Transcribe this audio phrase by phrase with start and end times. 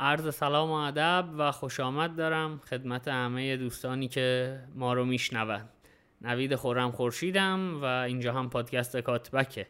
[0.00, 5.68] عرض سلام و ادب و خوش آمد دارم خدمت همه دوستانی که ما رو میشنوند
[6.22, 9.66] نوید خورم خورشیدم و اینجا هم پادکست کاتبکه.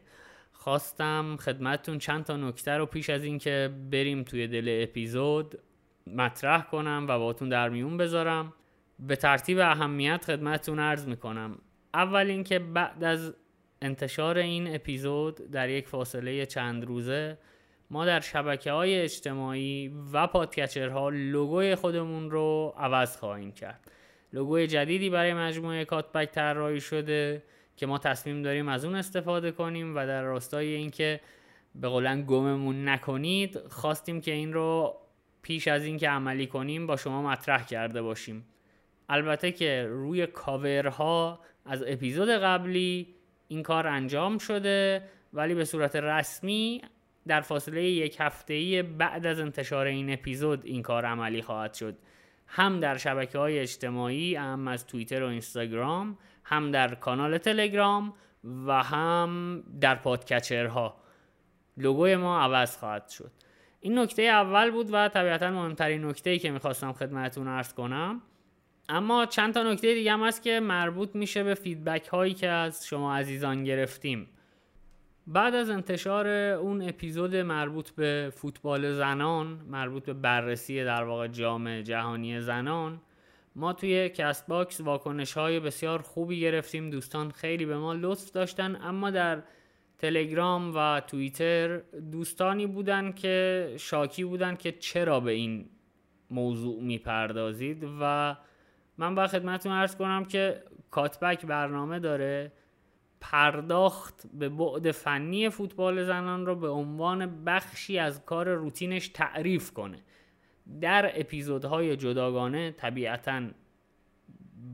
[0.53, 5.59] خواستم خدمتتون چند تا نکته رو پیش از اینکه بریم توی دل اپیزود
[6.07, 8.53] مطرح کنم و باتون در میون بذارم.
[8.99, 11.59] به ترتیب اهمیت خدمتتون عرض می‌کنم.
[11.95, 13.35] اول اینکه بعد از
[13.83, 17.39] انتشار این اپیزود در یک فاصله چند روزه
[17.95, 23.91] ما در شبکه های اجتماعی و پادکچرها لوگوی خودمون رو عوض خواهیم کرد.
[24.33, 27.43] لوگوی جدیدی برای مجموعه کاتبک طراحی شده
[27.77, 31.21] که ما تصمیم داریم از اون استفاده کنیم و در راستای اینکه
[31.75, 34.97] به قولن گممون نکنید خواستیم که این رو
[35.43, 38.45] پیش از اینکه عملی کنیم با شما مطرح کرده باشیم.
[39.09, 43.15] البته که روی کاورها از اپیزود قبلی
[43.49, 45.03] این کار انجام شده
[45.33, 46.83] ولی به صورت رسمی
[47.27, 51.99] در فاصله یک هفته بعد از انتشار این اپیزود این کار عملی خواهد شد.
[52.47, 58.15] هم در شبکه های اجتماعی هم از توییتر و اینستاگرام هم در کانال تلگرام
[58.67, 60.97] و هم در پادکچرها.
[61.77, 63.31] لوگوی ما عوض خواهد شد.
[63.81, 68.23] این نکته اول بود و طبیعتا مهمترین نکته که می‌خواستم خدمتتون ارز کنم.
[68.89, 72.87] اما چند تا نکته دیگه هم هست که مربوط میشه به feedback هایی که از
[72.87, 74.29] شما عزیزان گرفتیم.
[75.27, 81.81] بعد از انتشار اون اپیزود مربوط به فوتبال زنان مربوط به بررسی در واقع جام
[81.81, 83.01] جهانی زنان
[83.57, 86.91] ما توی CastBox واکنش های بسیار خوبی گرفتیم.
[86.91, 89.43] دوستان خیلی به ما لطف داشتن اما در
[89.99, 91.77] تلگرام و توییتر
[92.13, 95.69] دوستانی بودن که شاکی بودن که چرا به این
[96.31, 97.87] موضوع می‌پردازید.
[98.01, 98.37] و
[98.99, 102.53] من با خدمتتون ارز کنم که کاتبک برنامه داره.
[103.31, 109.99] پرداخت به بعد فنی فوتبال زنان رو به عنوان بخشی از کار روتینش تعریف کنه.
[110.81, 113.43] در اپیزودهای جداگانه طبیعتا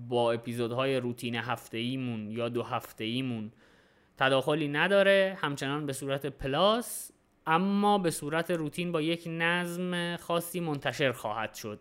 [0.08, 3.52] با اپیزودهای روتین هفته ایمون یا دو هفته ایمون
[4.16, 7.12] تداخلی نداره همچنان به صورت پلاس
[7.46, 11.80] اما به صورت روتین با یک نظم خاصی منتشر خواهد شد.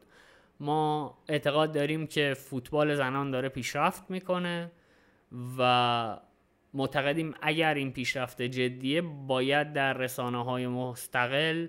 [0.60, 4.72] ما اعتقاد داریم که فوتبال زنان داره پیشرفت می‌کنه
[5.58, 6.20] و
[6.74, 11.68] معتقدیم اگر این پیشرفت جدیه باید در رسانه های مستقل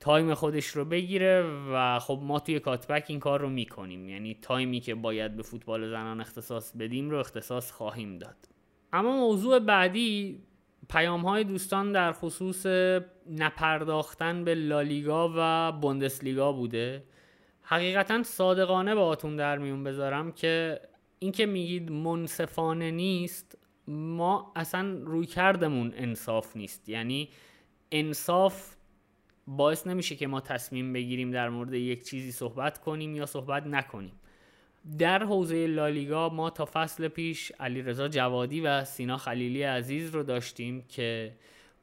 [0.00, 4.08] تایم خودش رو بگیره و خب ما توی کاتبک این کار رو می‌کنیم.
[4.08, 8.36] یعنی تایمی که باید به فوتبال زنان اختصاص بدیم رو اختصاص خواهیم داد.
[8.92, 10.38] اما موضوع بعدی
[10.88, 12.66] پیام های دوستان در خصوص
[13.30, 17.04] نپرداختن به لالیگا و بوندسلیگا بوده.
[17.62, 20.80] حقیقتا صادقانه باهاتون در میون بذارم که
[21.18, 26.88] اینکه میگید منصفانه نیست ما اصلا روی کردمون انصاف نیست.
[26.88, 27.28] یعنی
[27.92, 28.74] انصاف
[29.46, 34.12] باعث نمیشه که ما تصمیم بگیریم در مورد یک چیزی صحبت کنیم یا صحبت نکنیم.
[34.98, 40.84] در حوزه لالیگا ما تا فصل پیش علیرضا جوادی و سینا خلیلی عزیز رو داشتیم
[40.88, 41.34] که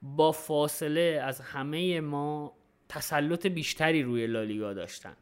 [0.01, 2.53] با فاصله از همه ما
[2.89, 5.15] تسلط بیشتری روی لالیگا داشتن.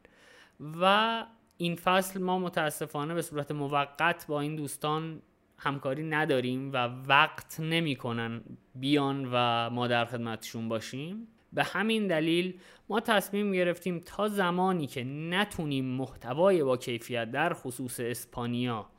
[0.81, 1.25] و
[1.57, 5.21] این فصل ما متاسفانه به صورت موقت با این دوستان
[5.63, 8.41] همکاری نداریم و وقت نمی‌کنن
[8.75, 11.27] بیان و ما در خدمتشون باشیم.
[11.53, 12.59] به همین دلیل
[12.89, 18.89] ما تصمیم گرفتیم تا زمانی که نتونیم محتوای با کیفیت در خصوص اسپانیا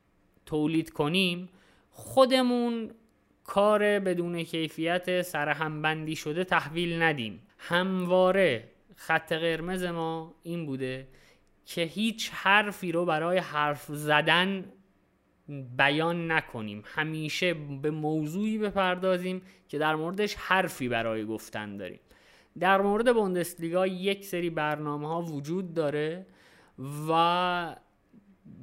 [0.46, 1.48] تولید کنیم
[1.90, 2.90] خودمون
[3.44, 7.40] کار بدون کیفیت سرهمبندی شده تحویل ندیم.
[7.58, 11.08] همواره خط قرمز ما این بوده
[11.66, 14.64] که هیچ حرفی رو برای حرف زدن
[15.76, 16.82] بیان نکنیم.
[16.84, 22.00] همیشه به موضوعی بپردازیم که در موردش حرفی برای گفتن داریم.
[22.58, 26.26] در مورد بوندسلیگا یک سری برنامه ها وجود داره
[27.08, 27.76] و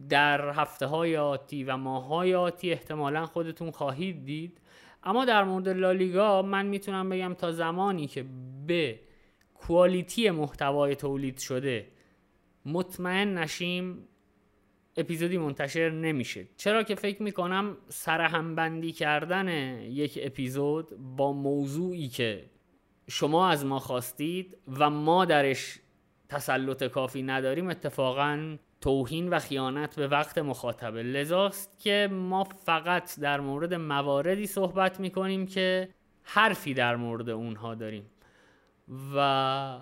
[0.09, 4.57] در هفته های آتی و ماه های آتی احتمالا خودتون خواهید دید.
[5.03, 8.25] اما در مورد لالیگا من می‌تونم بگم تا زمانی که
[8.67, 8.99] به
[9.53, 11.87] کوالیتی محتوای تولید شده
[12.65, 14.07] مطمئن نشیم
[15.01, 16.47] اپیزودی منتشر نمیشه.
[16.57, 19.47] چرا که فکر می‌کنم سرهمبندی کردن
[19.81, 22.45] یک اپیزود با موضوعی که
[23.09, 25.79] شما از ما خواستید و ما درش
[26.29, 31.03] تسلط کافی نداریم اتفاقا توهین و خیانت به وقت مخاطبه.
[31.03, 35.89] لذاست که ما فقط در مورد مواردی صحبت می‌کنیم که
[36.23, 38.05] حرفی در مورد اونها داریم.
[39.15, 39.79] و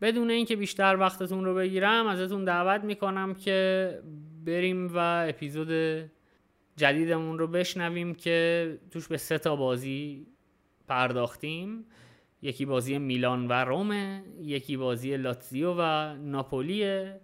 [0.00, 4.02] بدون اینکه بیشتر وقتتون رو بگیرم ازتون دعوت می‌کنم که
[4.44, 5.70] بریم و اپیزود
[6.76, 10.26] جدیدمون رو بشنویم که توش به سه تا بازی
[10.88, 11.84] پرداختیم.
[12.42, 17.20] یکی بازی میلان و رومه یکی بازی لاتزیو و ناپولیه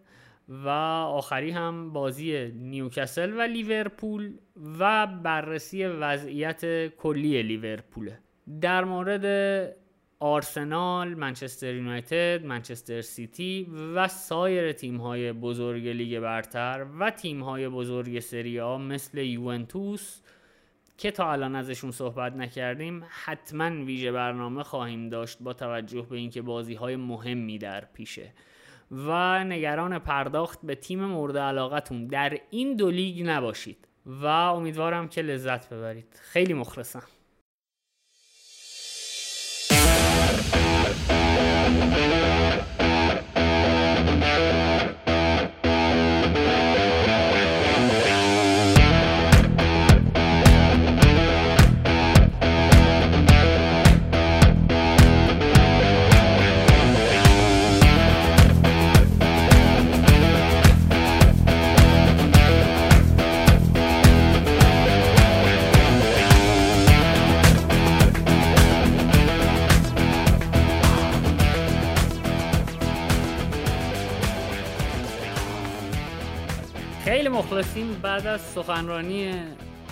[0.49, 4.33] و آخری هم بازی نیوکاسل و لیورپول
[4.79, 8.19] و بررسی وضعیت کلی لیورپوله.
[8.61, 9.27] در مورد
[10.21, 18.61] آرسنال، منچستر یونایتد، منچستر سیتی و سایر تیم‌های بزرگ لیگ برتر و تیم‌های بزرگ سری
[18.61, 20.21] آ مثل یوونتوس
[20.99, 26.43] که تا الان ازشون صحبت نکردیم حتما ویژه برنامه خواهیم داشت با توجه به اینکه
[26.43, 28.33] بازی های مهمی در پیشه.
[28.91, 33.89] و نگران پرداخت به تیم مورد علاقتون در این دو لیگ نباشید.
[34.07, 36.21] و امیدوارم که لذت ببرید.
[36.23, 37.03] خیلی مخلصم.
[77.76, 79.32] مخلصین بعد از سخنرانی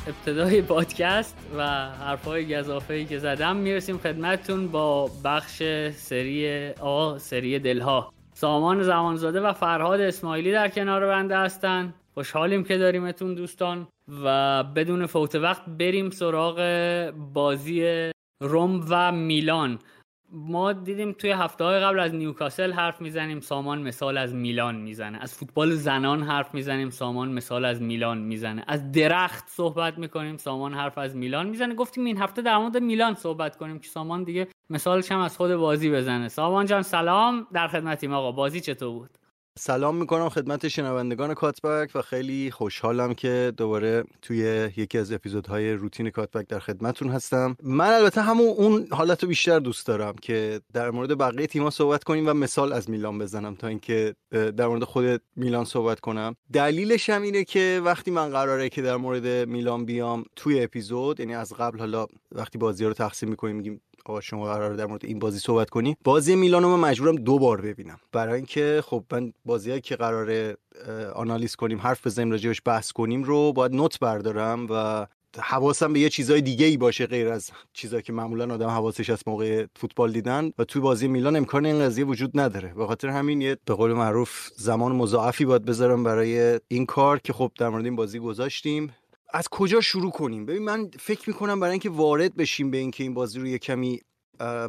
[0.06, 8.12] ابتدای پادکست و حرفای گذافه که زدم می‌رسیم خدمتتون با بخش سری آ سری دلها.
[8.34, 11.94] سامان زمانزاده و فرهاد اسماعیلی در کنار بنده هستن.
[12.14, 13.88] خوشحالیم که داریمتون دوستان
[14.24, 16.60] و بدون فوت وقت بریم سراغ
[17.32, 18.10] بازی
[18.42, 19.78] روم و میلان.
[20.36, 25.18] ما دیدیم توی هفته های قبل از نیوکاسل حرف می‌زنیم سامان مثال از میلان می‌زنه.
[25.20, 28.64] از فوتبال زنان حرف می‌زنیم سامان مثال از میلان می‌زنه.
[28.66, 31.74] از درخت صحبت می‌کنیم سامان حرف از میلان می‌زنه.
[31.74, 35.54] گفتیم این هفته در مورد میلان صحبت کنیم که سامان دیگه مثالش هم از خود
[35.54, 36.28] بازی بزنه.
[36.28, 37.46] سامان جان سلام.
[37.52, 38.32] در خدمتیم آقا.
[38.32, 39.10] بازی چطور بود؟
[39.58, 46.10] سلام می‌کنم خدمت شنوندگان کاتبک و خیلی خوشحالم که دوباره توی یکی از اپیزودهای روتین
[46.10, 47.56] کاتبک در خدمتون هستم.
[47.62, 52.04] من البته همون اون حالت رو بیشتر دوست دارم که در مورد بقیه تیم‌ها صحبت
[52.04, 56.36] کنیم و مثال از میلان بزنم تا اینکه در مورد خود میلان صحبت کنم.
[56.52, 61.34] دلیلش هم اینه که وقتی من قراره که در مورد میلان بیام توی اپیزود یعنی
[61.34, 65.18] از قبل حالا وقتی بازی رو تقسیم می‌کنیم میگیم آقا شما قرار در مورد این
[65.18, 65.96] بازی صحبت کنی.
[66.04, 68.00] بازی میلانو من مجبورم دو بار ببینم.
[68.12, 70.56] برای اینکه خب من بازیایی که قرار
[71.14, 75.06] آنالیز کنیم حرف بزنیم راجعش بحث کنیم رو باید نوت بردارم و
[75.38, 79.22] حواسم به یه چیزای دیگه ای باشه غیر از چیزایی که معمولا آدم حواسش از
[79.26, 80.52] موقع فوتبال دیدن.
[80.58, 82.74] و توی بازی میلان امکان این قضیه وجود نداره.
[82.74, 87.32] به خاطر همین یه به قول معروف زمان مضاعفی باید بذارم برای این کار که
[87.32, 88.92] خب در مورد این بازی گذاشتیم.
[89.34, 93.14] از کجا شروع کنیم؟ ببین من فکر می‌کنم برای اینکه وارد بشیم به اینکه این
[93.14, 94.00] بازی رو یه کمی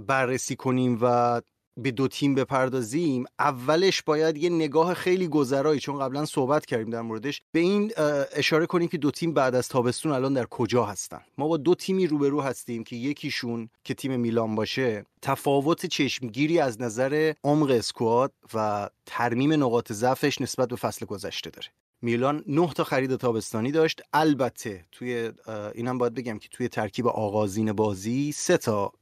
[0.07, 1.41] بررسی کنیم و
[1.77, 7.01] به دو تیم بپردازیم اولش باید یه نگاه خیلی گذرایی چون قبلا صحبت کردیم در
[7.01, 7.91] موردش به این
[8.31, 11.21] اشاره کنیم که دو تیم بعد از تابستون الان در کجا هستن.
[11.37, 16.81] ما با دو تیمی روبرو هستیم که یکیشون که تیم میلان باشه تفاوت چشمگیری از
[16.81, 21.67] نظر عمق اسکواد و ترمیم نقاط ضعفش نسبت به فصل گذشته داره.
[22.05, 24.01] میلان نه تا خرید تابستانی داشت.
[24.13, 25.31] البته توی
[25.73, 28.93] اینم باید بگم که توی ترکیب آغازین بازی سه تا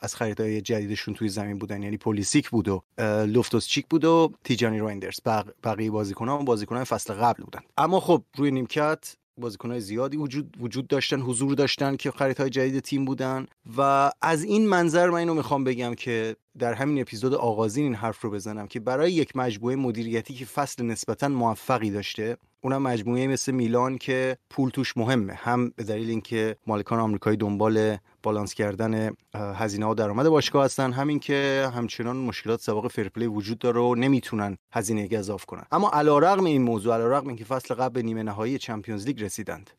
[0.00, 1.82] از خریدهای جدیدشون توی زمین بودن.
[1.82, 2.82] یعنی پولیسیک بود و
[3.26, 5.20] لوفتوس چیک بود و تیجانی رایندرز
[5.64, 7.60] بقیه بازیکنان و بازیکنان فصل قبل بودن.
[7.78, 13.04] اما خب روی نیمکت بازیکنهای زیادی وجود وجود داشتن حضور داشتن که خریدهای جدید تیم
[13.04, 13.46] بودن.
[13.76, 18.20] و از این منظر من اینو می‌خوام بگم که در همین اپیزود آغازین این حرف
[18.20, 23.52] رو بزنم که برای یک مجموعه مدیریتی که فصل نسبتا موفقی داشته اونم مجموعه مثل
[23.52, 25.32] میلان که پول توش مهمه.
[25.32, 30.92] هم به دلیل اینکه مالکان آمریکایی دنبال بالانس کردن هزینه و درآمد باشگاه هستن.
[30.92, 35.64] همین که همچنان مشکلات سابق فرپلی وجود داره و نمی‌تونن هزینه گذاف کنن.
[35.72, 39.70] اما علیرغم این موضوع علیرغم اینکه فصل قبل به نیمه نهایی چمپیونز لیگ رسیدند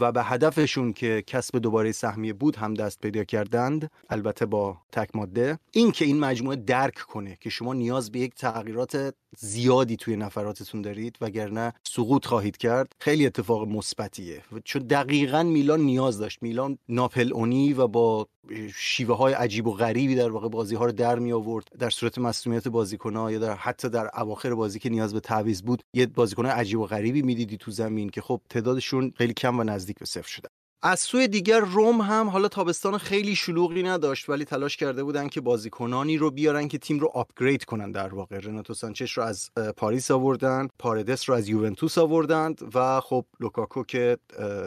[0.00, 5.16] و به هدفشون که کسب دوباره سهمیه بود هم دست پیدا کردند البته با تک
[5.16, 10.16] ماده این که این مجموعه درک کنه که شما نیاز به یک تغییرات زیادی توی
[10.16, 14.42] نفراتتون دارید وگرنه سقوط خواهید کرد خیلی اتفاق مثبتیه.
[14.64, 16.42] چون دقیقا میلان نیاز داشت.
[16.42, 18.28] میلان ناپل اونی و با
[18.74, 22.18] شیوه های عجیب و غریبی در واقع بازی ها رو در می آورد در صورت
[22.18, 26.06] مسئولیت بازیکن ها یا در حتی در اواخر بازی که نیاز به تعویض بود یه
[26.06, 30.06] بازیکن عجیب و غریبی می‌دیدی تو زمین که خب تعدادشون خیلی کم و نزدیک به
[30.06, 30.48] صفر شده
[30.86, 35.40] از سوی دیگر روم هم حالا تابستان خیلی شلوغی نداشت ولی تلاش کرده بودن که
[35.40, 38.38] بازیکنانی رو بیارن که تیم رو آپگرید کنن در واقع.
[38.38, 44.18] رناتو سانچش رو از پاریس آوردن پاردس رو از یوونتوس آوردند و خب لوکاکو که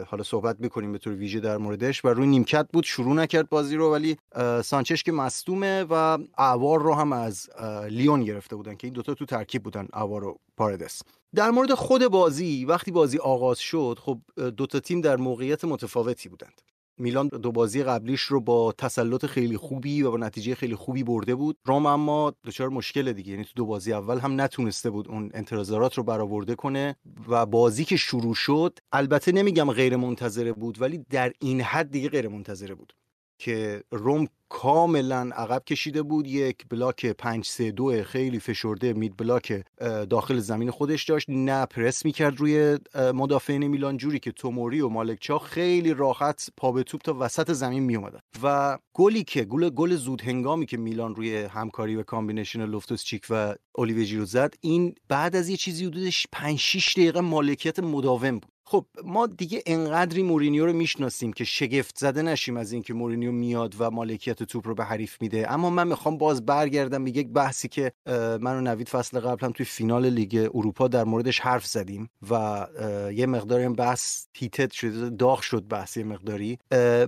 [0.06, 3.76] حالا صحبت می‌کنیم به طور ویژه در موردش و روی نیمکت بود شروع نکرد بازی
[3.76, 4.16] رو ولی
[4.64, 7.50] سانچش که مصدومه و اعوار رو هم از
[7.88, 11.02] لیون گرفته بودن که این دوتا تو ترکیب بودن اعوار و پاردس.
[11.34, 14.18] در مورد خود بازی وقتی بازی آغاز شد خب
[14.56, 16.62] دو تا تیم در موقعیت متفاوتی بودند.
[17.00, 21.34] میلان دو بازی قبلیش رو با تسلط خیلی خوبی و با نتیجه خیلی خوبی برده
[21.34, 21.56] بود.
[21.64, 25.94] روم اما دچار مشکل دیگه یعنی تو دو بازی اول هم نتونسته بود اون انتظارات
[25.94, 26.96] رو برآورده کنه
[27.28, 32.08] و بازی که شروع شد البته نمیگم غیر منتظره بود ولی در این حد دیگه
[32.08, 32.92] غیر منتظره بود.
[33.38, 36.26] که روم کاملا عقب کشیده بود.
[36.26, 39.64] یک block 5 3 2 خیلی فشرده mid block
[40.10, 41.26] داخل زمین خودش داشت.
[41.28, 46.82] نه پرس می‌کرد روی مدافعین میلان جوری که توموری و مالکچا خیلی راحت پا به
[46.82, 51.14] توپ تا وسط زمین می اومدن و گلی که گل گل زود هنگامی که میلان
[51.14, 55.84] روی همکاری و combination لوفتوس چیک و اولیویه ژیرو زد این بعد از یه چیزی
[55.84, 58.52] حدودش 5 6 دقیقه مالکیت مداوم بود.
[58.70, 63.74] خب ما دیگه انقدری مورینیو رو می‌شناسیم که شگفت زده نشیم از اینکه مورینیو میاد
[63.78, 65.52] و مالکیت توپ رو به حریف میده.
[65.52, 67.92] اما من می‌خوام باز برگردم به یک بحثی که
[68.40, 72.66] من و نوید فصل قبل هم توی فینال لیگ اروپا در موردش حرف زدیم و
[73.14, 76.58] یه مقداری هم بحث heated شده داغ شد بحثی مقداری.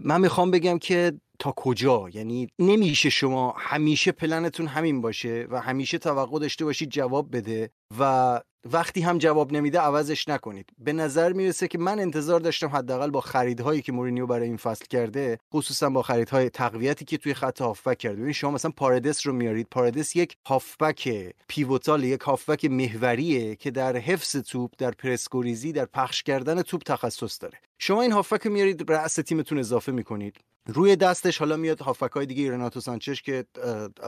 [0.04, 5.98] من می‌خوام بگم که تا کجا؟ یعنی نمیشه شما همیشه پلنتون همین باشه و همیشه
[5.98, 10.70] توقع داشته باشید جواب بده و وقتی هم جواب نمیده عوضش نکنید.
[10.78, 14.84] به نظر می‌رسه که من انتظار داشتم حداقل با خریدهایی که مورینیو برای این فصل
[14.84, 18.20] کرده خصوصا با خریدهای تقویتی که توی خط هافبک کرده.
[18.20, 19.66] ببین شما مثلا پاردس رو میارید.
[19.70, 26.22] پاردس یک هافبک pivotal یک هافبک محوریه که در حفظ توپ در پرس‌گریزی در پخش
[26.22, 27.58] کردن توپ تخصص داره.
[27.82, 30.36] شما این هافبک میارید راست تیمتون اضافه می‌کنید.
[30.66, 33.44] روی دستش حالا میاد هافک های دیگه رناتو سانچش که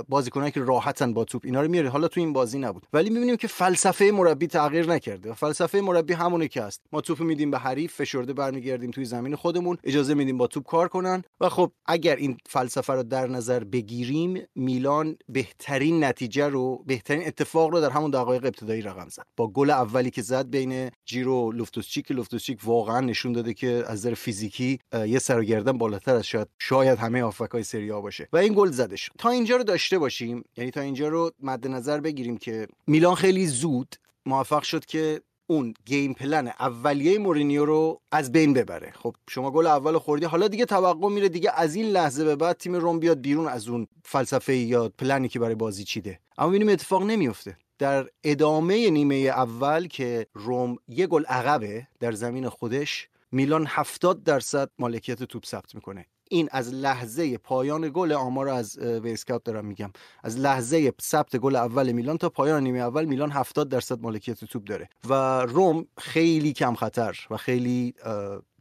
[0.09, 2.87] بازیکنایی که راحتن با توپ اینا رو میاره حالا تو این بازی نبود.
[2.93, 5.33] ولی می‌بینیم که فلسفه مربی تغییر نکرده.
[5.33, 9.77] فلسفه مربی همونه که است ما توپ میدیم به حریف فشرده برمیگردیم توی زمین خودمون
[9.85, 11.23] اجازه میدیم با توپ کار کنن.
[11.41, 17.71] و خب اگر این فلسفه رو در نظر بگیریم میلان بهترین نتیجه رو بهترین اتفاق
[17.71, 19.27] رو در همون دقایق ابتدایی رقم زد.
[19.37, 24.15] با گل اولی که زد بین جیرو لوفتوسچیک لوفتوسچیک واقعا نشون داده که از نظر
[24.15, 28.29] فیزیکی یه سر بالاتر از شاید شاید همه های سری آ باشه.
[28.33, 31.67] و این گل زده شد تا اینجا رو داشته باشیم یعنی تا اینجا رو مد
[31.67, 38.01] نظر بگیریم که میلان خیلی زود موفق شد که اون game plan اولیه مورینیو رو
[38.13, 38.93] از بین ببره.
[38.95, 42.57] خب شما گل اول خوردی حالا دیگه توقع میره دیگه از این لحظه به بعد
[42.57, 46.21] تیم روم بیاد بیرون از اون فلسفه یا پلنی که برای بازی چیده.
[46.39, 47.57] اما ببینیم اتفاق نمیفته.
[47.79, 54.71] در ادامه نیمه اول که روم یه گل عقبه در زمین خودش میلان 70 درصد
[54.79, 56.07] مالکیت توپ ثبت می‌کنه.
[56.31, 59.91] این از لحظه پایان گل آمار از وای‌اسکاوت دارم میگم.
[60.23, 64.65] از لحظه ثبت گل اول میلان تا پایان نیمه اول میلان 70 درصد مالکیت توپ
[64.65, 64.89] داره.
[65.09, 67.95] و روم خیلی کم خطر و خیلی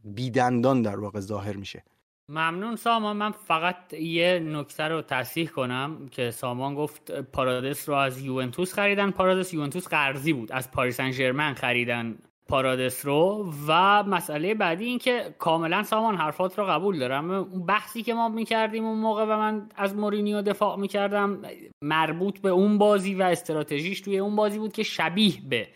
[0.04, 1.84] بیدندان در واقع ظاهر میشه.
[2.28, 3.16] ممنون سامان.
[3.16, 9.10] من فقط یه نکته رو تصحیح کنم که سامان گفت پارادس رو از یوونتوس خریدن.
[9.10, 10.52] پارادس یوونتوس قرضی بود.
[10.52, 12.18] از پاریس سن خریدن.
[12.52, 17.30] پارادس رو و مسئله بعدی این که کاملا سامان حرفات رو قبول دارم.
[17.30, 21.42] اون بحثی که ما می‌کردیم اون موقع و من از مورینیو دفاع می‌کردم
[21.84, 25.68] مربوط به اون بازی و استراتژیش توی اون بازی بود که شبیه به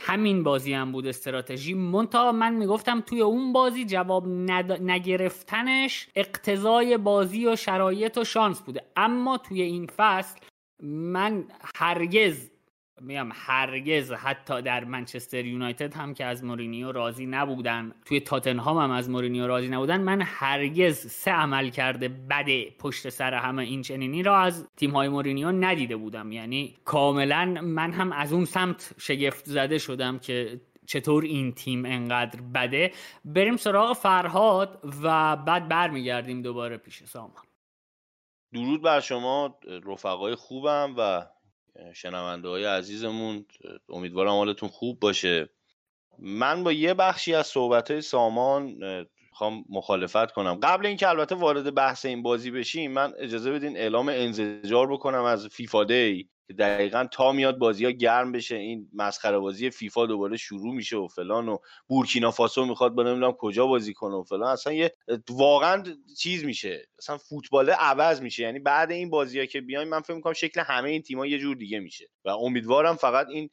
[0.00, 1.74] همین بازی هم بود استراتژی.
[1.74, 4.28] منتها من می‌گفتم توی اون بازی جواب
[4.80, 8.84] نگرفتنش اقتضای بازی و شرایط و شانس بوده.
[8.96, 10.38] اما توی این فصل
[10.82, 12.49] من هرگز
[13.00, 18.90] میگم هرگز حتی در منچستر یونایتد هم که از مورینیو راضی نبودن توی تاتنهام هم
[18.90, 24.22] از مورینیو راضی نبودن من هرگز سه عمل کرده بده پشت سر همه این چنینی
[24.22, 26.32] را از تیم های مورینیو ندیده بودم.
[26.32, 32.40] یعنی کاملا من هم از اون سمت شگفت زده شدم که چطور این تیم انقدر
[32.40, 32.92] بده.
[33.24, 37.44] بریم سراغ فرهاد و بعد برمیگردیم دوباره پیش سامان.
[38.52, 41.26] درود بر شما رفقای خوبم و
[41.94, 43.46] شنونده های عزیزمون
[43.88, 45.50] امیدوارم حالتون خوب باشه.
[46.18, 48.76] من با یه بخشی از صحبت های سامان
[49.30, 50.54] می‌خوام مخالفت کنم.
[50.62, 55.46] قبل اینکه البته وارد بحث این بازی بشیم من اجازه بدین اعلام انزجار بکنم از
[55.46, 56.28] فیفا دی.
[56.50, 60.96] که دقیقا تا میاد بازی ها گرم بشه این مسخره بازی فیفا دوباره شروع میشه
[60.96, 64.52] و فلان و بورکینا فاسو می‌خواد با نمی‌دونم کجا بازی کنه و فلان.
[64.52, 64.94] اصلا یه
[65.28, 65.84] واقعا
[66.18, 66.86] چیز میشه.
[66.98, 68.42] اصلا فوتبال عوض میشه.
[68.42, 71.38] یعنی بعد این بازی ها که بیایم من فکر می‌کنم شکل همه این تیم‌ها یه
[71.38, 72.08] جور دیگه میشه.
[72.24, 73.50] و امیدوارم فقط این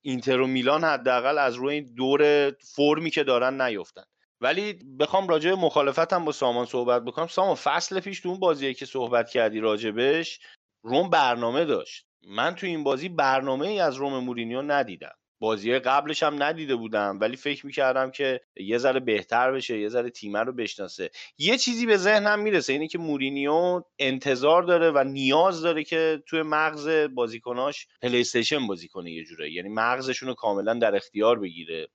[0.00, 4.04] اینتر و میلان حداقل از روی این دور فرمی که دارن نیفتن
[4.40, 7.26] ولی بخوام راجع مخالفتم با سامان صحبت بکنم.
[7.26, 10.40] سامان فصل پیش تو اون بازیه که صحبت کردی راجبش
[10.82, 12.06] روم برنامه داشت.
[12.28, 15.12] من تو این بازی برنامه ای از روم مورینیو ندیدم.
[15.40, 20.10] بازی قبلش هم ندیده بودم ولی فکر می‌کردم که یه ذره بهتر بشه یه ذره
[20.10, 21.10] تیمه رو بشناسه.
[21.38, 26.42] یه چیزی به ذهنم می‌رسه اینه که مورینیو انتظار داره و نیاز داره که توی
[26.42, 31.88] مغز بازیکناش پلی استیشن بازی کنه یه جوره یعنی مغزشون رو کاملا در اختیار بگیره.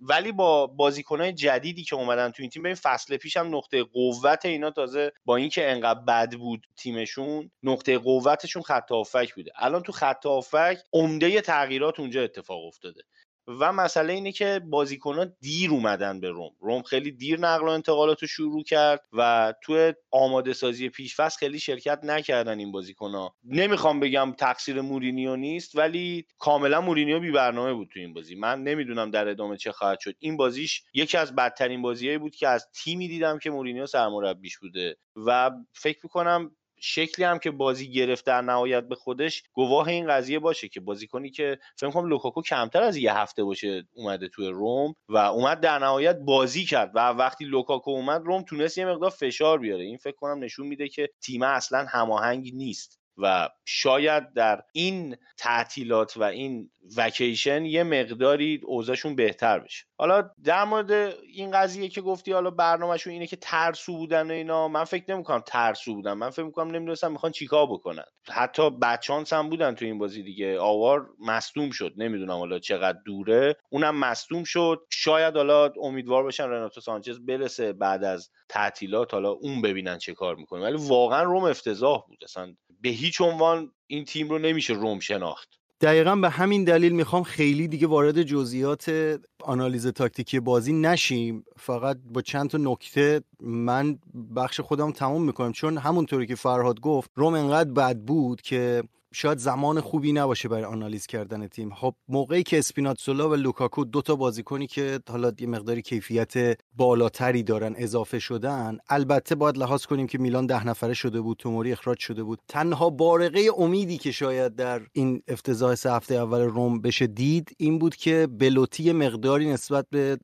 [0.00, 4.46] ولی با بازیکنهای جدیدی که اومدن تو این تیم ببین فصل پیش هم نقطه قوت
[4.46, 9.52] اینا تازه با اینکه انقدر بد بود تیمشون نقطه قوتشون خط هافبک بوده.
[9.56, 13.02] الان تو خط هافبک عمده تغییرات اونجا اتفاق افتاده.
[13.48, 14.62] و مسئله اینه که
[15.04, 16.50] ها دیر اومدن به روم.
[16.60, 21.58] روم خیلی دیر نقل و انتقالات رو شروع کرد و تو آماده سازی پیشفصل خیلی
[21.58, 27.88] شرکت نکردن این ها نمی‌خوام بگم تقصیر مورینیو نیست ولی کاملا مورینیو بی برنامه بود
[27.92, 28.34] تو این بازی.
[28.34, 30.14] من نمی‌دونم در ادامه چه خواهد شد.
[30.18, 34.96] این بازیش یکی از بدترین بازیهایی بود که از تیمی دیدم که مورینیو سرمربیش بوده.
[35.26, 40.38] و فکر می‌کنم شکلی هم که بازی گرفت در نهایت به خودش گواه این قضیه
[40.38, 44.94] باشه که بازیکنی که فکر کنم لوکاکو کمتر از یه هفته باشه اومده توی روم
[45.08, 49.58] و اومد در نهایت بازی کرد و وقتی لوکاکو اومد روم تونست یه مقدار فشار
[49.58, 49.84] بیاره.
[49.84, 52.97] این فکر کنم نشون میده که تیم اصلا هماهنگ نیست.
[53.18, 59.84] و شاید در این تعطیلات و این وکیشن یه مقداری اوضاعشون بهتر بشه.
[59.98, 60.90] حالا در مورد
[61.32, 65.42] این قضیه که گفتی حالا برنامهشون اینه که ترسو بودن و اینا من فکر نمی‌کنم
[65.46, 66.12] ترسو بودن.
[66.12, 68.04] من فکر می‌کنم نمی‌دونستم می‌خوان چیکار بکنن.
[68.28, 70.58] حتی بچانس هم بودن تو این بازی دیگه.
[70.58, 71.92] آوار مصدوم شد.
[71.96, 73.56] نمی‌دونم حالا چقدر دوره.
[73.70, 74.86] اونم مصدوم شد.
[74.90, 80.36] شاید حالا امیدوار باشن رناتو سانچز برسه بعد از تعطیلات حالا اون ببینن چه کار
[80.36, 80.62] می‌کنه.
[80.62, 82.18] ولی واقعا روم افتضاح بود.
[82.24, 85.48] اصلا به هیچ عنوان این تیم رو نمیشه روم شناخت.
[85.80, 91.44] دقیقا به همین دلیل می‌خوام خیلی دیگه وارد جزئیات آنالیز تاکتیکی بازی نشیم.
[91.56, 93.98] فقط با چند تا نکته من
[94.36, 95.52] بخش خودم تموم می‌کنم.
[95.52, 98.82] چون همونطوری که فرهاد گفت روم انقدر بد بود که
[99.14, 101.74] شاید زمان خوبی نباشه برای آنالیز کردن تیم.
[101.74, 107.42] خب موقعی که اسپیناتسولا و لوکاکو دو تا بازیکنی که حالا یه مقداری کیفیت بالاتری
[107.42, 111.98] دارن اضافه شدن البته باید لحاظ کنیم که میلان ده نفره شده بود توموری اخراج
[111.98, 112.38] شده بود.
[112.48, 117.78] تنها بارقه امیدی که شاید در این افتضاح سه هفته اول روم بشه دید این
[117.78, 120.18] بود که بلوتی مقداری نسبت به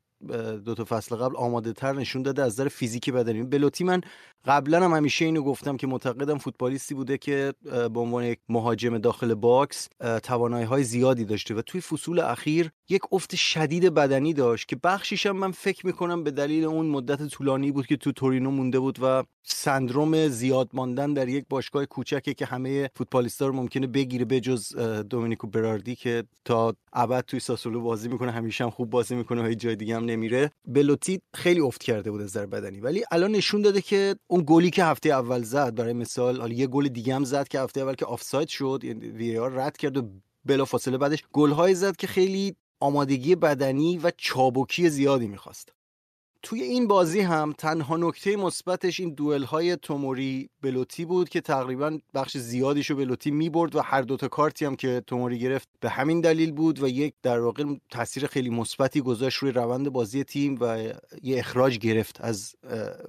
[0.65, 3.43] دو تا فصل قبل آماده تر نشون داده از نظر فیزیکی بدنی.
[3.43, 4.01] بلوتی من
[4.45, 9.35] قبلا هم همیشه اینو گفتم که معتقدم فوتبالیستی بوده که به عنوان یک مهاجم داخل
[9.35, 9.89] باکس
[10.23, 15.27] توانایی های زیادی داشته و توی فصول اخیر یک افت شدید بدنی داشت که بخشیش
[15.27, 18.99] هم من فکر می‌کنم به دلیل اون مدت طولانی بود که تو تورینو مونده بود
[19.03, 24.77] و سندروم زیاد ماندن در یک باشگاه کوچکه که همه فوتبالیستا رو ممکنه بگیره بجز
[25.11, 29.55] دومینیکو براردی که تا ابد توی ساسولو بازی می‌کنه همیشه هم خوب بازی می‌کنه و
[29.55, 30.51] جای دیگه هم نمیره.
[30.67, 32.81] بلوتی خیلی افت کرده بود از بدنی.
[32.81, 36.67] ولی الان نشون داده که اون گلی که هفته اول زد برای مثال حالا یه
[36.67, 40.09] گل دیگه هم زد که هفته اول که آفساید شد یعنی VAR رد کرد و
[40.45, 45.73] بلا فاصله بعدش گل‌های زد که خیلی آمادگی بدنی و چابکی زیادی می‌خواست.
[46.45, 51.99] توی این بازی هم تنها نکته مثبتش این دوئل های توموری بلوتی بود که تقریبا
[52.15, 56.21] بخش زیادیش رو بلوتی می‌برد و هر دوتا کارتی هم که توموری گرفت به همین
[56.21, 60.93] دلیل بود و یک در واقع تاثیر خیلی مثبتی گذاشت روی روند بازی تیم و
[61.23, 62.55] یه اخراج گرفت از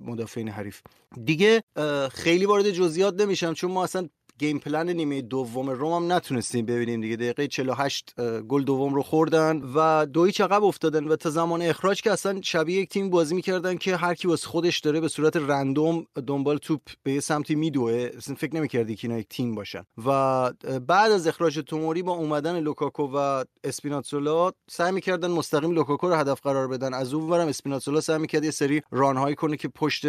[0.01, 0.81] مدافعین حریف.
[1.25, 1.63] دیگه
[2.11, 4.07] خیلی وارد جزئیات نمیشم چون ما اصلا
[4.39, 7.15] game plan نیمه دوم روم هم نتونستیم ببینیم دیگه.
[7.15, 12.01] دقیقه 48 گل دوم رو خوردن و دو هیچ عقب افتادن و تا زمان اخراج
[12.01, 15.35] که اصلا شبیه یک تیم بازی می‌کردن که هر کی واسه خودش داره به صورت
[15.35, 18.09] random دنبال توپ به یه سمتی میدوه.
[18.17, 19.83] اصلا فکر نمی‌کردی که اینا یک تیم باشن.
[20.05, 20.51] و
[20.87, 26.41] بعد از اخراج توموری با اومدن لوکاکو و اسپیناتزولا سعی می‌کردن مستقیم لوکاکو رو هدف
[26.41, 26.93] قرار بدن.
[26.93, 30.05] از اون ورم اسپیناتزولا سعی می‌کرد یه سری run هایی کنه که پشت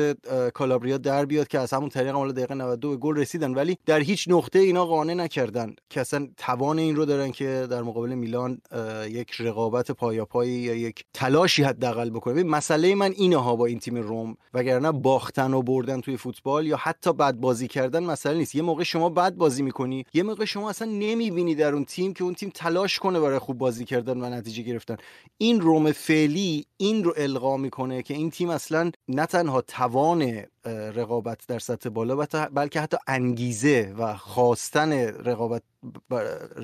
[0.51, 3.55] کالابریا در بیاد که از همون طریق مال دقیقه 92 گل رسیدن.
[3.55, 8.15] ولی در نقطه اینا قانع نکردن که اصلا توان این رو دارن که در مقابل
[8.15, 8.61] میلان
[9.09, 12.43] یک رقابت پایاپایی یا یک تلاشی حداقل بکنه.
[12.43, 16.77] مسئله من اینه ها با این تیم روم وگرنه باختن و بردن توی فوتبال یا
[16.77, 18.55] حتی بد بازی کردن مسئله نیست.
[18.55, 22.25] یه موقع شما بد بازی می‌کنی یه موقع شما اصلا نمی‌بینی در اون تیم که
[22.25, 24.97] اون تیم تلاش کنه برای خوب بازی کردن و نتیجه گرفتن.
[25.39, 31.47] این روم فعلی این رو القا می‌کنه که این تیم اصلا نه تنها توان رقابت
[31.49, 35.63] در سطح بالا بلکه حتی انگیزه و خواستن رقابت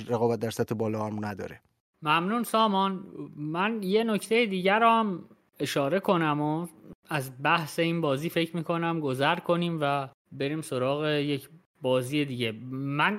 [0.09, 1.61] رقابت در سطح بالا هم نداره.
[2.03, 3.05] ممنون سامان.
[3.37, 5.25] من یه نکته دیگر هم
[5.61, 6.67] اشاره کنم و
[7.09, 11.49] از بحث این بازی فکر می‌کنم گذر کنیم و بریم سراغ یک
[11.83, 12.53] بازی دیگه.
[12.73, 13.19] من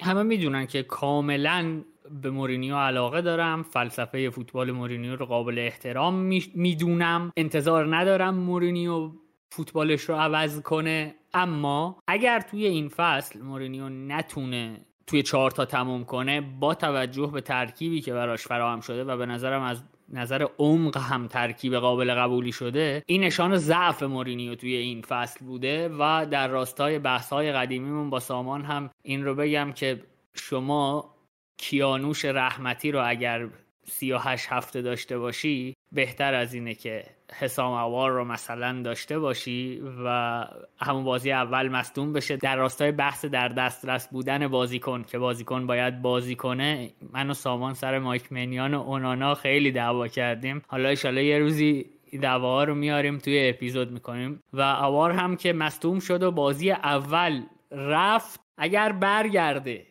[0.00, 1.82] همه می‌دونن که کاملا
[2.22, 3.62] به مورینیو علاقه دارم.
[3.62, 6.14] فلسفه فوتبال مورینیو رو قابل احترام
[6.54, 7.32] می‌دونم.
[7.36, 9.10] انتظار ندارم مورینیو
[9.52, 11.14] فوتبالش رو عوض کنه.
[11.34, 17.40] اما اگر توی این فصل مورینیو نتونه توی چهار تا تموم کنه با توجه به
[17.40, 22.52] ترکیبی که براش فراهم شده و به نظرم از نظر عمق هم ترکیب قابل قبولی
[22.52, 28.20] شده این نشان ضعف مورینیو توی این فصل بوده و در راستای بحث‌های قدیمیمون با
[28.20, 30.02] سامان هم این رو بگم که
[30.34, 31.14] شما
[31.58, 33.48] کیانوش رحمتی رو اگر
[33.84, 37.04] 38 هفته داشته باشی بهتر از اینه که
[37.38, 40.44] حسام اوار رو مثلا داشته باشی و
[40.80, 46.02] همون بازی اول مصدوم بشه در راستای بحث در دسترس بودن بازیکن که بازیکن باید
[46.02, 50.62] بازی کنه من و سامان سر مایک منیان و اونانا خیلی دعوا کردیم.
[50.68, 51.86] حالا ایشالا یه روزی
[52.22, 54.40] دعوا رو میاریم توی اپیزود می‌کنیم.
[54.52, 59.86] و اوار هم که مصدوم شد و بازی اول رفت اگر برگرده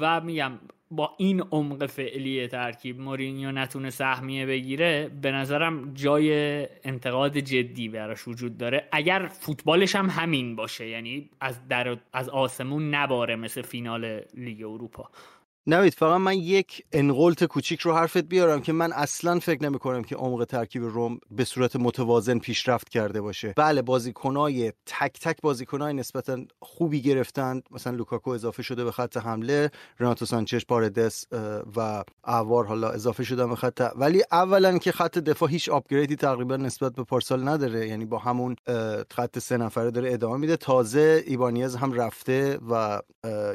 [0.00, 0.52] و میگم
[0.90, 6.30] با این عمق فعلی ترکیب مورینیو نتونه سهمیه بگیره به نظرم جای
[6.84, 8.88] انتقاد جدی براش وجود داره.
[8.92, 15.10] اگر فوتبالش هم همین باشه یعنی از در از آسمون نباره مثل فینال لیگ اروپا.
[15.66, 20.04] نوید فقط من یک ان‌قلت کوچیک رو حرفت بیارم که من اصلا فکر نمی کنم
[20.04, 23.54] که عمق ترکیب روم به صورت متوازن پیشرفت کرده باشه.
[23.56, 27.62] بله بازیکنای تک تک بازیکنای نسبتا خوبی گرفتند.
[27.70, 31.26] مثلا لوکاکو اضافه شده به خط حمله رناتو سانچز پاردس
[31.76, 36.56] و اوار حالا اضافه شده به خط ولی اولا که خط دفاع هیچ آپگریدی تقریبا
[36.56, 37.88] نسبت به پارسال نداره.
[37.88, 38.56] یعنی با همون
[39.10, 40.56] خط سه نفره داره ادامه میده.
[40.56, 43.00] تازه ایبانیز هم رفته و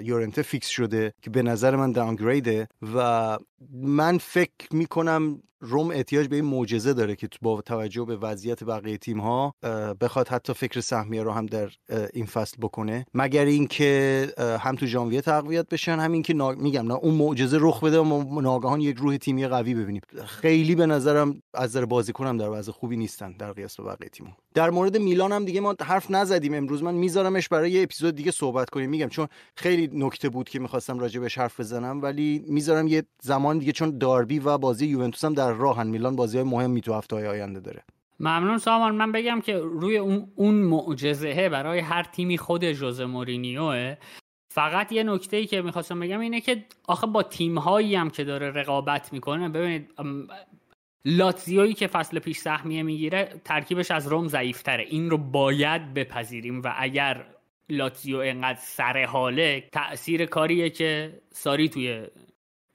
[0.04, 3.38] یورنته فیکس شده که به نظر من داونگریده و
[3.74, 8.98] من فکر می‌کنم روم احتیاج به این معجزه داره که با توجه به وضعیت بقیه
[8.98, 9.54] تیم ها
[10.02, 11.70] بخواد حتی فکر سهمیه رو هم در
[12.14, 13.06] این فصل بکنه.
[13.14, 18.00] مگر اینکه هم تو ژانویه تقویت بشن همین که میگم نه اون معجزه رخ بده
[18.00, 20.02] و ناگهان یک روح تیمی قوی ببینیم.
[20.26, 24.36] خیلی به نظرم از نظر بازیکن در وضع خوبی نیستن در قیاس با بقیه تیم
[24.54, 26.84] در مورد میلان هم دیگه ما حرف نزدیم امروز.
[26.84, 28.90] من میذارمش برای یه اپیزود دیگه صحبت کنیم.
[28.90, 33.49] میگم چون خیلی نکته بود که می‌خواستم راجع بهش حرف بزنم ولی می‌ذارم یه زمان
[33.58, 35.88] دیگه چون داربی و بازی یوونتوس هم در راهن.
[35.88, 37.84] میلان بازی های مهمی تو هفته های آینده داره.
[38.20, 38.96] ممنون سامان.
[38.96, 43.96] من بگم که روی اون, اون معجزه برای هر تیمی خود جوز مورینیوه.
[44.52, 48.24] فقط یه نکته ای که می‌خواستم بگم اینه که آخه با تیم هایی هم که
[48.24, 49.90] داره رقابت می‌کنه ببینید
[51.06, 54.84] لاتزیویی که فصل پیش سهمیه می‌گیره ترکیبش از روم ضعیفتره.
[54.84, 57.26] این رو باید بپذیریم و اگر
[57.70, 62.08] لاتزیو انقدر سر حاله تاثیر کاریه که ساری توی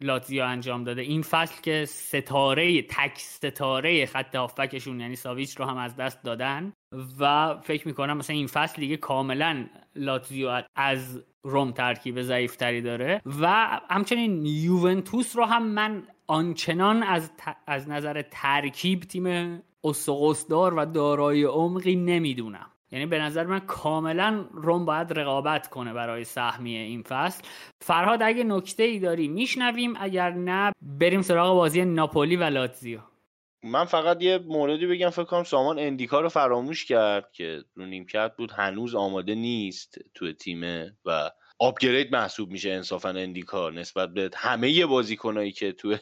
[0.01, 1.03] لاتزیو انجام داده.
[1.03, 6.73] این فصل که ستاره تک ستاره خط هافبکشون یعنی ساویچ رو هم از دست دادن.
[7.21, 13.23] و فکر می‌کنم مثلا این فصل دیگه کاملا لاتزیو از روم ترکیب ضعیفتری داره.
[13.41, 13.47] و
[13.91, 17.31] همچنین یوونتوس رو هم من آنچنان از,
[17.67, 22.71] از نظر ترکیب تیم اسقسدار و دارای عمقی نمی‌دونم.
[22.95, 27.43] یعنی به نظر من کاملا روم باید رقابت کنه برای سهمیه این فصل.
[27.85, 29.95] فرهاد اگه نکته ای داری میشنویم.
[29.97, 32.99] اگر نه بریم سراغ بازی ناپولی و لاتزیو.
[33.63, 35.11] من فقط یه موردی بگم.
[35.11, 38.51] فکر کنم سامان اندیکا رو فراموش کرد که رو نیمکت بود.
[38.51, 45.53] هنوز آماده نیست توی تیمه و آپگرید محسوب میشه انصافا اندیکا نسبت به همه بازیکنایی
[45.53, 45.99] که توی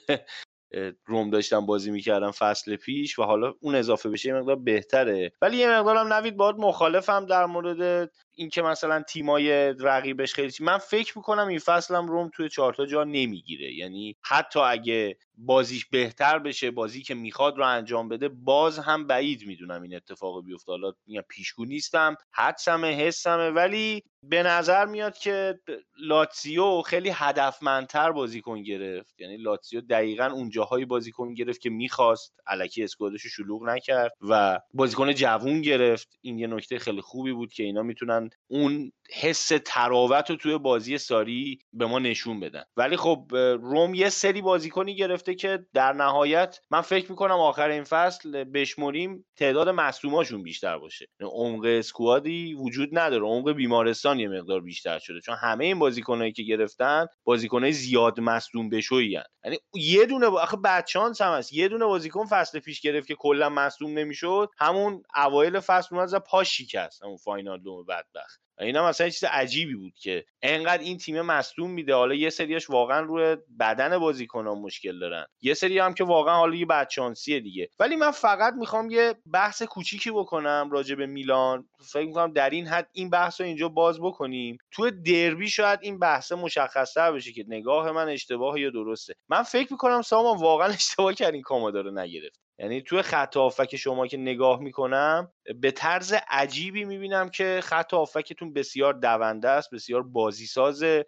[1.07, 5.33] روم داشتن بازی می‌کردن فصل پیش و حالا اون اضافه بشه یه مقدار بهتره.
[5.43, 8.11] ولی یه مقدارم نوید باید مخالفم در مورد
[8.43, 13.75] اینکه مثلا تیمای رقیبش خیلی من فکر می‌کنم این فصلم روم توی چهارتا جا نمی‌گیره.
[13.75, 19.47] یعنی حتی اگه بازیش بهتر بشه بازی که می‌خواد رو انجام بده باز هم بعید
[19.47, 20.73] می‌دونم این اتفاق بیفته.
[20.73, 20.93] حالا
[21.29, 25.61] پیشگو نیستم حدسمه حسمه ولی به نظر میاد که
[26.01, 29.21] لاتسیو خیلی هدفمندتر بازیکن گرفت.
[29.21, 32.41] یعنی لاتسیو دقیقا اون جاهایی بازیکن گرفت که می‌خواست.
[32.47, 36.19] علکی اسکوادش شلوغ نکرد و بازیکن جوون گرفت.
[36.21, 40.99] این یه نکته خیلی خوبی بود که اینا می‌تونن اون حس تراوت رو توی بازی
[40.99, 42.65] ساری به ما نشون بدن.
[42.77, 43.27] ولی خب
[43.63, 49.27] روم یه سری بازیکنی گرفته که در نهایت من فکر می‌کنم آخر این فصل بشمریم
[49.37, 51.07] تعداد مصدوماشون بیشتر باشه.
[51.21, 53.25] عمق اسکوادی وجود نداره.
[53.25, 55.21] عمق بیمارستان یه مقدار بیشتر شده.
[55.21, 60.27] چون همه این بازیکنایی که گرفتن بازیکنای زیاد مصدوم بشویی یعنی یه دونه.
[60.27, 61.53] آخه بچانس هم هست.
[61.53, 64.49] یه دونه بازیکن فصل پیش گرفت که کلا مصدوم نمی‌شد.
[64.59, 68.42] همون اوایل فصل اومد پاش شکست همون فاینال دوم بدبخت.
[68.61, 71.95] اینا مثلا چیز عجیبی بود که انقدر این تیم مصدوم میده.
[71.95, 75.27] حالا یه سریاش واقعا روی بدن بازیکنان مشکل دارن.
[75.43, 77.69] یه سری هم که واقعا حالا یه بدشانسیه دیگه.
[77.81, 81.69] ولی من فقط می‌خوام یه بحث کوچیکی بکنم راجع به میلان.
[81.93, 84.59] فکر می‌کنم در این حد این بحث رو اینجا باز بکنیم.
[84.71, 89.15] تو دربی شاید این بحث مشخصتر بشه که نگاه من اشتباه یا درسته.
[89.29, 92.42] من فکر می‌کنم سامان واقعا اشتباه کردین کامادا رو نگرفت.
[92.59, 98.53] یعنی توی خط آفک شما که نگاه می‌کنم به طرز عجیبی می‌بینم که خط آفکتون
[98.53, 101.07] بسیار دونده است بسیار بازی سازه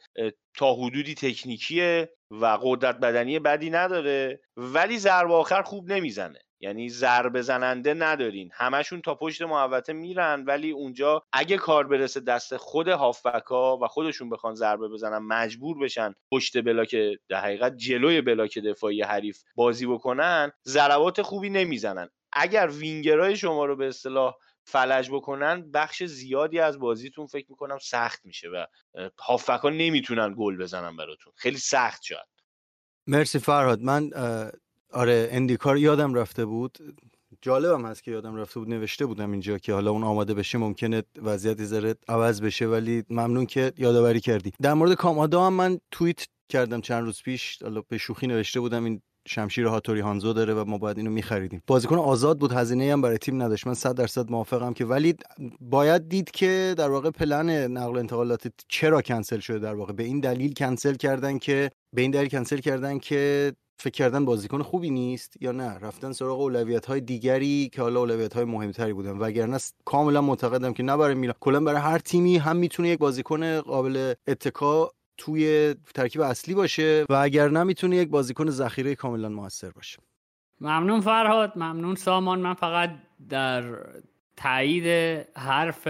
[0.56, 6.43] تا حدودی تکنیکیه و قدرت بدنی بدی نداره ولی ضرب آخر خوب نمی‌زنه.
[6.60, 8.50] یعنی ضربه زننده ندارین.
[8.52, 14.30] همشون تا پشت محوطه میرن ولی اونجا اگه کار برسه دست خود هافبکا و خودشون
[14.30, 16.96] بخوان ضربه بزنن مجبور بشن پشت بلاک
[17.28, 22.08] در حقیقت جلوی بلاک دفاعی حریف بازی بکنن ضربات خوبی نمی‌زنن.
[22.32, 24.34] اگر وینگرای شما رو به اصطلاح
[24.66, 28.66] فلج بکنن بخش زیادی از بازیتون فکر می‌کنم سخت میشه و
[29.20, 31.32] هافبکا نمی‌تونن گل بزنن براتون.
[31.36, 32.26] خیلی سخت شد
[33.06, 33.80] مرسی فرهاد.
[33.80, 34.10] من
[34.94, 36.78] آره اندیکار یادم رفته بود.
[37.42, 41.02] جالبم هست که یادم رفته بود نوشته بودم اینجا که حالا اون آماده بشه ممکنه
[41.22, 44.52] وضعیت ذره عوض بشه ولی ممنون که یادآوری کردی.
[44.62, 47.62] در مورد کامادا هم من توییت کردم چند روز پیش.
[47.62, 51.62] حالا به شوخی نوشته بودم این شمشیر هاتوری هانزو داره و ما باید اینو میخریدیم.
[51.66, 53.66] بازیکن آزاد بود هزینه هم برای تیم نداشت.
[53.66, 55.14] من 100 درصد موافقم که ولی
[55.60, 59.92] باید دید که در واقع پلن نقل انتقالات چرا کنسل شده در واقع.
[59.92, 64.62] به این دلیل کنسل کردن که به این دلیل کنسل کردن که فکر کردن بازیکن
[64.62, 69.18] خوبی نیست یا نه؟ رفتن سراغ اولویت های دیگری که حالا اولویت های مهمتری بودن.
[69.18, 71.34] وگرنه کاملا معتقدم که نه برای میلان.
[71.40, 77.14] کلا برای هر تیمی هم می‌تونه یک بازیکن قابل اتکا توی ترکیب اصلی باشه و
[77.14, 79.98] اگر نه می‌تونه یک بازیکن ذخیره کاملا موثر باشه.
[80.60, 81.52] ممنون فرهاد.
[81.56, 82.40] ممنون سامان.
[82.40, 82.90] من فقط
[83.28, 83.64] در
[84.36, 84.86] تایید
[85.36, 85.88] حرف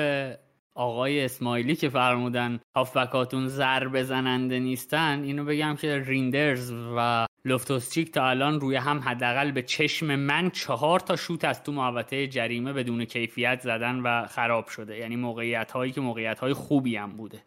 [0.74, 8.28] آقای اسماعیلی که فرمودن هافبکاتون ضربه زننده نیستن اینو بگم که ریندرز و لوفتوسچیک تا
[8.28, 13.04] الان روی هم حداقل به چشم من چهار تا شوت از تو محوطه جریمه بدون
[13.04, 14.98] کیفیت زدن و خراب شده.
[14.98, 17.42] یعنی موقعیت هایی که موقعیت های خوبی هم بوده.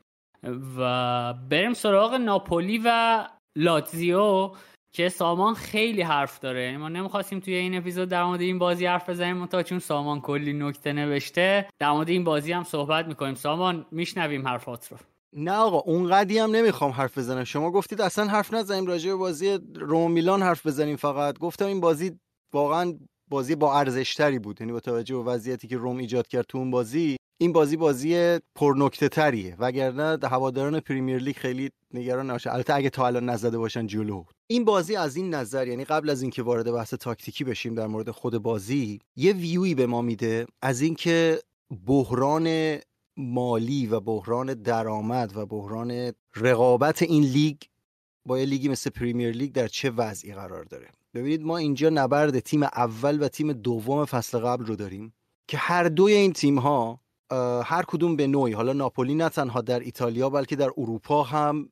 [0.78, 4.52] و بریم سراغ ناپولی و لاتزیو
[4.92, 6.78] که سامان خیلی حرف داره.
[6.78, 10.54] ما نمی‌خواستیم توی این اپیزود در مورد این بازی حرف بزنیم تا چون سامان کلی
[10.54, 13.36] نکته نوشته در مورد این بازی هم صحبت می‌کنیم.
[13.36, 14.98] سامان میشنویم حرفات رو.
[15.34, 17.44] نه آقا اون قدی هم نمی‌خوام حرف بزنم.
[17.44, 21.40] شما گفتید اصلا حرف نزنیم راجع به بازی روم میلان حرف بزنیم فقط.
[21.40, 22.12] گفتم این بازی
[22.54, 22.94] واقعا
[23.30, 24.62] بازی با ارزشتری بود.
[24.62, 28.40] یعنی با توجه به وضعیتی که روم ایجاد کرد تو اون بازی این بازی بازی
[28.56, 32.50] پرنکته تریه وگرنه هواداران پریمیر لیگ خیلی نگران نباشن.
[32.50, 34.24] البته اگه تا الان نزده باشن جلو.
[34.50, 38.12] این بازی از این نظر یعنی قبل از اینکه وارد بحث تاکتیکی بشیم در مورد
[38.12, 41.40] خود بازی یه ویوی به ما میده از اینکه
[41.86, 42.78] بحران
[43.18, 47.58] مالی و بحران درآمد و بحران رقابت این لیگ
[48.26, 50.88] با یه لیگی مثل پریمیر لیگ در چه وضعی قرار داره.
[51.14, 55.14] ببینید ما اینجا نبرد تیم اول و تیم دوم فصل قبل رو داریم
[55.48, 57.00] که هر دوی این تیم ها
[57.66, 61.70] هر کدوم به نوعی حالا ناپولی نه تنها در ایتالیا بلکه در اروپا هم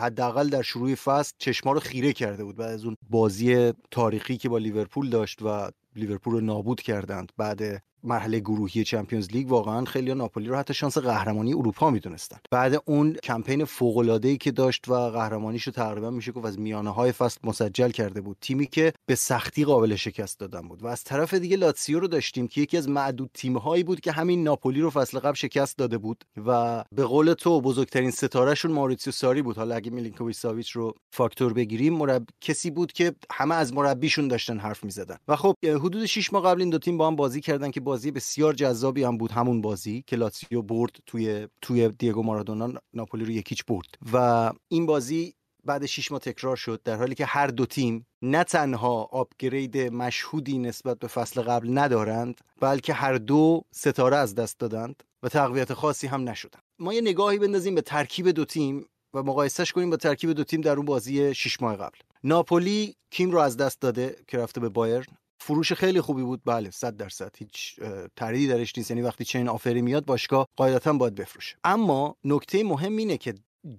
[0.00, 2.56] حداقل در شروع فصل چشما رو خیره کرده بود.
[2.56, 7.82] بعد از اون بازی تاریخی که با لیورپول داشت و لیورپول رو نابود کردند بعد
[8.04, 12.38] مرحله گروهی Champions League واقعا خیلی ناپولی رو حتی شانس قهرمانی اروپا می‌دونستن.
[12.50, 17.12] بعد اون کمپین فوق العاده که داشت و قهرمانیشو تقریبا میشه گفت از میانه های
[17.12, 18.36] فصل مسجل کرده بود.
[18.40, 20.82] تیمی که به سختی قابل شکست دادن بود.
[20.82, 24.12] و از طرف دیگه لاتسیو رو داشتیم که یکی از معدود تیم هایی بود که
[24.12, 29.12] همین ناپولی رو فصل قبل شکست داده بود و به قول تو بزرگترین ستارهشون مائوریتسیو
[29.12, 29.56] ساری بود.
[29.56, 32.26] حالا اگه میلینکوویچ ساویچ رو فاکتور بگیریم مرب...
[32.40, 35.16] کسی بود که همه از مربیشون داشتن حرف می‌زدن.
[35.28, 38.10] و خب حدود 6 ماه قبل این دو تیم با هم بازی کردن که بازی
[38.10, 43.30] بسیار جذابی هم بود همون بازی که لاتسیو برد توی توی دیگو مارادونا ناپولی رو
[43.30, 43.86] یک هیچ برد.
[44.12, 48.44] و این بازی بعد شیش ماه تکرار شد در حالی که هر دو تیم نه
[48.44, 55.02] تنها آپگرید مشهودی نسبت به فصل قبل ندارند بلکه هر دو ستاره از دست دادند
[55.22, 56.62] و تقویت خاصی هم نشدند.
[56.78, 60.60] ما یه نگاهی بندازیم به ترکیب دو تیم و مقایسهش کنیم با ترکیب دو تیم
[60.60, 61.98] در اون بازی شیش ماه قبل.
[62.24, 65.16] ناپولی کیم رو از دست داده که رفته به بایرن.
[65.46, 66.40] فروش خیلی خوبی بود.
[66.44, 67.36] بله 100 درصد.
[67.38, 67.80] هیچ
[68.16, 68.90] تردیدی درش نیست.
[68.90, 71.56] یعنی وقتی چنین آفری میاد باشگاه قاعدتا باید بفروشه.
[71.64, 73.34] اما نکته مهم اینه که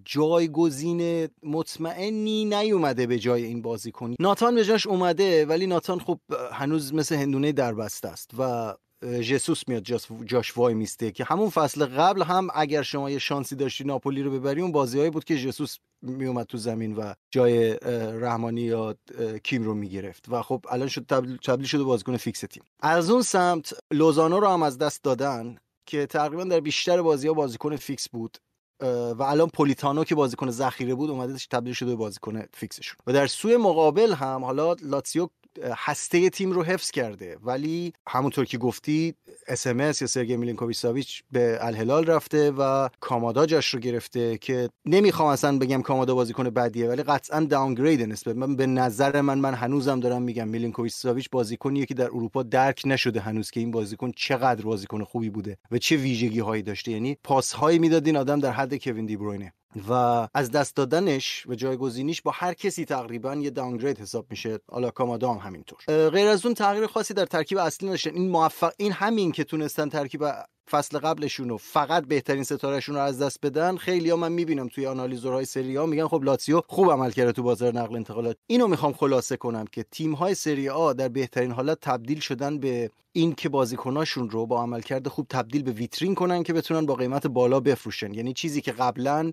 [0.05, 6.19] جایگزین مطمئنی نیومده به جای این بازیکن ناتان به جاش اومده ولی ناتان خب
[6.51, 9.83] هنوز مثل هندونه در بسته است و جسوس میاد
[10.25, 14.31] جاش وای میسته که همون فصل قبل هم اگر شما یه شانسی داشتی ناپولی رو
[14.31, 14.71] ببری اون
[15.09, 17.73] بود که جسوس میومد تو زمین و جای
[18.21, 18.95] رحمانی یا
[19.43, 20.25] کیم رو می‌گرفت.
[20.29, 21.05] و خب الان شد
[21.43, 22.63] تبدیل شده بازیکن فیکس تیم.
[22.79, 27.33] از اون سمت لوزانو رو هم از دست دادن که تقریبا در بیشتر بازی ها
[27.33, 28.37] بازیکن fix بود
[28.81, 32.97] و الان پولیتانو که بازیکن ذخیره بود اومده تبدیل شده به بازیکن fix شون.
[33.07, 35.27] و در سوی مقابل هم حالا لاتسیو
[35.63, 37.37] هسته تیم رو حفظ کرده.
[37.43, 39.13] ولی همونطور که گفتی
[39.47, 45.29] اس یا سرگی میلینکوویچ ساویچ به الهلال رفته و کامادا جاش رو گرفته که نمی‌خوام
[45.29, 48.35] اصلا بگم کامادا بازیکن بدیه ولی قطعا downgrade نسبت.
[48.35, 52.81] من به نظر من من هنوزم دارم میگم میلینکوویچ ساویچ بازیکنیه که در اروپا درک
[52.85, 56.91] نشده هنوز که این بازیکن چقدر بازیکن خوبی بوده و چه ویژگی هایی داشته.
[56.91, 59.53] یعنی پاس هایی می‌داد آدم در حد کوین دی بروینه.
[59.89, 64.59] و از دست دادنش و جایگزینیش با هر کسی تقریبا یه داونگرید حساب میشه.
[64.71, 66.09] حالا کامادا هم همینطور.
[66.09, 68.11] غیر از اون تغییر خاصی در ترکیب اصلی نداشتن.
[68.13, 70.23] این موفق این همین که تونستن ترکیب
[70.71, 74.85] فصل قبلشون رو فقط بهترین ستارهشون رو از دست بدن خیلی ها من می‌بینم توی
[74.85, 78.37] آنالیزورهای سری ها میگن خب لاتسیو خوب عمل کرده تو بازار نقل انتقالات.
[78.47, 82.89] اینو می‌خوام خلاصه کنم که تیم های سری آ در بهترین حالت تبدیل شدن به
[83.11, 87.27] این که بازیکناشون رو با عملکرد خوب تبدیل به ویترین کنن که بتونن با قیمت
[87.27, 88.13] بالا بفروشن.
[88.13, 89.31] یعنی چیزی که قبلا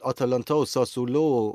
[0.00, 1.52] آتالانتا و ساسولو و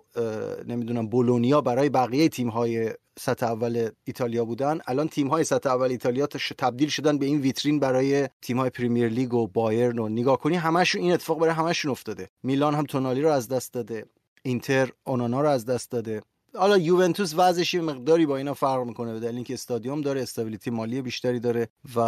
[0.68, 4.80] نمی‌دونم بولونیا برای بقیه تیم های سطح اول ایتالیا بودن.
[4.88, 6.27] الان تیم های سطح اول ایتالیا
[6.58, 10.56] تبدیل شدن به این ویترین برای تیم های پریمیر لیگ و بایرن و نگاه کنی
[10.56, 12.30] همشون این اتفاق برای همشون افتاده.
[12.43, 14.06] میلان هم تونالی رو از دست داده.
[14.43, 16.21] اینتر اونانا رو از دست داده.
[16.56, 21.01] حالا یوونتوس وضعش مقداری با اینا فرق می‌کنه به دلیل اینکه استادیوم داره استابیلیتی مالی
[21.01, 21.99] بیشتری داره و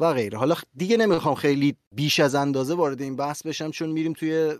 [0.00, 0.38] و غیره.
[0.38, 4.54] حالا دیگه نمی‌خوام خیلی بیش از اندازه وارد این بحث بشم چون میریم توی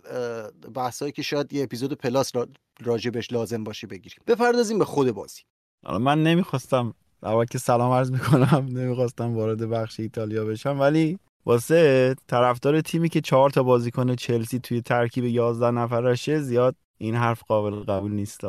[0.73, 2.31] بحثایی که شاید یه اپیزود پلاس
[2.79, 4.19] راجبش لازم باشه بگیریم.
[4.27, 5.41] بپردازیم به خود بازی.
[5.85, 12.15] حالا من نمی‌خواستم اول که سلام عرض می‌کنم نمی‌خواستم وارد بخش ایتالیا بشم ولی واسه
[12.27, 17.71] طرفدار تیمی که چهار تا بازیکن چلسی توی ترکیب 11 نفرشه زیاد این حرف قابل
[17.71, 18.41] قبول نیست.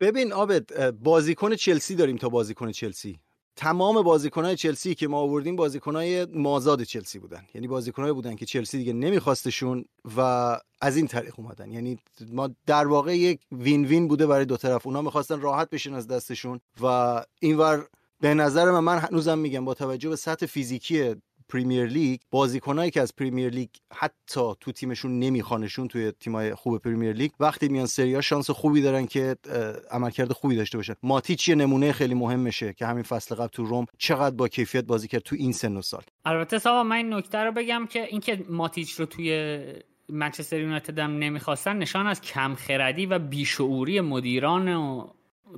[0.00, 3.18] ببین آبد بازیکن چلسی داریم تا بازیکن چلسی.
[3.56, 7.42] تمام بازیکنهای چلسی که ما آوردیم بازیکنهای مازاد چلسی بودن.
[7.54, 9.84] یعنی بازیکنهایی بودن که چلسی دیگه نمیخواستشون
[10.16, 10.20] و
[10.80, 11.70] از این طریق اومدن.
[11.70, 11.98] یعنی
[12.32, 14.86] ما در واقع یک win-win بوده برای دو طرف.
[14.86, 16.86] اونا می‌خواستن راحت بشن از دستشون و
[17.40, 17.86] اینور
[18.20, 21.14] به نظر من من هنوزم میگم با توجه به سطح فیزیکی
[21.48, 27.12] پریمیر لیگ بازیکنایی که از پریمیر لیگ حتی تو تیمشون نمیخوانشون توی تیمای خوب پریمیر
[27.12, 29.36] لیگ وقتی میان سری شانس خوبی دارن که
[29.90, 33.64] عملکرد خوبی داشته باشن ماتیچ یه نمونه خیلی مهم میشه که همین فصل قبل تو
[33.64, 36.02] روم چقدر با کیفیت بازی کرد تو این سن و سال.
[36.24, 39.60] البته صاحب من این نکته رو بگم که اینکه ماتیچ رو توی
[40.08, 45.06] منچستر یونایتد هم نمی‌خواستن نشان از کمخردی و بیشعوری مدیران و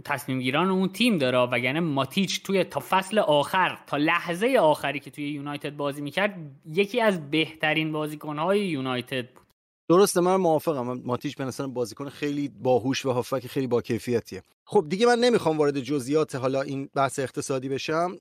[0.05, 5.11] تصمیم گیران اون تیم داره وگرنه ماتیچ توی تا فصل آخر تا لحظه آخری که
[5.11, 9.46] توی یونایتد بازی می‌کرد یکی از بهترین بازیکنهای یونایتد بود.
[9.88, 11.01] درسته من موافقم.
[11.05, 14.42] ماتیچ به نظر بازیکن خیلی باهوش و هافک خیلی با کیفیتیه.
[14.66, 18.16] خب دیگه من نمی‌خوام وارد جزئیات حالا این بحث اقتصادی بشم.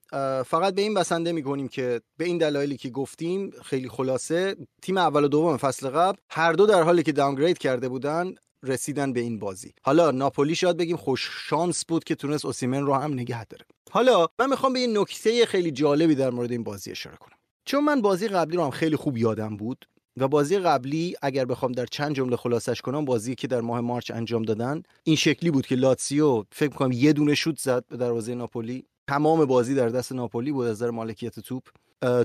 [0.46, 4.56] فقط به این بسنده می‌کنیم که به این دلایلی که گفتیم خیلی خلاصه.
[4.82, 9.14] تیم اول و دوم فصل قبل هر دو در حالی که داونگرید کرده بودن رسیدن
[9.14, 9.74] به این بازی.
[9.84, 13.66] حالا ناپولی شاید بگیم خوش شانس بود که تونست اوسیمن رو هم نگه داره.
[13.92, 17.38] حالا من می‌خوام به این نکته خیلی جالبی در مورد این بازی اشاره کنم.
[17.66, 19.86] چون من بازی قبلی رو هم خیلی خوب یادم بود
[20.18, 24.12] و بازی قبلی اگر بخوام در چند جمله خلاصش کنم بازی که در ماه مارچ
[24.12, 28.36] انجام دادن این شکلی بود که لاتسیو فکر کنم یه دونه شوت زد به دروازه
[28.36, 28.86] ناپولی.
[29.08, 31.64] تمام بازی در دست ناپولی بود از نظر مالکیت توپ.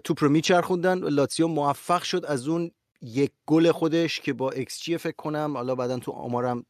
[0.05, 0.99] توپ رو میچرخوندن.
[0.99, 2.71] لاتسیو موفق شد از اون
[3.03, 6.67] یک گل خودش که با جی فکر کنم حالا بعدا تو آمارم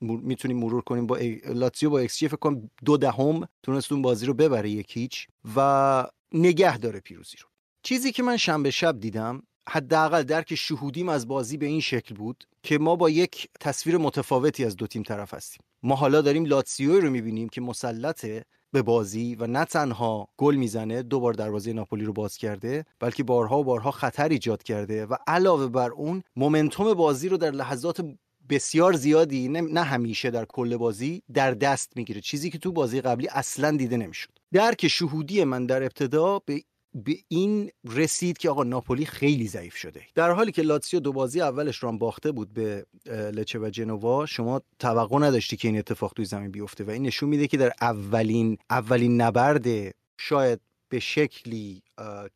[0.00, 4.34] می‌تونیم مرور کنیم با لاتزیو با جی فکر کنم دو دهم تونست اون بازی رو
[4.34, 7.48] ببره یک هیچ و نگه داره پیروزی رو.
[7.82, 12.44] چیزی که من شنبه شب دیدم حداقل درک شهودیم از بازی به این شکل بود
[12.62, 15.62] که ما با یک تصویر متفاوتی از دو تیم طرف هستیم.
[15.82, 21.02] ما حالا داریم لاتسیو رو می‌بینیم که مسلطه به بازی و نه تنها گل می‌زنه
[21.02, 25.16] دو بار دروازه ناپولی رو باز کرده بلکه بارها و بارها خطر ایجاد کرده و
[25.26, 28.04] علاوه بر اون مومنتوم بازی رو در لحظات
[28.50, 32.20] بسیار زیادی نه همیشه در کل بازی در دست می‌گیره.
[32.20, 34.28] چیزی که تو بازی قبلی اصلا دیده نمی‌شد.
[34.52, 36.62] درک شهودی من در ابتدا به
[36.94, 40.02] به این رسید که آقا ناپولی خیلی ضعیف شده.
[40.14, 44.62] در حالی که لاتسیو دو بازی اولش رو باخته بود به لچه و جنوا شما
[44.78, 48.58] توقع نداشتی که این اتفاق توی زمین بیفته و این نشون میده که در اولین
[48.70, 51.82] اولین نبرد شاید به شکلی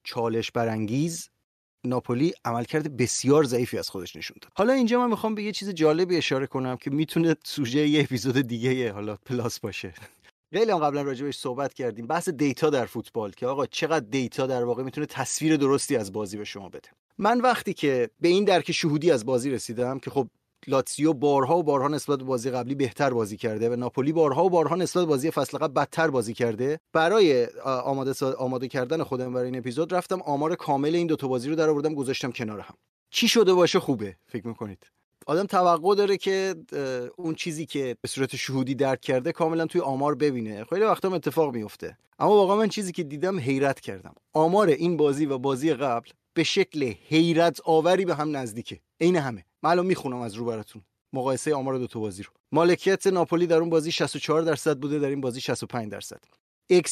[0.05, 1.29] چالش برانگیز
[1.85, 4.53] ناپولی عملکرد بسیار ضعیفی از خودش نشون داد.
[4.55, 8.40] حالا اینجا من می‌خوام به یه چیز جالبی اشاره کنم که می‌تونه سوژه یه اپیزود
[8.40, 9.95] دیگه حالا plus باشه.
[10.55, 12.07] خیلی هم قبلا راجبش صحبت کردیم.
[12.07, 16.37] بحث data در فوتبال که آقا چقدر data در واقع می‌تونه تصویر درستی از بازی
[16.37, 16.88] به شما بده.
[17.19, 20.29] من وقتی که به این درک شهودی از بازی رسیدم که خب
[20.67, 24.51] لاتسیو بارها و بارها نسبت به بازی قبلی بهتر بازی کرده و ناپولی بارها و
[24.51, 29.59] بارها نسبت بازی فصل قبل بدتر بازی کرده برای آماده آماده کردن خودم برای این
[29.59, 32.75] اپیزود رفتم آمار کامل این دو تا بازی رو در آوردم گذاشتم کنار هم.
[33.11, 34.87] چی شده باشه خوبه فکر می‌کنید؟
[35.27, 36.55] آدم توقع داره که
[37.16, 40.64] اون چیزی که به صورت شهودی درک کرده کاملا توی آمار ببینه.
[40.64, 44.14] خیلی وقتا اتفاق میفته اما واقعا من چیزی که دیدم حیرت کردم.
[44.33, 48.81] آمار این بازی و بازی قبل به شکل حیرت آوری به هم نزدیکه.
[49.01, 49.45] عین همه.
[49.62, 50.83] الان می‌خونم از رو براتون.
[51.12, 52.31] مقایسه آمار دو تا بازی رو.
[52.53, 56.20] مالکیت ناپولی در اون بازی 64 درصد بوده در این بازی 65 درصد.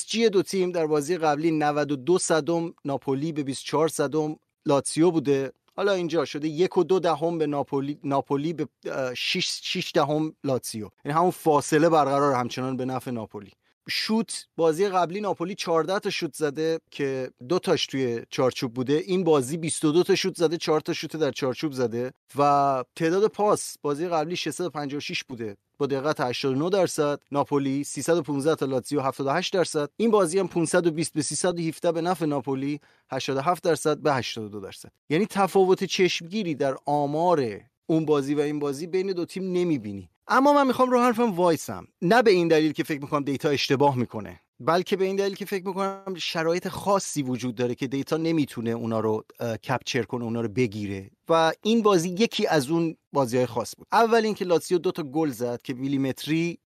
[0.06, 5.52] جی دو تیم در بازی قبلی 92 صدم ناپولی به 24 صدم لاتسیو بوده.
[5.76, 8.68] حالا اینجا شده یک و دو دهم به ناپولی ناپولی به
[9.14, 10.88] 6 6 دهم لاتسیو.
[11.04, 13.52] یعنی همون فاصله برقرار همچنان به نفع ناپولی.
[13.88, 18.92] شوت بازی قبلی ناپولی 14 تا شوت زده که دو تاش توی چارچوب بوده.
[19.06, 23.76] این بازی 22 تا شوت زده 4 تا شوت در چارچوب زده و تعداد پاس
[23.82, 25.56] بازی قبلی 656 بوده.
[25.78, 29.88] با دقت 89 درصد ناپولی 315 تا لاتزیو 78 درصد.
[29.96, 32.80] این بازی هم 520 به 317 به نفع ناپولی
[33.10, 34.88] 87 درصد به 82 درصد.
[35.10, 40.11] یعنی تفاوت چشمگیری در آمار اون بازی و این بازی بین دو تیم نمی‌بینی.
[40.28, 41.86] اما من می‌خوام رو حرفم وایسم.
[42.02, 45.44] نه به این دلیل که فکر می‌کنم data اشتباه می‌کنه بلکه به این دلیل که
[45.44, 49.24] فکر می‌کنم شرایط خاصی وجود داره که data نمی‌تونه اونا رو
[49.68, 51.10] capture کنه اونا رو بگیره.
[51.28, 53.86] و این بازی یکی از اون بازی های خاص بود.
[53.92, 56.58] اول اینکه لاتسیو دو تا گل زد که میلیمتری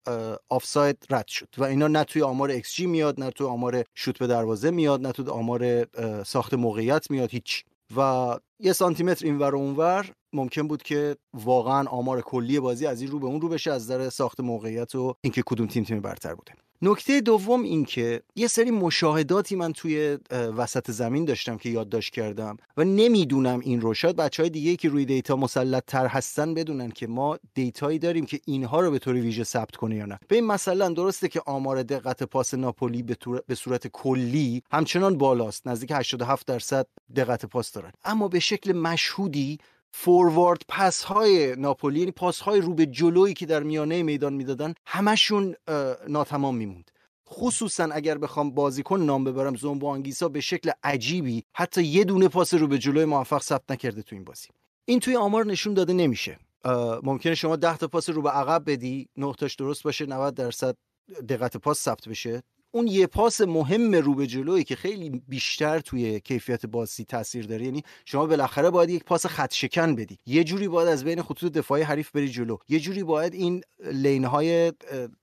[0.48, 1.48] آفساید رد شد.
[1.58, 5.06] و اینا نه توی آمار ایکس جی میاد نه توی آمار شوت به دروازه میاد
[5.06, 5.86] نه توی آمار
[6.22, 7.64] ساخت موقعیت میاد هیچ.
[7.96, 13.10] و یه سانتیمتر اینور و اونور ممکن بود که واقعا آمار کلی بازی از این
[13.10, 16.34] رو به اون رو بشه از نظر ساخت موقعیت و اینکه کدوم تیم تیم برتر
[16.34, 16.52] بوده.
[16.82, 22.56] نکته دوم این که یه سری مشاهداتی من توی وسط زمین داشتم که یادداشت کردم
[22.76, 23.94] و نمی‌دونم این رو.
[23.94, 28.26] شاید بچه های دیگه که روی دیتا مسلط تر هستن بدونن که ما دیتایی داریم
[28.26, 30.18] که اینها رو به طور ویژه ثبت کنه یا نه.
[30.28, 33.16] به این مثلا درسته که آمار دقت پاس ناپولی به,
[33.46, 35.66] به صورت کلی همچنان بالاست.
[35.66, 37.92] نزدیک 87 درصد دقت پاس دارن.
[38.04, 39.58] اما به شکل مشهودی
[39.98, 44.74] فوروارد پس های ناپولی یعنی پاس های رو به جلویی که در میانه میدان می‌دادن
[44.86, 45.54] همشون
[46.08, 46.90] ناتمام میموند.
[47.28, 52.54] خصوصا اگر بخوام بازیکن نام ببرم زومبو آنگیسا به شکل عجیبی حتی یه دونه پاس
[52.54, 54.48] رو به جلوی موفق ثبت نکرده تو این بازی.
[54.84, 56.38] این توی آمار نشون داده نمیشه.
[57.02, 60.76] ممکنه شما 10 تا پاس رو به عقب بدی 9 تاش درست باشه 90 درصد
[61.28, 62.42] دقت پاس ثبت بشه.
[62.70, 67.64] اون یه پاس مهم رو به جلویی که خیلی بیشتر توی کیفیت بازی تاثیر داره.
[67.64, 70.18] یعنی شما بالاخره باید یک پاس خط شکن بدی.
[70.26, 72.56] یه جوری باید از بین خطوط دفاعی حریف بری جلو.
[72.68, 73.62] یه جوری باید این
[73.92, 74.72] lane های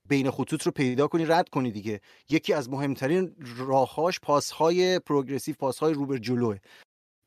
[0.10, 2.02] بین خطوط رو پیدا کنی رد کنی دیگه.
[2.30, 6.58] یکی از مهمترین راههاش پاس های progressive پاس های رو به جلوه.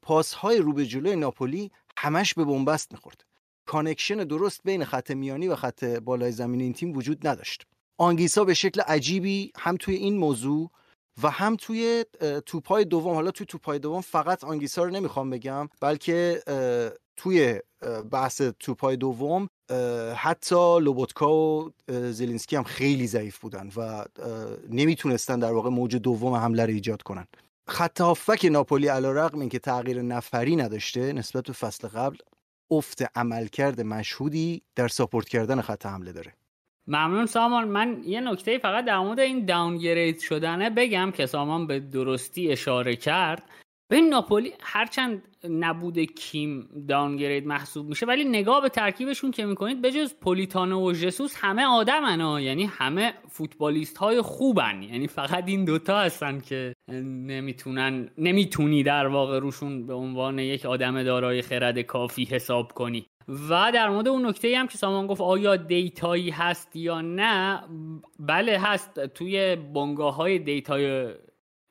[0.02, 3.24] پاس های رو به جلو ناپولی همش به بن‌بست می‌خورد.
[3.66, 7.66] connection درست بین خط میانی و خط بالای زمین این تیم وجود نداشت.
[7.98, 10.70] آنگیسا به شکل عجیبی هم توی این موضوع
[11.22, 12.04] و هم توی
[12.46, 13.14] توپای دوم.
[13.14, 16.42] حالا توی توپای دوم فقط آنگیسا رو نمی‌خوام بگم بلکه
[17.16, 17.60] توی
[18.10, 19.48] بحث توپای دوم
[20.14, 24.04] حتی لوبوتکا و زلینسکی هم خیلی ضعیف بودن و
[24.70, 27.26] نمی‌تونستن در واقع موج دوم حمله رو ایجاد کنن.
[27.68, 32.16] خط هافک ناپولی علیرغم اینکه تغییر نفری نداشته نسبت به فصل قبل
[32.70, 36.34] افت عملکرد مشهودی در ساپورت کردن خط حمله داره.
[36.88, 37.68] ممنون سامان.
[37.68, 42.96] من یه نکته فقط در مورد این داونگرید شدنه بگم که سامان به درستی اشاره
[42.96, 43.50] کرد.
[43.88, 50.14] به ناپولی هرچند نبود کیم داونگرید محسوب میشه ولی نگاه به ترکیبشون که می‌کنید بجز
[50.20, 52.40] پولیتانو و جسوس همه آدمن ها.
[52.40, 54.82] یعنی همه فوتبالیست های خوبن.
[54.82, 61.02] یعنی فقط این دوتا هستن که نمی‌تونن نمی‌تونی در واقع روشون به عنوان یک آدم
[61.02, 63.06] دارای خرد کافی حساب کنی.
[63.28, 67.62] و در مورد اون نکته هم که سامان گفت آیا دیتایی هست یا نه
[68.18, 69.06] بله هست.
[69.06, 71.14] توی بنگاه های data ی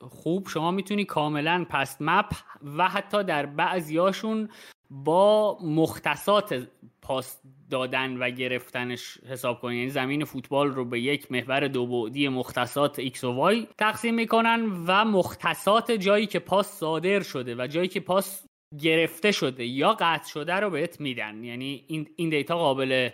[0.01, 2.33] خوب شما می‌تونی کاملا pass map
[2.77, 4.49] و حتی در بعضیاشون
[4.89, 6.67] با مختصات
[7.01, 12.27] پاس دادن و گرفتنش حساب کنید یعنی زمین فوتبال رو به یک محور دو بعدی
[12.27, 17.87] مختصات X و Y تقسیم می‌کنن و مختصات جایی که پاس صادر شده و جایی
[17.87, 18.45] که پاس
[18.81, 21.43] گرفته شده یا قطع شده رو بهت میدن.
[21.43, 23.09] یعنی این, این data قابل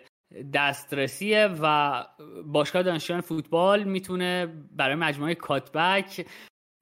[0.54, 2.06] دسترسیه و
[2.46, 6.26] باشگاه دانشجویان فوتبال می‌تونه برای مجموعه کات‌بک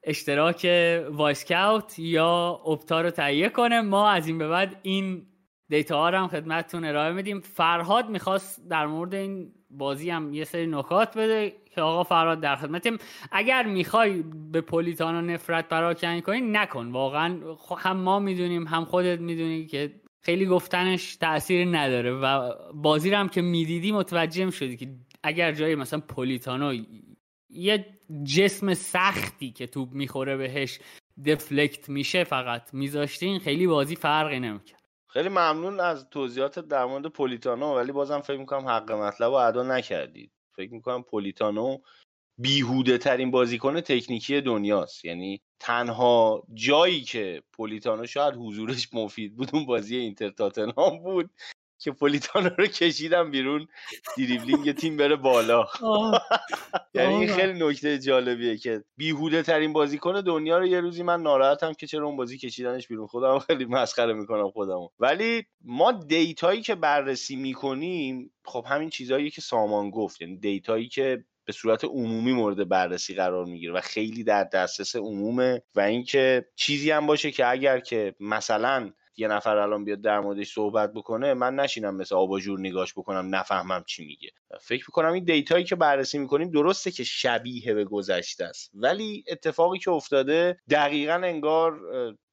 [0.04, 0.68] اشتراک
[1.12, 3.82] وایسکاوت یا اپتا رو تهیه کنه.
[3.82, 5.26] ما از این به بعد این
[5.70, 7.40] data ها رو هم خدمتتون ارائه میدیم.
[7.40, 11.54] فرهاد می‌خواست در مورد این بازی هم یه سری نکات بده.
[11.80, 12.98] آقا فرهاد در خدمتیم
[13.32, 16.92] اگر می‌خوای به پولیتانو نفرت پراکنی کنی نکن.
[16.92, 17.40] واقعا
[17.78, 23.42] هم ما می‌دونیم هم خودت می‌دونی که خیلی گفتنش تاثیر نداره و بازی هم که
[23.42, 24.88] می‌دیدی متوجه شدی که
[25.24, 26.74] اگر جای مثلا پولیتانو
[27.50, 27.86] یه
[28.24, 30.80] جسم سختی که توپ می‌خوره بهش
[31.26, 34.80] دفلکت میشه فقط میذاشتین خیلی بازی فرقی نمی‌کرد.
[35.08, 39.64] خیلی ممنون از توضیحات در مورد پولیتانو ولی بازم فکر می‌کنم حق مطلب رو ادا
[39.64, 40.32] نکردید.
[40.60, 41.78] فکر می‌کنم پولیتانو
[42.40, 45.06] بیهوده ترین بازیکن تکنیکی دنیاست.
[45.06, 51.30] یعنی تنها جایی که پولیتانو شاید حضورش مفید بود اون بازی اینتر تاتنهام بود.
[51.80, 53.68] که پولیتانو رو کشیدم بیرون
[54.18, 55.68] دریبلینگ تیم بره بالا.
[56.94, 61.74] یعنی این خیلی نکته جالبیه که بیهوده ترین بازیکن دنیا رو یه روزی من ناراحتم
[61.74, 63.08] که چرا اون بازی کشیدنش بیرون.
[63.08, 64.90] خودم خیلی مسخره می‌کنم خودمو.
[65.00, 71.24] ولی ما دیتایی که بررسی می‌کنیم خب همین چیزهایی که سامان گفت یعنی دیتایی که
[71.46, 76.92] به صورت عمومی مورد بررسی قرار می‌گیره و خیلی در دسترس عمومه و اینکه چیزی
[76.92, 81.56] هم باشه که اگر که مثلا یه نفر الان بیاد در موردش صحبت بکنه من
[81.56, 84.30] نشینم مثل آباجور نگاش بکنم نفهمم چی میگه.
[84.62, 89.24] فکر می‌کنم این data یی که بررسی می‌کنیم درسته که شبیه به گذشته است ولی
[89.28, 91.80] اتفاقی که افتاده دقیقا انگار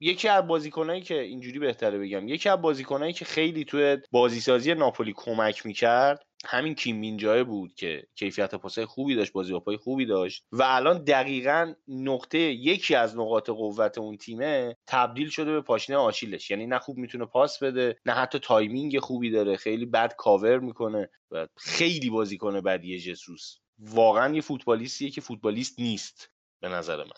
[0.01, 5.13] یکی از بازیکنایی که اینجوری بهتره بگم یکی از بازیکنایی که خیلی توی بازیسازی ناپولی
[5.17, 10.45] کمک می‌کرد همین کیم مین‌جائه بود که کیفیت پاسای خوبی داشت بازی پای خوبی داشت
[10.53, 16.51] و الان دقیقا نقطه یکی از نقاط قوت اون تیمه تبدیل شده به پاشنه آشیلش.
[16.51, 21.11] یعنی نه خوب می‌تونه پاس بده نه حتی timing خوبی داره خیلی بد کاور می‌کنه
[21.31, 23.59] و خیلی بازیکنه بدیه ژسوس.
[23.79, 26.31] واقعا یه فوتبالیستیه که فوتبالیست نیست
[26.61, 27.11] به نظر من.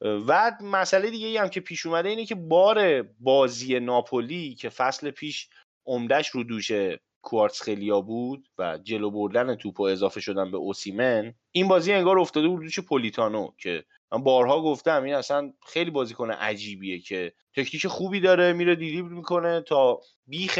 [0.00, 5.48] و مسئله دیگه هم که پیش اومده اینه که بار بازی ناپولی که فصل پیش
[5.86, 6.44] عمدش رو
[7.24, 12.18] دوشه کوارتسخلیا بود و جلو بردن توپ و اضافه شدن به اوسیمن این بازی انگار
[12.18, 17.86] افتاده بود روش پولیتانو که من بارها گفتم این اصلا خیلی بازیکن عجیبیه که تکنیک
[17.86, 20.58] خوبی داره میره دیریبل می‌کنه تا بیخ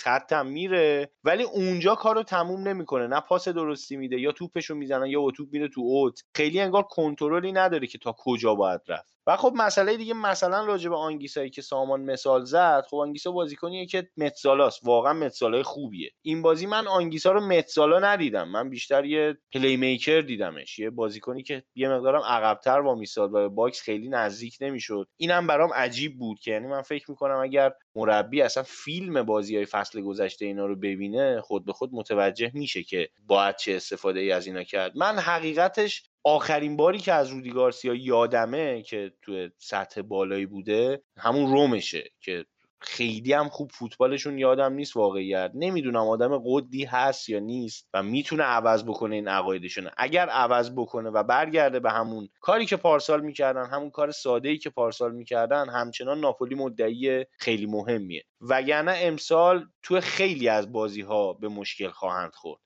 [0.00, 5.30] خطم میره ولی اونجا کارو تموم نمی‌کنه نه پاس درستی میده یا توپشو می‌زنن یا
[5.36, 6.20] توپ میره تو اوت.
[6.34, 9.11] خیلی انگار کنترلی نداره که تا کجا باید رفت.
[9.26, 13.86] و خب مسئله دیگه مثلا راجع به آنگیسایی که سامان مثال زد خب آنگیسا بازیکنیه
[13.86, 14.80] که متزالاست.
[14.84, 16.10] واقعا متزالای خوبیه.
[16.22, 18.48] این بازی من آنگیسا رو متزالا ندیدم.
[18.48, 20.78] من بیشتر یه playmaker دیدمش.
[20.78, 25.08] یه بازیکنی که یه مقدارم عقبتر وامیساد و box خیلی نزدیک نمی‌شد.
[25.16, 29.66] اینم برام عجیب بود که یعنی من فکر می‌کنم اگر مربی اصلا فیلم بازی های
[29.66, 34.32] فصل گذشته اینا رو ببینه خود به خود متوجه میشه که باید چه استفاده ای
[34.32, 34.96] از اینا کرد.
[34.96, 41.52] من حقیقتش آخرین باری که از رودی گارسیا یادمه که تو سطح بالایی بوده همون
[41.52, 42.44] رومشه که
[42.84, 45.50] خیلی هم خوب فوتبالشون یادم نیست واقعیت.
[45.54, 49.90] نمی‌دونم آدم قُدی هست یا نیست و می‌تونه عوض بکنه این عقایدشون.
[49.96, 54.58] اگر عوض بکنه و برگرده به همون کاری که پارسال می‌کردن همون کار ساده ای
[54.58, 58.24] که پارسال می‌کردن همچنان ناپولی مدعی خیلی مهمیه.
[58.40, 62.60] وگرنه امسال تو خیلی از بازی ها به مشکل خواهند خورد.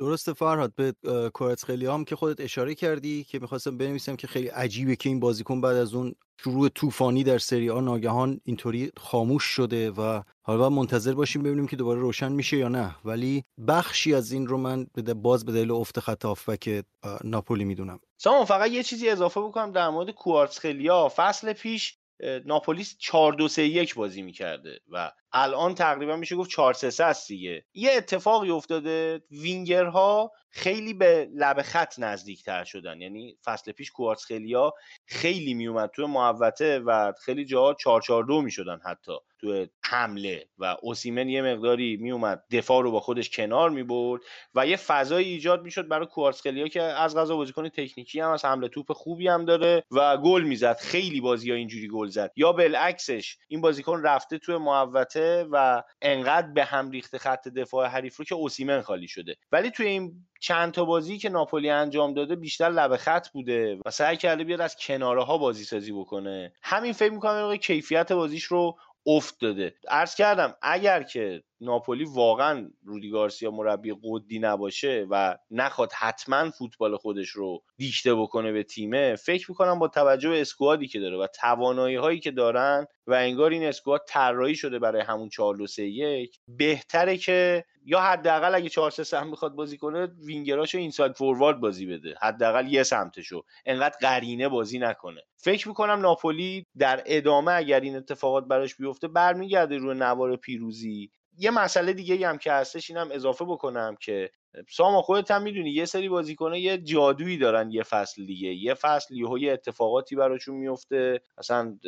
[0.00, 0.94] درسته فرهاد به
[1.34, 5.20] کورت خیلی هم که خودت اشاره کردی که می‌خواستم بنویسم که خیلی عجیبه که این
[5.20, 10.70] بازیکن بعد از اون شروع طوفانی در سری آ ناگهان اینطوری خاموش شده و حالا
[10.70, 12.96] منتظر باشیم ببینیم که دوباره روشن میشه یا نه.
[13.04, 14.86] ولی بخشی از این رو من
[15.16, 16.26] باز به دلیل افت خط
[16.60, 16.84] که
[17.24, 18.00] ناپولی می‌دونم.
[18.16, 21.98] سامان فقط یه چیزی اضافه بکنم در مورد کوارتسخلیا فصل پیش
[22.44, 27.04] ناپولیس 4 2 3 1 بازی می‌کرده و الان تقریبا میشه گفت 4 3 3
[27.04, 27.64] است دیگه.
[27.74, 33.00] یه اتفاقی افتاده وینگرها خیلی به لب خط نزدیک تر شدن.
[33.00, 34.74] یعنی فصل پیش کوارتز خیلیا
[35.06, 40.76] خیلی میومد توی محوطه و خیلی جاها 4 4 2 می‌شدن حتی تو حمله و
[40.82, 44.22] اوسیمن یه مقداری میومد دفاع رو با خودش کنار می‌برد
[44.54, 48.68] و یه فضای ایجاد می‌شد برای کوارتسخلیا که از غذا بازیکن تکنیکی هم از حمله
[48.68, 50.76] توپ خوبی هم داره و گل می‌زد.
[50.76, 52.32] خیلی بازی ها اینجوری گل زد.
[52.36, 55.19] یا بالعکسش این بازیکن رفته توی محوطه
[55.50, 59.36] و انقدر به هم ریخته خط دفاع حریف رو که اوسیمن خالی شده.
[59.52, 63.90] ولی توی این چند تا بازی که ناپولی انجام داده بیشتر لب خط بوده و
[63.90, 66.52] سعی کرده بیاد از کناره ها بازی سازی بکنه.
[66.62, 69.74] همین فکر می‌کنم کیفیت بازیش رو افت داده.
[69.88, 76.96] عرض کردم اگر که ناپولی واقعا رودی گارسیا مربی قدی نباشه و نخواد حتما فوتبال
[76.96, 81.26] خودش رو دیشته بکنه به تیمه فکر می‌کنم با توجه به اسکوادی که داره و
[81.40, 85.82] توانایی هایی که دارن و انگار این اسکواد طراحی شده برای همون 4 2 3
[85.82, 91.60] 1 بهتره که یا حداقل اگه 4 3 3 می‌خواد بازی کنه وینگراشو اینساید فوروارد
[91.60, 92.14] بازی بده.
[92.22, 93.42] حداقل یه سمتشو.
[93.66, 95.20] انقدر قرینه بازی نکنه.
[95.36, 101.10] فکر می‌کنم ناپولی در ادامه اگر این اتفاقات براش بیفته برمیگرده روی نوار پیروزی.
[101.38, 104.30] یه مسئله دیگه هم که هستش اینم اضافه بکنم که
[104.68, 108.48] ساما خودت هم می‌دونی یه سری بازیکنه یه جادویی دارن یه فصل دیگه.
[108.48, 111.78] یه فصل یه اتفاقاتی براشون میفته اصلا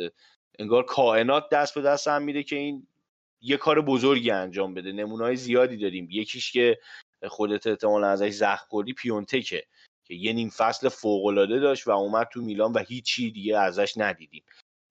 [0.59, 2.87] انگار کائنات دست به دست هم میده که این
[3.41, 4.91] یه کار بزرگی انجام بده.
[4.91, 6.07] نمونای زیادی داریم.
[6.11, 6.79] یکیش که
[7.27, 9.63] خودت احتمالا ازش زخم خوردی پیونتکه
[10.05, 14.43] که یه نیم فصل فوق داشت و اومد تو میلان و هیچی دیگه ازش ندیدیم.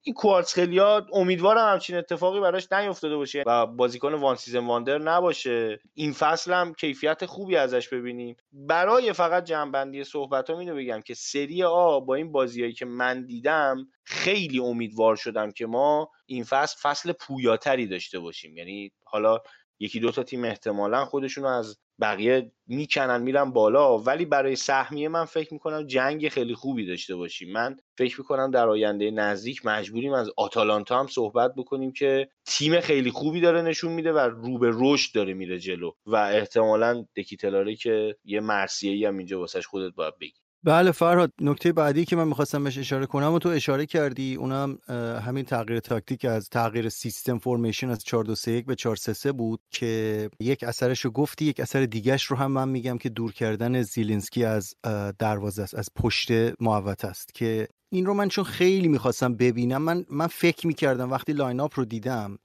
[0.05, 5.79] این کواراتسخلیا امیدوارم همچین اتفاقی براش نیفتاده باشه و بازیکن one season wonder نباشه.
[5.93, 8.35] این فصل هم کیفیت خوبی ازش ببینیم.
[8.51, 13.25] برای فقط جمع‌بندی صحبت ها اینو بگم که سری آ با این بازیایی که من
[13.25, 18.57] دیدم خیلی امیدوار شدم که ما این فصل فصل پویاتری داشته باشیم.
[18.57, 19.39] یعنی حالا
[19.79, 23.97] یکی دو تا تیم احتمالا خودشونو از بقیه می‌کنن میرن بالا.
[23.97, 27.51] ولی برای سهمیه من فکر می‌کنم جنگ خیلی خوبی داشته باشیم.
[27.53, 33.11] من فکر می‌کنم در آینده نزدیک مجبوریم از آتالانتا هم صحبت بکنیم که تیم خیلی
[33.11, 35.91] خوبی داره نشون میده و رو به رشد داره میره جلو.
[36.05, 40.42] و احتمالا دکیتلاره که یه مرسیه هم اینجا واسش خدمتت باید بگی.
[40.65, 44.77] بله فرهاد نکته بعدی که من می‌خواستم بهش اشاره کنم و تو اشاره کردی اونم
[45.25, 49.13] همین تغییر تاکتیک از تغییر سیستم formation از 4 2 3 1 به 4 3
[49.13, 53.09] 3 بود که یک اثرش رو گفتی یک اثر دیگهش رو هم من میگم که
[53.09, 54.75] دور کردن زیلینسکی از
[55.19, 60.05] دروازه است از پشت محوطه است که این رو من چون خیلی می‌خواستم ببینم من
[60.09, 62.37] من فکر می‌کردم وقتی line-up رو دیدم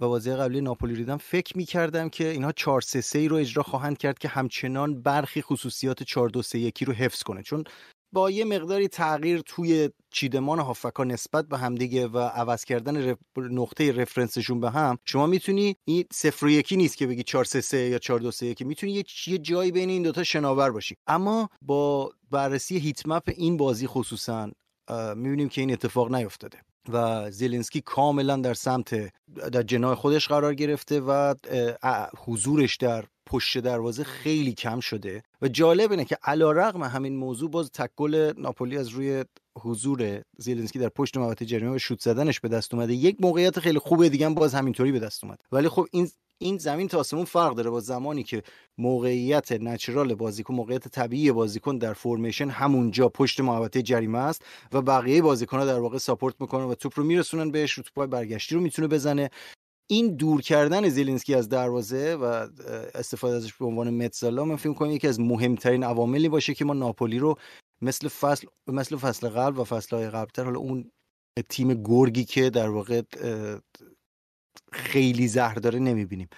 [0.00, 3.62] و بازی قبلی ناپولی دیدم فکر می کردم که اینها 4 3 3 رو اجرا
[3.62, 7.42] خواهند کرد که همچنان برخی خصوصیات 4 2 3 1 رو حفظ کنه.
[7.42, 7.64] چون
[8.12, 14.60] با یه مقداری تغییر توی چیدمان هافکا نسبت به همدیگه و عوض کردن نقطه رفرنسشون
[14.60, 17.98] به هم شما می‌تونی این صفر و یکی نیست که بگی 4 3 3 یا
[17.98, 20.96] 4 2 3 1 می‌تونی یه, یه جایی بین این دوتا شناور باشی.
[21.06, 24.50] اما با بررسی هیت مپ این بازی خصوصا
[25.16, 26.58] می‌بینیم که این اتفاق نیفتاده.
[26.88, 29.12] و زیلنسکی کاملا در سمت
[29.52, 31.34] در جناه خودش قرار گرفته و
[32.26, 35.22] حضورش در پشت دروازه خیلی کم شده.
[35.42, 39.24] و جالب اینه که علا رقم همین موضوع باز تکل ناپولی از روی
[39.58, 42.94] حضور زیلنسکی در پشت محوطه جریمه و شوت زدنش به دست اومده.
[42.94, 46.10] یک موقعیت خیلی خوبه دیگه باز همینطوری به دست اومد ولی خب این
[46.42, 48.42] این زمین تا آسمون فرق داره با زمانی که
[48.78, 55.22] موقعیت نچرال بازیکن موقعیت طبیعی بازیکن در فرمیشن همونجا پشت محوطه جریمه است و بقیه
[55.22, 58.88] بازیکن‌ها در واقع ساپورت می‌کنن و توپ رو میرسونن بهش رو توپای برگشتی رو می‌تونه
[58.88, 59.30] بزنه.
[59.90, 62.24] این دور کردن زیلینسکی از دروازه و
[62.94, 66.74] استفاده ازش به عنوان متزالا من فکر کنم یکی از مهمترین عواملی باشه که ما
[66.74, 67.38] ناپولی رو
[67.82, 70.90] مثل فصل مثل فصل قبل و فصلهای قبلتر حالا اون
[71.48, 73.02] تیم گرگی که در واقع
[74.72, 76.28] خیلی زهر داره نمی‌بینیم.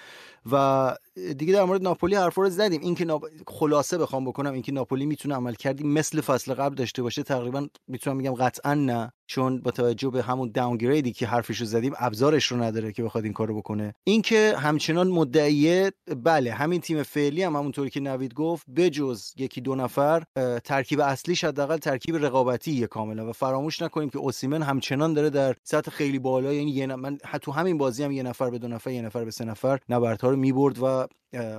[0.53, 0.97] و
[1.39, 2.81] دیگه در مورد ناپولی حرف رو زدیم.
[2.81, 3.25] اینکه ناپ...
[3.47, 8.19] خلاصه بخوام بکنم اینکه ناپولی می‌تونه عمل کردی مثل فصل قبل داشته باشه تقریبا می‌تونم
[8.19, 9.13] بگم قطعا نه.
[9.33, 13.25] چون با توجه به همون داونگریدی که حرفش رو زدیم ابزارش رو نداره که بخواد
[13.25, 13.95] این کارو بکنه.
[14.05, 19.75] اینکه همچنان مدعیه بله همین تیم فعلی هم همونطوری که نوید گفت بجز یکی دو
[19.75, 20.23] نفر
[20.65, 25.91] ترکیب اصلیش حداقل ترکیب رقابتی کاملا و فراموش نکنیم که اوسیمن همچنان داره در سطح
[25.91, 29.03] خیلی بالا یعنی یه من تو همین بازی هم یه نفر به دو نفر یه
[29.03, 31.07] نفر به سه نفر نبردها رو می‌برد و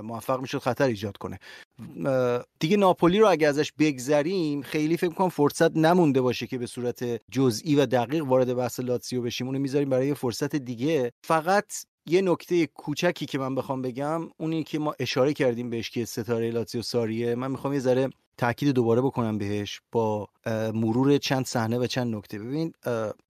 [0.02, 1.38] موفق می‌شد خطر ایجاد کنه.
[2.58, 7.04] دیگه ناپولی رو اگه ازش بگذریم خیلی فکر کنم فرصت نمونده باشه که به صورت
[7.30, 9.46] جزئی و دقیق وارد بحث لاتسیو بشیم.
[9.46, 11.12] اونو می‌ذاریم برای فرصت دیگه.
[11.24, 11.72] فقط
[12.06, 16.50] یه نکته کوچکی که من بخوام بگم اونی که ما اشاره کردیم بهش که ستاره
[16.50, 17.34] لاتسیو ساریه.
[17.34, 20.28] من می‌خوام یه ذره تاکید دوباره بکنم بهش با
[20.74, 22.38] مرور چند صحنه و چند نکته.
[22.38, 22.72] ببین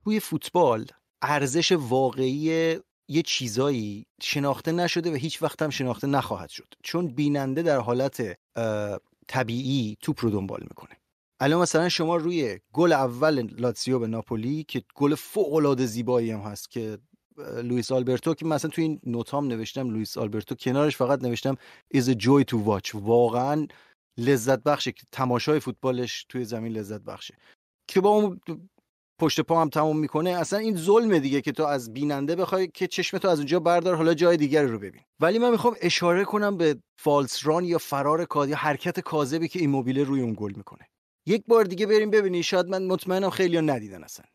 [0.04, 0.86] توی فوتبال
[1.22, 2.76] ارزش واقعی
[3.08, 6.74] یه چیزایی شناخته نشده و هیچ وقت هم شناخته نخواهد شد.
[6.82, 8.38] چون بیننده در حالت
[9.28, 10.96] طبیعی توپ رو دنبال می‌کنه.
[11.40, 16.40] الان مثلا شما روی گل اول لاتسیو به ناپولی که گل فوق العاده زیبایی هم
[16.40, 16.98] هست که
[17.62, 21.56] لوئیس آلبرتو که مثلا توی این نوتام نوشتم لوئیس آلبرتو کنارش فقط نوشتم
[21.94, 22.94] is a joy to watch.
[22.94, 23.66] واقعا
[24.18, 27.36] لذت بخشه که تماشای فوتبالش توی زمین لذت بخشه.
[27.88, 28.40] که با اون
[29.18, 30.30] پشت پا هم تموم می‌کنه.
[30.30, 33.94] اصلا این ظلمه دیگه که تو از بیننده بخوای که چشم تو از اونجا بردار
[33.94, 35.02] حالا جای دیگر رو ببین.
[35.20, 39.60] ولی من می‌خوام اشاره کنم به فالس ران یا فرار کاد یا حرکت کاذبی که
[39.60, 40.88] ایموبیله روی اون گل می‌کنه.
[41.26, 44.26] یک بار دیگه بریم ببینی شاید من مطمئنم خیلی ندیدن اصلا.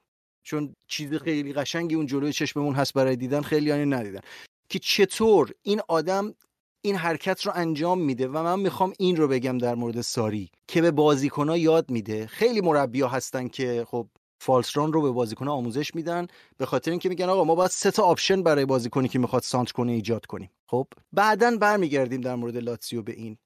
[0.44, 4.22] چون چیز خیلی قشنگی اون جلوی چشممون هست برای دیدن خیلی ندیدن.
[4.70, 6.34] که چطور این آدم
[6.82, 10.82] این حرکت رو انجام میده و من می‌خوام این رو بگم در مورد ساری که
[10.82, 12.28] به بازیکنها یاد میده.
[12.28, 14.08] خیلی مربیا هستن که خب
[14.40, 16.28] false run رو به بازیکن آموزش میدن
[16.58, 19.72] به خاطر اینکه میگن آقا ما باید سه تا آپشن برای بازیکنی که می‌خواد سانتر
[19.72, 20.52] کنه ایجاد کنیم.
[20.66, 23.38] خب بعدا برمیگردیم در مورد لاتسیو به این.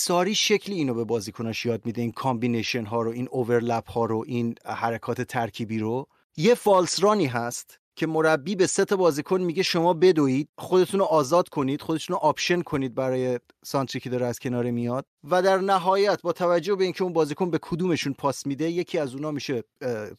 [0.00, 4.24] ساری شکلی اینو به بازیکناش یاد میده این combination ها رو این overlap ها رو
[4.26, 6.06] این حرکات ترکیبی رو.
[6.36, 7.79] یه false run ی هست.
[8.00, 12.62] که مربی به سه بازیکن میگه شما بدوید خودتون رو آزاد کنید خودتون رو option
[12.62, 15.06] کنید برای سانتری که داره از کنار میاد.
[15.30, 19.14] و در نهایت با توجه به اینکه اون بازیکن به کدومشون پاس میده یکی از
[19.14, 19.64] اونا میشه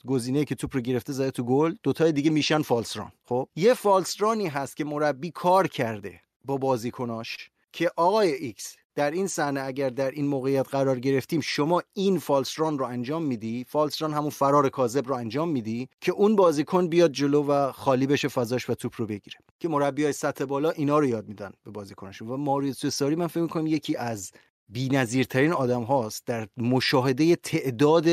[0.08, 1.76] گزینه که توپ رو گرفته زده تو گل.
[1.84, 6.22] دوتای دیگه میشن false run خب یه false run ی هست که مربی کار کرده
[6.46, 11.82] با بازیکناش که آقای X در این صحنه اگر در این موقعیت قرار گرفتیم شما
[11.94, 16.12] این false run رو انجام میدی false run همون فرار کاذب رو انجام میدی که
[16.12, 19.38] اون بازیکن بیاد جلو و خالی بشه فضاش و توپ رو بگیره.
[19.60, 23.28] که مربی های سطح بالا اینا رو یاد میدن به بازیکنشون و ماریو ساری من
[23.28, 24.32] فکر می‌کنم یکی از
[24.70, 28.08] بی‌نظیرترین آدم هاست در مشاهده تعداد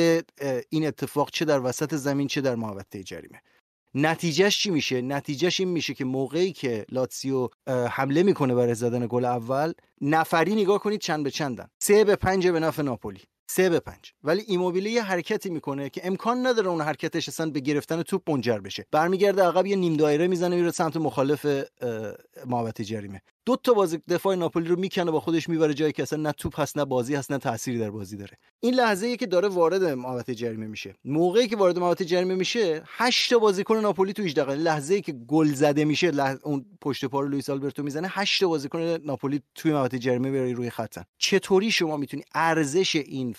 [0.69, 3.41] این اتفاق چه در وسط زمین چه در محوطه جریمه.
[3.95, 9.25] نتیجهش چی میشه؟ نتیجهش این میشه که موقعی که لاتسیو حمله می‌کنه برای زدن گل
[9.25, 11.69] اول نفری نگاه کنید چند به چندن.
[11.83, 13.21] سه به پنج به نفع ناپولی.
[13.51, 14.13] سه به پنج.
[14.25, 18.59] ولی ایموبیله یه حرکتی می‌کنه که امکان نداره اون حرکتش اصلا به گرفتن توپ منجر
[18.59, 18.87] بشه.
[18.91, 21.47] برمیگرده عقب یه نیم دایره می‌زنه میره سمت مخالف
[22.47, 23.23] محوطه جریمه.
[23.49, 26.61] دو تا بازی دفاع ناپولی رو می‌کنه با خودش می‌بره جایی که اصلا نه توپ
[26.61, 28.39] هست نه بازی هست نه تأثیری در بازی داره.
[28.61, 30.95] این لحظه ای که داره وارد محوطه جریمه میشه.
[31.05, 35.01] موقعی که وارد محوطه جریمه میشه 8 تا بازیکن ناپولی تو 18 دقیقه لحظه ای
[35.01, 39.43] که گل زده میشه اون پشت پا رو لوئیس آلبرتو می‌زنه 8 تا بازیکن ناپولی
[39.55, 43.35] توی محوطه جریمه برای روی خطن چطوری شما می‌تونی ارزش این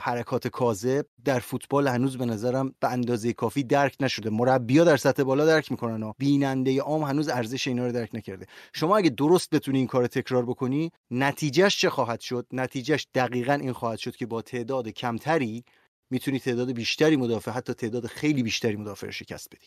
[0.00, 5.22] حرکات کاذب در فوتبال هنوز به نظرم به اندازه کافی درک نشده؟ مربی‌ها در سطح
[5.22, 8.46] بالا درک می‌کنن ها بیننده عام هنوز ارزش اینا رو درک نکرده.
[8.72, 13.72] شما اگه درست بتونی این کار تکرار بکنی نتیجهش چه خواهد شد؟ نتیجهش دقیقا این
[13.72, 15.64] خواهد شد که با تعداد کمتری
[16.10, 19.66] می‌تونی تعداد بیشتری مدافع حتی تعداد خیلی بیشتری مدافع رو شکست بدی.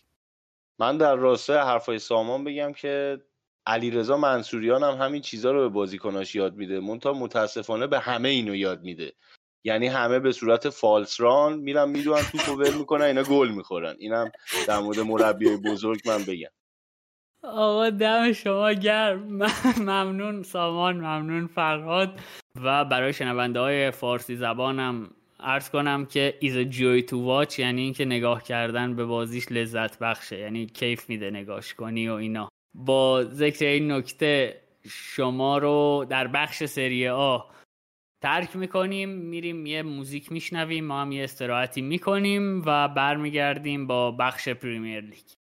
[0.80, 3.22] من در راستای حرفای سامان بگم که
[3.66, 6.80] علیرضا منصوریان هم همین چیزها رو به بازیکناش یاد میده.
[6.80, 9.14] مونتا متاسفانه به همه اینو یاد میده.
[9.64, 13.96] یعنی همه به صورت فالس ران میرن می‌دونن توپو ول می‌کنن اینا گل می‌خورن.
[14.00, 14.32] اینم
[14.68, 16.50] در مورد مربی بزرگ من بگم.
[17.44, 19.39] آقا دم شما گرم.
[19.89, 22.20] ممنون سامان ممنون فرهاد.
[22.56, 28.06] و برای شنونده های فارسی زبانم عرض کنم که is joy to watch یعنی اینکه
[28.06, 30.39] نگاه کردن به بازیش لذت بخشه.
[30.39, 32.50] یعنی کیف میده نگاش کنی و اینا.
[32.74, 37.39] با ذکر این نکته شما رو در بخش سری آ
[38.24, 39.10] ترک می‌کنیم.
[39.10, 40.86] میریم یه موزیک میشنویم.
[40.86, 45.41] ما هم یه استراحتی می‌کنیم و برمیگردیم با بخش پریمیر لیگ.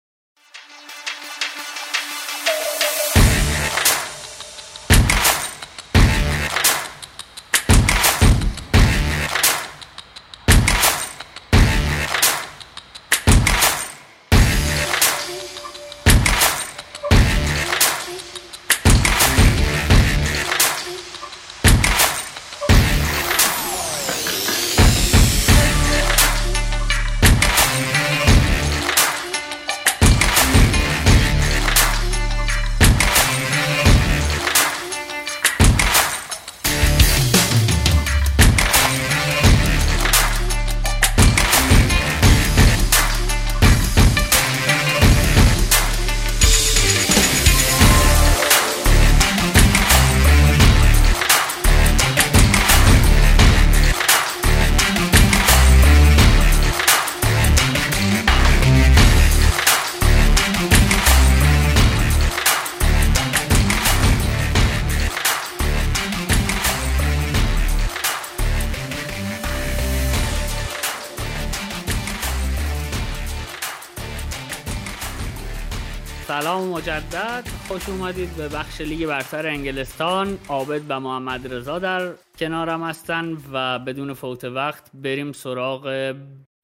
[76.43, 77.45] سلام مجدد.
[77.69, 80.39] خوش اومدید به بخش لیگ برتر انگلستان.
[80.49, 86.15] عابد و محمد رضا در کنارم هستن و بدون فوت وقت بریم سراغ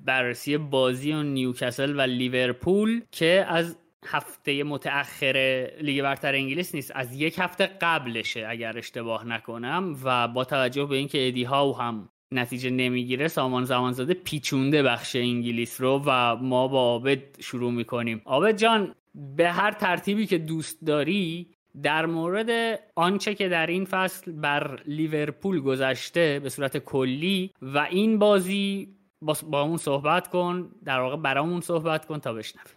[0.01, 7.39] بررسی بازی نیوکسل و لیورپول که از هفته متأخر لیگ برتر انگلیس نیست از یک
[7.39, 13.29] هفته قبلشه اگر اشتباه نکنم و با توجه به اینکه ادی هاو هم نتیجه نمی‌گیره
[13.29, 18.23] سامان زمانزاده پیچونده بخش انگلیس رو و ما با عابد شروع می‌کنیم.
[18.25, 24.33] عابد جان به هر ترتیبی که دوست داری در مورد آنچه که در این فصل
[24.33, 31.17] بر لیورپول گذشته به صورت کلی و این بازی با, اون صحبت کن در واقع
[31.17, 32.75] برامون صحبت کن تا بشنویم.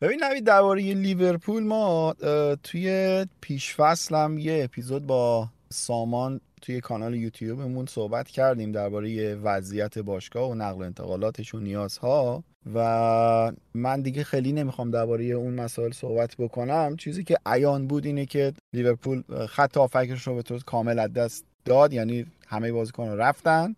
[0.00, 2.14] ببین نوید درباره لیورپول ما
[2.62, 3.80] توی پیش
[4.10, 10.80] هم یه اپیزود با سامان توی کانال یوتیوبمون صحبت کردیم درباره وضعیت باشگاه و نقل
[10.80, 12.44] و انتقالاتش و نیازها.
[12.74, 16.96] و من دیگه خیلی نمی‌خوام درباره اون مسائل صحبت بکنم.
[16.96, 21.44] چیزی که عیان بود اینه که لیورپول خط آفکش رو به طور کامل از دست
[21.64, 23.76] داد یعنی همه بازیکن رفتن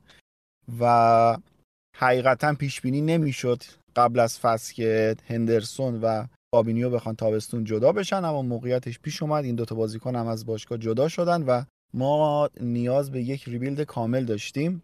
[0.80, 1.36] و
[1.96, 3.62] حقیقتا پیش بینی نمی‌شد
[3.96, 6.24] قبل از فصل که هندرسون و
[6.54, 9.44] فابینیو بخوان تابستون جدا بشن اما موقعیتش پیش اومد.
[9.44, 11.62] این دوتا بازیکن هم از باشگاه جدا شدن و
[11.94, 14.82] ما نیاز به یک ریبیلد کامل داشتیم.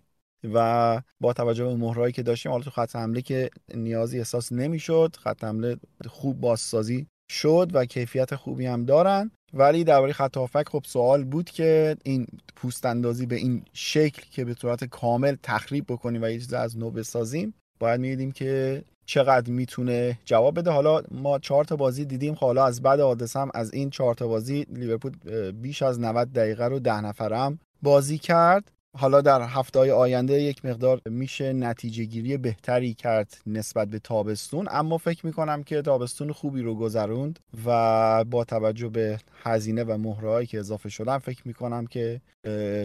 [0.55, 5.17] و با توجه به مهرایی که داشتیم حالا تو خط حمله که نیازی احساس نمی‌شد
[5.19, 5.77] خط حمله
[6.09, 9.31] خوب بازسازی شد و کیفیت خوبی هم دارن.
[9.53, 12.27] ولی درباره خط هافک خب سوال بود که این
[12.57, 16.79] پوست اندازی به این شکل که به صورت کامل تخریب بکنیم و یه چیز از
[16.79, 20.71] نو بسازیم باید می‌دیدیم که چقدر می‌تونه جواب بده.
[20.71, 22.35] حالا ما چهار تا بازی دیدیم.
[22.35, 25.13] خب حالا از بعد حادثه هم از این چهار تا بازی لیورپول
[25.53, 28.73] بیش از 90 دقیقه رو ده نفرم بازی کرد.
[28.97, 34.69] حالا در هفته آینده یک مقدار میشه نتیجه گیری بهتری کرد نسبت به تابستون.
[34.71, 40.47] اما فکر می‌کنم که تابستون خوبی رو گذروند و با توجه به هزینه و مهرهایی
[40.47, 42.21] که اضافه شدن فکر می‌کنم که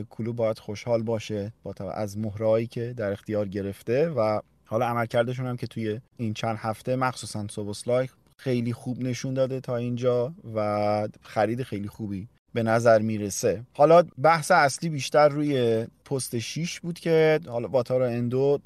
[0.10, 5.58] کلوب باید خوشحال باشه با از مهرهایی که در اختیار گرفته و حالا عملکردشون هم
[5.58, 11.64] که توی این چند هفته مخصوصا سوبوسلای خیلی خوب نشون داده تا اینجا و خرید
[11.64, 13.64] خیلی خوبی به نظر می‌رسه.
[13.74, 18.60] حالا بحث اصلی بیشتر روی پست 6 بود که حالا واتارا اندو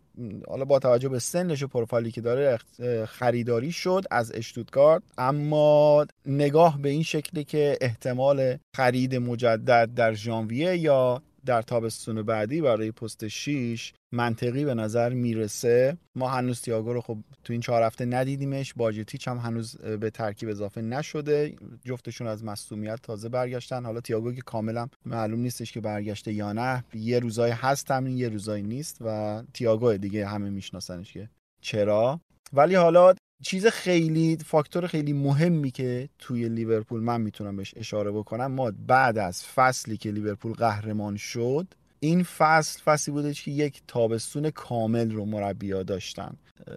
[0.47, 2.59] حالا با توجه به سنش و پروفایلی که داره
[3.05, 5.01] خریداری شد از اشتوتگارت.
[5.17, 12.61] اما نگاه به این شکلی که احتمال خرید مجدد در ژانویه یا در تابستون بعدی
[12.61, 15.97] برای پست 6 منطقی به نظر می‌رسه.
[16.15, 18.73] ما هنوز تیاگو رو خب تو این چهار هفته ندیدیمش.
[18.73, 21.55] باجتیچ هم هنوز به ترکیب اضافه نشده.
[21.85, 23.85] جفتشون از مصومیت تازه برگشتن.
[23.85, 26.83] حالا تییاگو که کاملا معلوم نیستش که برگشته یا نه.
[26.93, 31.29] یه روزای هست تمرین یه روزایی نیست و تییاگو دیگه همه میشناسنش که
[31.61, 32.21] چرا.
[32.53, 33.13] ولی حالا
[33.43, 39.17] چیز خیلی فاکتور خیلی مهمی که توی لیورپول من می‌تونم بهش اشاره بکنم ما بعد
[39.17, 41.67] از فصلی که لیورپول قهرمان شد
[41.99, 46.35] این فصل فصلی بوده که یک تابستون کامل رو مربیا داشتن.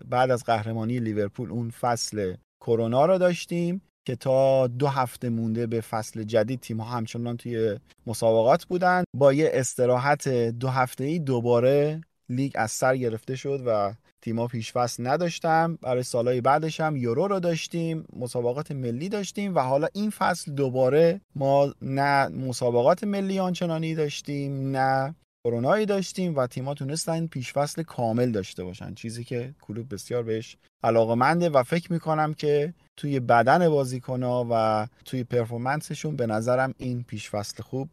[0.08, 5.80] بعد از قهرمانی لیورپول اون فصل کرونا رو داشتیم که تا دو هفته مونده به
[5.80, 9.04] فصل جدید تیم ها همچنان توی مسابقات بودن.
[9.16, 14.72] با یه استراحت دو هفته ای دوباره لیگ از سر گرفته شد و تیما پیش
[14.72, 20.10] فصل نداشتم برای سالهای بعدش هم یورو رو داشتیم مسابقات ملی داشتیم و حالا این
[20.10, 25.14] فصل دوباره ما نه مسابقات ملی آنچنانی داشتیم نه
[25.44, 28.94] کرونایی داشتیم و تیما تونستن پیش فصل کامل داشته باشن.
[28.94, 35.24] چیزی که کلوب بسیار بهش علاقه و فکر می‌کنم که توی بدن بازیکنها و توی
[35.24, 37.88] پرفورمنسشون به نظرم این پیش فصل خوب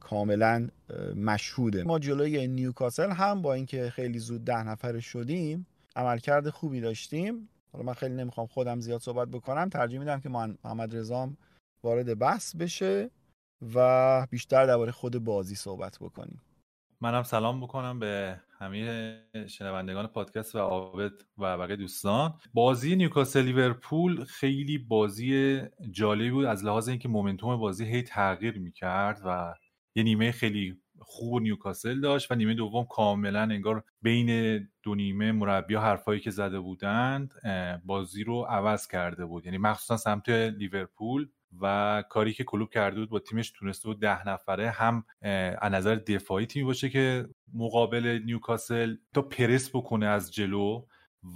[0.00, 0.68] کاملا
[1.16, 1.82] مشهوده.
[1.82, 5.66] ما جلوی نیوکاسل هم با اینکه خیلی زود ده نفر شدیم
[5.96, 7.48] عملکرد خوبی داشتیم.
[7.72, 11.36] حالا من خیلی نمی‌خوام خودم زیاد صحبت بکنم ترجیح میدم که محمد رضام
[11.82, 13.10] وارد بحث بشه
[13.74, 16.40] و بیشتر درباره خود بازی صحبت بکنیم.
[17.00, 22.34] منم سلام بکنم به همه شنوندگان پادکست و عابد و بقیه دوستان.
[22.54, 29.20] بازی نیوکاسل لیورپول خیلی بازی جالبی بود از لحاظ اینکه مومنتوم بازی هی تغییر می‌کرد
[29.26, 29.54] و
[29.94, 35.74] یه نیمه خیلی خوب نیوکاسل داشت و نیمه دوم کاملا انگار بین دو نیمه مربی
[35.74, 37.34] حرفایی که زده بودند
[37.84, 39.46] بازی رو عوض کرده بود.
[39.46, 41.28] یعنی مخصوصا سمت لیورپول.
[41.60, 45.04] و کاری که کلوب کرده بود با تیمش تونسته بود ده نفره هم
[45.58, 50.84] از نظر دفاعی تیمی باشه که مقابل نیوکاسل تا پرس بکنه از جلو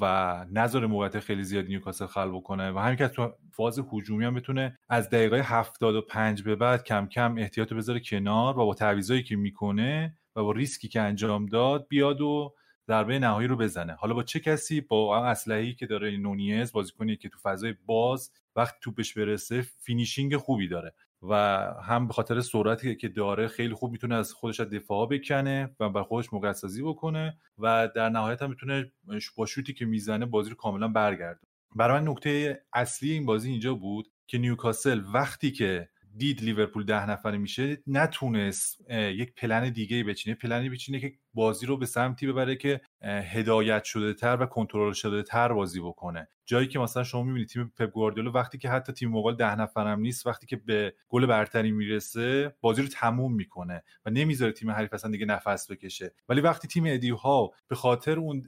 [0.01, 4.35] و نذاره موقعیت خیلی زیاد نیوکاسل خلق بکنه و همین که تو فاز هجومی هم
[4.35, 9.37] بتونه از دقیقه 75 به بعد کم کم احتیاط بذاره کنار و با تعویضایی که
[9.37, 12.55] می‌کنه و با ریسکی که انجام داد بیاد و
[12.89, 13.93] ضربه نهایی رو بزنه.
[13.93, 18.75] حالا با چه کسی؟ با اسلحه‌ای که داره نونیز بازیکنی که تو فضای باز وقت
[18.81, 21.35] توپش برسه finishing خوبی داره و
[21.83, 26.03] هم به خاطر سرعتی که داره خیلی خوب می‌تونه از خودش دفاع بکنه و بر
[26.03, 28.93] خودش موقعیت سازی بکنه و در نهایت هم می‌تونه
[29.37, 31.41] با شوتی که می‌زنه بازی رو کاملا برگرده.
[31.77, 35.89] برای من نکته اصلی این بازی اینجا بود که نیوکاسل وقتی که
[36.19, 40.37] دید لیورپول ده نفره میشه نتونست یک پلن دیگه بچینه.
[40.37, 45.23] پلنی بچینه که بازی رو به سمتی ببره که هدایت شده تر و کنترل شده
[45.23, 46.29] تر بازی بکنه.
[46.47, 50.01] جایی که مثلا شما می‌بینید تیم پپ گواردیولا وقتی که حتی تیم مقابل ده نفرم
[50.01, 54.95] نیست وقتی که به گل برتری می‌رسه بازی رو تموم می‌کنه و نمی‌ذاره تیم حریف
[54.95, 56.15] اصلا دیگه نفس بکشه.
[56.29, 58.43] ولی وقتی تیم ادیو ها به خاطر اون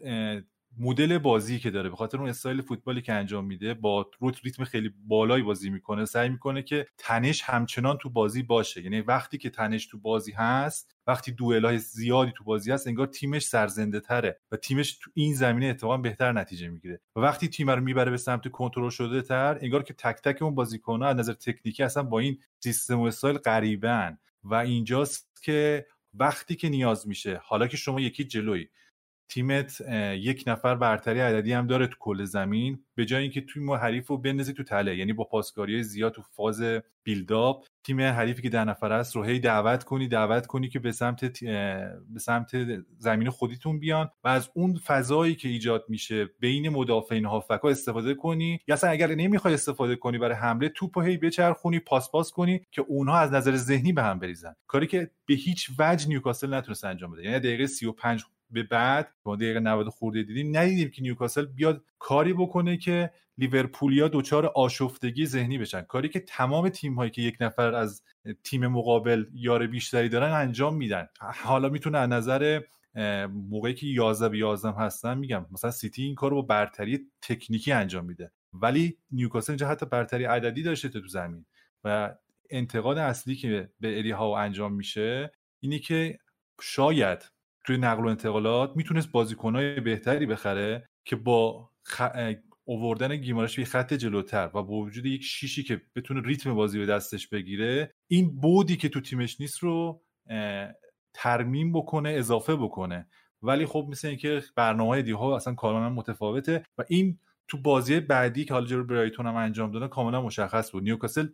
[0.79, 4.91] مدل بازی که داره به خاطر اون استایل فوتبالی که انجام میده با ریتم خیلی
[5.07, 8.83] بالایی بازی می‌کنه سعی می‌کنه که تنش همچنان تو بازی باشه.
[8.83, 13.47] یعنی وقتی که تنش تو بازی هست وقتی های زیادی تو بازی هست انگار تیمش
[13.47, 17.01] سرزنده تره و تیمش تو این زمینه اتفاقا بهتر نتیجه می‌گیره.
[17.17, 20.55] و وقتی تیم رو می‌بره به سمت کنترل شده تر انگار که تک تک اون
[20.55, 26.57] بازیکن‌ها از نظر تکنیکی اصلا با این سیستم و استایل غریبن و اینجاست که وقتی
[26.57, 28.69] که نیاز میشه حالا که شما یکی جلوی
[29.31, 29.81] تیمت
[30.17, 34.07] یک نفر برتری عددی هم داره تو کل زمین به جای اینکه توی ما حریف
[34.07, 34.97] رو بندازی تو تله.
[34.97, 36.63] یعنی با پاسکاری زیاد تو فاز
[37.03, 40.93] بیلداپ تیم حریفی که ده نفر است رو هی دعوت کنی دعوت کنی که به
[40.93, 42.51] سمت به سمت
[42.99, 48.61] زمین خودیتون بیان و از اون فضایی که ایجاد میشه بین مدافعین هافک استفاده کنی.
[48.69, 52.83] یا اصلا اگر نمی‌خوای استفاده کنی برای حمله توپ هی بچرخونی پاس پاس کنی که
[52.83, 54.55] اونها از نظر ذهنی به هم بریزن.
[54.67, 57.23] کاری که به هیچ وجه نیوکاسل نتونست انجام بده.
[57.23, 62.33] یعنی دقیقه 35 به بعد ما دقیقه 90 خورده دیدیم ندیدیم که نیوکاسل بیاد کاری
[62.33, 65.83] بکنه که لیورپولیا دچار آشفتگی ذهنی بشن.
[65.83, 68.03] کاری که تمام تیم هایی که یک نفر از
[68.45, 71.09] تیم مقابل یار بیشتری دارن انجام میدن.
[71.21, 72.61] حالا می‌تونه از نظر
[73.29, 78.05] موقعی که 11 به 11 هستن میگم مثلا سیتی این کارو با برتری تکنیکی انجام
[78.05, 78.33] میده.
[78.53, 81.47] ولی نیوکاسل اینجا حتی برتری عددی داشته تو زمین.
[81.85, 82.15] و
[82.51, 86.19] انتقاد اصلی که به اری ها انجام میشه اینه که
[86.61, 87.33] شاید
[87.71, 92.03] توی نقل و انتقالات می‌تونست بازیکنهای بهتری بخره که با خ...
[92.65, 96.87] اووردن گیمارش به خط جلوتر و با وجود یک شیشی که بتونه ریتم بازی به
[96.87, 100.03] دستش بگیره این بودی که تو تیمش نیست رو
[101.15, 103.09] ترمیم بکنه اضافه بکنه.
[103.43, 107.19] ولی خب مثل اینکه برنامه دی ها اصلا کاملا متفاوته و این
[107.49, 110.83] تو بازی بعدی که حالا جلو برایتون هم انجام داده کاملا مشخص بود.
[110.83, 111.29] نیوکاسل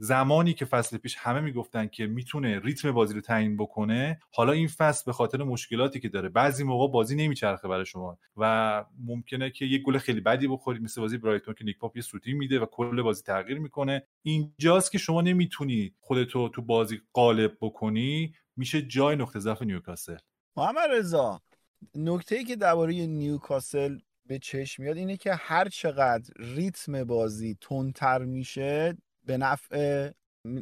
[0.00, 4.68] زمانی که فصل پیش همه می‌گفتن که می‌تونه ریتم بازی رو تعیین بکنه حالا این
[4.68, 9.64] فصل به خاطر مشکلاتی که داره بعضی موقع بازی نمیچرخه برای شما و ممکنه که
[9.64, 12.66] یک گل خیلی بدی بخورید مثل بازی برایتون که نیک پاپ یه سوتی میده و
[12.66, 14.06] کل بازی تغییر می‌کنه.
[14.22, 20.16] اینجاست که شما نمی‌تونی خودتو تو بازی قالب بکنی میشه جای نقطه ضعف نیوکاسل.
[20.56, 21.40] محمد رضا
[21.94, 28.24] نکته ای که درباره نیوکاسل به چشم میاد اینه که هر چقدر ریتم بازی تندتر
[28.24, 28.96] میشه
[29.28, 30.10] به نفع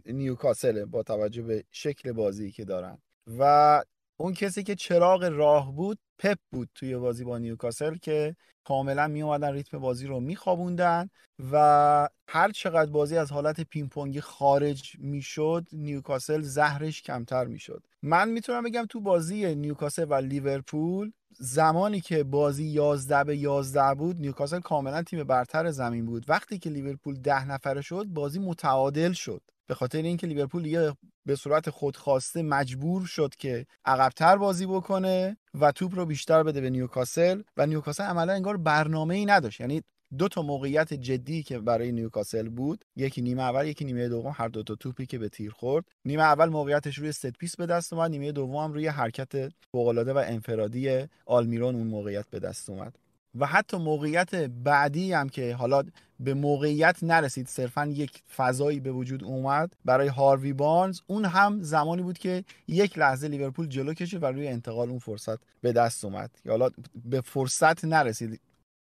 [0.07, 2.99] نیوکاسل با توجه به شکل بازی که دارن.
[3.39, 3.83] و
[4.17, 9.23] اون کسی که چراغ راه بود پپ بود توی بازی با نیوکاسل که کاملا می
[9.23, 11.11] اومدن ریتم بازی رو میخوابوندن
[11.53, 17.83] و هر چقدر بازی از حالت پینگ خارج می‌شد نیوکاسل زهرش کمتر می‌شد.
[18.03, 24.21] من می‌تونم بگم تو بازی نیوکاسل و لیورپول زمانی که بازی 11 به 11 بود
[24.21, 26.25] نیوکاسل کاملا تیم برتر زمین بود.
[26.29, 29.43] وقتی که لیورپول ده نفره شد بازی متعادل شد.
[29.69, 30.93] به خاطر اینکه لیورپول یه
[31.27, 36.71] به صورت خودخواسته مجبور شد که عقبتر بازی بکنه و توپ رو بیشتر بده به
[36.71, 39.61] نیوکاسل و نیوکاسل عملا انگار برنامه ای نداشت.
[39.61, 39.83] یعنی
[40.19, 44.49] دو تا موقعیت جدی که برای نیوکاسل بود یکی نیمه اول یکی نیمه دوم هر
[44.49, 45.85] دو تا توپی که به تیر خورد.
[46.05, 50.13] نیمه اول موقعیتش روی set piece به دست اومد نیمه دوم هم روی حرکت فوق‌العاده
[50.13, 52.97] و انفرادی آلمیرون اون موقعیت به دست اومد.
[53.41, 55.83] و حتی موقعیت بعدی هم که حالا
[56.21, 62.03] به موقعیت نرسید صرفا یک فضایی به وجود اومد برای هاروی بارنز اون هم زمانی
[62.03, 66.31] بود که یک لحظه لیورپول جلو کشید و روی انتقال اون فرصت به دست اومد.
[66.49, 66.71] حالا
[67.05, 68.41] به فرصت نرسید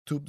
[0.07, 0.23] توپ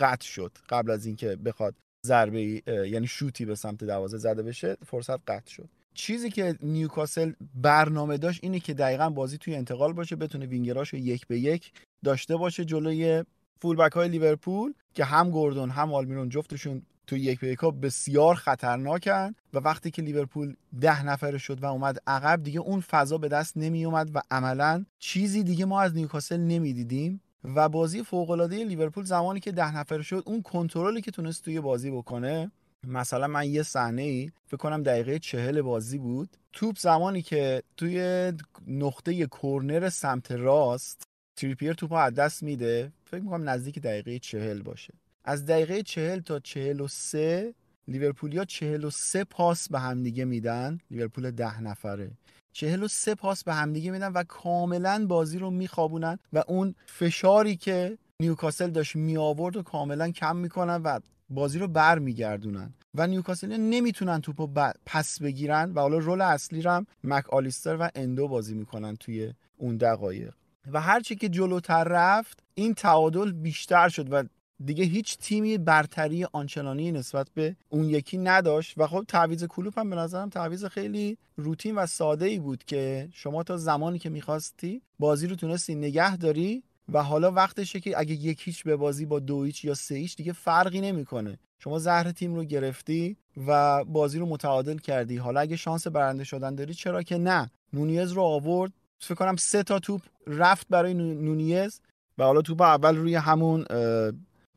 [0.00, 1.74] قطع شد قبل از اینکه بخواد
[2.06, 5.68] ضربه یعنی شوتی به سمت دروازه زده بشه فرصت قطع شد.
[5.94, 11.26] چیزی که نیوکاسل برنامه داشت اینه که دقیقا بازی توی انتقال باشه بتونه وینگراشو یک
[11.26, 11.72] به یک
[12.04, 13.24] داشته باشه جلوی
[13.60, 19.58] فولبک های لیورپول که هم گوردون هم آلمیرون جفتشون تو یک یک بسیار خطرناکن و
[19.58, 23.84] وقتی که لیورپول ده نفره شد و اومد عقب دیگه اون فضا به دست نمی
[23.84, 29.40] اومد و عملا چیزی دیگه ما از نیوکاسل نمی‌دیدیم و بازی فوق العاده لیورپول زمانی
[29.40, 32.50] که ده نفره شد اون کنترلی که تونست توی بازی بکنه
[32.86, 36.36] مثلا من یه صحنه ای فکر کنم دقیقه چهل بازی بود.
[36.52, 38.32] توپ زمانی که توی
[38.66, 41.02] نقطه کورنر سمت راست
[41.36, 44.94] تریپیر توپ از دست میده فکر می‌کنم نزدیک دقیقه چهل باشه.
[45.24, 47.54] از دقیقه چهل تا چهل و سه
[47.88, 50.78] لیورپولیا چهل و سه پاس به همدیگه میدن.
[50.90, 52.10] لیورپول ده نفره.
[52.52, 57.56] چهل و سه پاس به همدیگه میدن و کاملا بازی رو میخوابونن و اون فشاری
[57.56, 61.00] که نیوکاسل داشت می آورد و کاملا کم می‌کنن و
[61.30, 66.70] بازی رو بر میگردونن و نیوکاسل نمی‌تونن توپو پس بگیرن و حالا role اصلی رو
[66.70, 70.32] هم مک آلیستر و اندو بازی می‌کنن توی اون دقایق.
[70.72, 74.24] و هرچی که جلوتر رفت این تعادل بیشتر شد و
[74.64, 78.74] دیگه هیچ تیمی برتری آنچنانی نسبت به اون یکی نداشت.
[78.76, 83.08] و خب تعویض کلوپ هم به نظرم تعویض خیلی روتین و ساده ای بود که
[83.12, 86.62] شما تا زمانی که می‌خواستی بازی رو تونستی نگه داری
[86.92, 90.16] و حالا وقتشه که اگه یک هیچ به بازی با دو هیچ یا سه هیچ
[90.16, 91.38] دیگه فرقی نمی‌کنه.
[91.58, 93.16] شما زهر تیم رو گرفتی
[93.46, 95.16] و بازی رو متعادل کردی.
[95.16, 98.72] حالا اگه شانس برنده شدن داری چرا که نه؟ نونیز رو آورد.
[99.00, 101.80] فکر کنم سه تا توپ رفت برای نونیز
[102.18, 103.64] و حالا توپ اول روی همون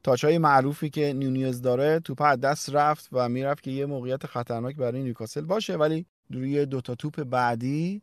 [0.04, 4.26] تاچ های معروفی که نونیز داره توپ از دست رفت و می‌رفت که یه موقعیت
[4.26, 5.76] خطرناک برای نیوکاسل باشه.
[5.76, 8.02] ولی روی دوتا توپ بعدی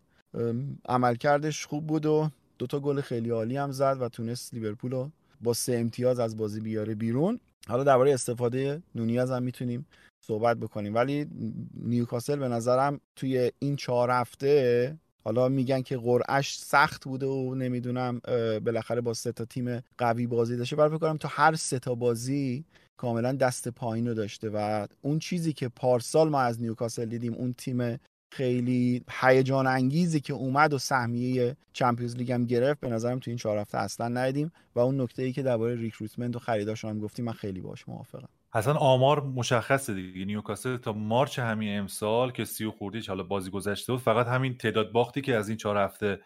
[0.88, 5.11] عملکردش خوب بود و دوتا گل خیلی عالی هم زد و تونست لیورپول رو
[5.41, 7.41] با سه امتیاز از بازی بیاره بیرون.
[7.68, 9.86] حالا درباره استفاده نونیاز هم می‌تونیم
[10.20, 10.95] صحبت بکنیم.
[10.95, 11.26] ولی
[11.74, 18.20] نیوکاسل به نظرم توی این چهار هفته حالا میگن که قرعش سخت بوده و نمی‌دونم
[18.64, 20.76] بالاخره با سه تا تیم قوی بازی داشته.
[20.76, 22.64] ولی فکر تا هر سه تا بازی
[22.96, 27.52] کاملا دست پایین رو داشته و اون چیزی که پارسال ما از نیوکاسل دیدیم اون
[27.52, 27.98] تیم
[28.32, 33.38] خیلی هیجان انگیزی که اومد و سهمیه Champions League هم گرفت به نظرم تو این
[33.38, 34.52] چهار هفته اصلا ندیدیم.
[34.74, 38.28] و اون نکته ای که درباره recruitment و خریداشون هم گفتیم من خیلی باش موافقم.
[38.53, 40.24] اصلا آمار مشخصه دیگه.
[40.24, 44.57] نیوکاسل تا March همین امسال که سی و خوردیش حالا بازی گذشته بود فقط همین
[44.57, 46.20] تعداد باختی که از این چهار هفته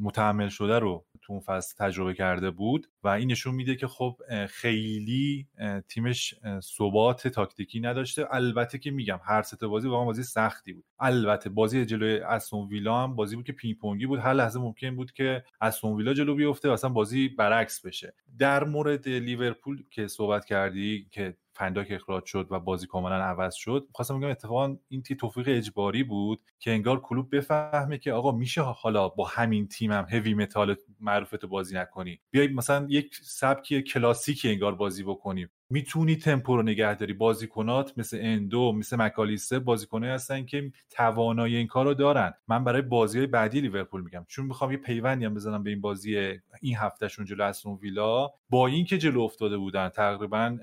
[0.00, 4.16] متحمل شده رو تو اون فصل تجربه کرده بود و این نشون میده که خب
[4.48, 5.46] خیلی
[5.88, 8.26] تیمش ثبات تاکتیکی نداشته.
[8.30, 10.84] البته که میگم هر سه بازی واقعا بازی سختی بود.
[11.00, 14.18] البته بازی جلوی استون ویلا هم بازی بود که پینگ پونگی بود.
[14.20, 18.14] هر لحظه ممکن بود که استون ویلا جلو بیفته و اصلا بازی برعکس بشه.
[18.38, 23.88] در مورد لیورپول که صحبت کردی که فنداک اخراج شد و بازی کاملا عوض شد
[23.92, 28.60] خواستم بگم اتفاقا این یه توفیق اجباری بود که انگار کلوب بفهمه که آقا میشه
[28.62, 32.20] حالا با همین تیمم هم heavy metal معروفت بازی نکنی.
[32.30, 37.12] بیای مثلا یک سبکی کلاسیکی انگار بازی بکنیم می‌تونی تمپو رو نگه داری.
[37.12, 42.34] بازیکنات مثل اندو مثل مکالیسه بازیکنایی هستن که توانایی این کار رو دارن.
[42.48, 44.24] من برای بازی های بعدی لیورپول میگم.
[44.28, 46.16] چون می‌خوام یه پیوندی هم بزنم به این بازی
[46.62, 48.30] این هفتهشون جلو استون ویلا.
[48.50, 50.58] با اینکه جلو افتاده بودن تقریبا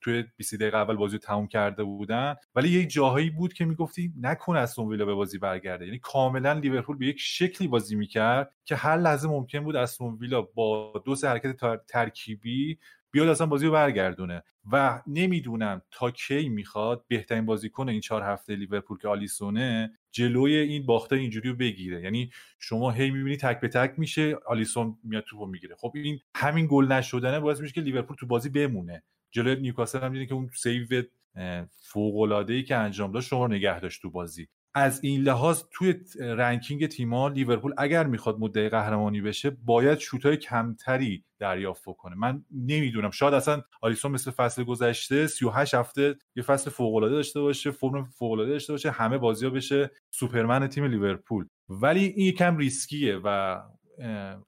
[0.00, 2.34] توی 20 دقیقه اول بازی رو تموم کرده بودن.
[2.54, 5.84] ولی یک جاهایی بود که می‌گفتی نکن استون ویلا به بازی برگرده.
[5.84, 10.42] یعنی کاملا لیورپول به یک شکلی بازی می‌کرد که هر لحظه ممکن بود استون ویلا
[10.42, 12.78] با دو سه حرکت ترکیبی
[13.10, 14.42] بیاد اصلا بازی رو برگردونه.
[14.72, 20.86] و نمی‌دونم تا کی می‌خواد بهترین بازیکن این چهار هفته لیورپول که آلیسونه جلوی این
[20.86, 22.02] باخته اینجوری رو بگیره.
[22.02, 25.76] یعنی شما هی می‌بینی تک به تک میشه آلیسون میاد توپو می‌گیره.
[25.78, 29.02] خب این همین گل نشدنه باعث میشه که لیورپول تو بازی بمونه.
[29.30, 31.02] جلوی نیوکاسل هم که اون save
[31.82, 34.48] فوق العاده ای که انجام داد شما نگه داشت تو بازی.
[34.74, 41.24] از این لحاظ توی ranking تیما لیورپول اگر می‌خواد مدعی قهرمانی بشه باید شوتای کمتری
[41.38, 43.10] دریافت کنه من نمی‌دونم.
[43.10, 48.04] شاید اصلا آلیسون مثل فصل گذشته 38 هفته یه فصل فوق العاده داشته باشه فرم
[48.04, 51.46] فوق العاده داشته باشه همه بازی‌ها بشه سوپرمن تیم لیورپول.
[51.68, 53.58] ولی این یکم ریسکیه و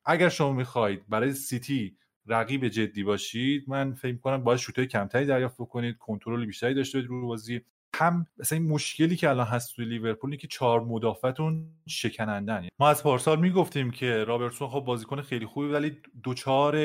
[0.05, 1.97] اگر شما می‌خواید برای سیتی
[2.27, 7.11] رقیب جدی باشید من فکر کنم باید شوتای کمتری دریافت بکنید کنترل بیشتری داشته باشید
[7.11, 7.61] رو بازی.
[7.95, 13.03] هم مثلا این مشکلی که الان هست توی لیورپول که چهار مدافعتون شکنندن ما از
[13.03, 16.77] پارسال می‌گفتیم که رابرتسون خب بازیکن خیلی خوبی ولی دوچار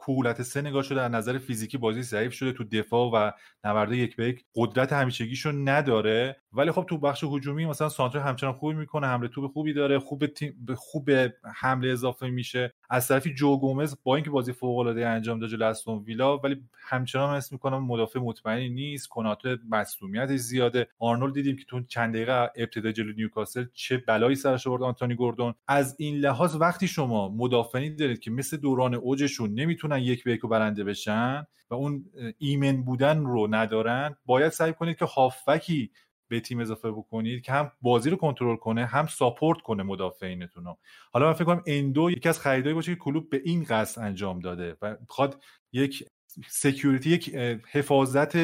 [0.00, 3.30] کولت سه نگاه شده در نظر فیزیکی بازی ضعیف شده تو دفاع و
[3.64, 4.44] نبرده یک به یک.
[4.54, 6.36] قدرت همیشگیشو نداره.
[6.52, 10.26] ولی خب تو بخش هجومی مثلا سانتر همچنان خوبی می‌کنه حمله توپ خوبی داره خوب
[10.26, 11.10] تیم خوب
[11.54, 12.74] حمله اضافه میشه.
[12.90, 16.56] از طرفی جو گومز با اینکه بازی فوق العاده انجام داد جلوی استون ویلا ولی
[16.88, 19.08] همچنان حس می‌کنم مدافع مطمئنی نیست.
[19.08, 20.88] کناته مصونیتش زیاده.
[20.98, 25.54] آرنولد دیدیم که تو چند دقیقه ابتدا جلوی نیوکاسل چه بلایی سرش آورد آنتونی گوردون.
[25.68, 29.50] از این لحاظ وقتی شما مدافعی دارید که مثل دوران اوجشون
[29.92, 32.04] نمی‌تونن یک به یک برنده بشن و اون
[32.38, 35.90] ایمن بودن رو ندارن باید سعی کنید که هافکی
[36.28, 40.78] به تیم اضافه بکنید که هم بازی رو کنترل کنه هم ساپورت کنه مدافعینتون رو.
[41.12, 44.40] حالا من فکر کنم اندو یکی از خریدایی باشه که کلوب به این قصد انجام
[44.40, 46.04] داده و می‌خواد یک
[46.48, 47.34] security یک
[47.70, 48.36] حفاظت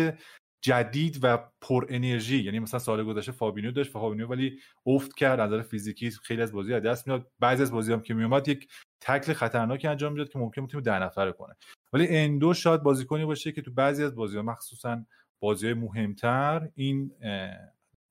[0.66, 5.52] جدید و پر انرژی یعنی مثلا سال گذشته فابینو داشت فابینو ولی افت کرد از
[5.52, 8.68] نظر فیزیکی خیلی از بازی از دست میاد بعضی از بازی هم که میومد یک
[9.00, 11.56] تکل خطرناکی انجام می‌داد که ممکن بود ده نفره کنه.
[11.92, 15.02] ولی اندو شاید بازیکنی باشه که تو بعضی از بازی ها مخصوصا
[15.40, 17.12] بازی های مهمتر این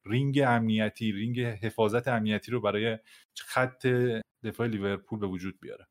[0.05, 2.97] رینگ امنیتی رینگ حفاظت امنیتی رو برای
[3.38, 3.88] خط
[4.43, 5.88] دفاع لیورپول به وجود بیاره.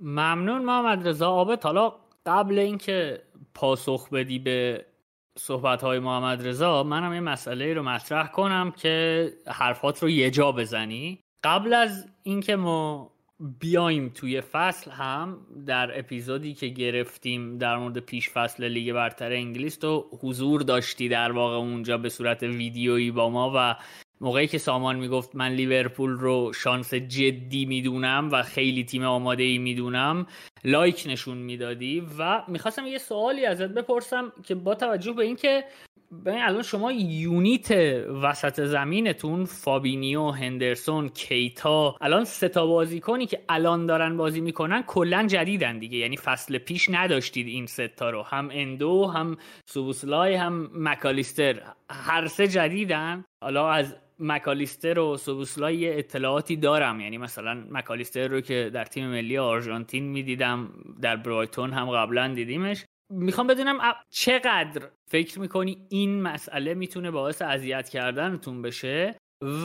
[0.00, 1.30] ممنون محمد رضا.
[1.30, 1.94] آبت حالا
[2.26, 3.22] قبل اینکه
[3.54, 4.86] پاسخ بدی به
[5.38, 10.52] صحبت های محمد رضا منم یه مسئله رو مطرح کنم که حرفات رو یه جا
[10.52, 11.20] بزنی.
[11.44, 18.30] قبل از اینکه ما بیایم توی فصل هم در اپیزودی که گرفتیم در مورد پیش
[18.30, 23.52] فصل لیگ برتر انگلیس تو حضور داشتی در واقع اونجا به صورت ویدیویی با ما
[23.56, 23.76] و
[24.20, 29.58] موقعی که سامان می‌گفت من لیورپول رو شانس جدی می‌دونم و خیلی تیم آماده ای
[29.58, 30.26] می‌دونم
[30.64, 35.64] لایک نشون می‌دادی و می‌خواستم یه سوالی ازت بپرسم که با توجه به اینکه
[36.12, 37.70] ببین الان شما unit
[38.22, 45.78] وسط زمینتون فابینیو هندرسون کیتا الان ستا بازیکنی که الان دارن بازی می‌کنن کلا جدیدن
[45.78, 45.98] دیگه.
[45.98, 48.22] یعنی فصل پیش نداشتید این ستا رو.
[48.22, 49.36] هم اندو هم
[49.66, 51.62] سوبوسلای هم مکالیستر.
[51.90, 53.24] هر سه جدیدن.
[53.42, 57.00] حالا از مکالیستر و سوبوسلای اطلاعاتی دارم.
[57.00, 60.68] یعنی مثلا مکالیستر رو که در تیم ملی آرژانتین می‌دیدم
[61.02, 62.84] در برایتون هم قبلا دیدیمش.
[63.10, 63.78] می‌خوام بدونم
[64.10, 69.16] چقدر فکر می‌کنی این مسئله می‌تونه باعث اذیت کردنتون بشه؟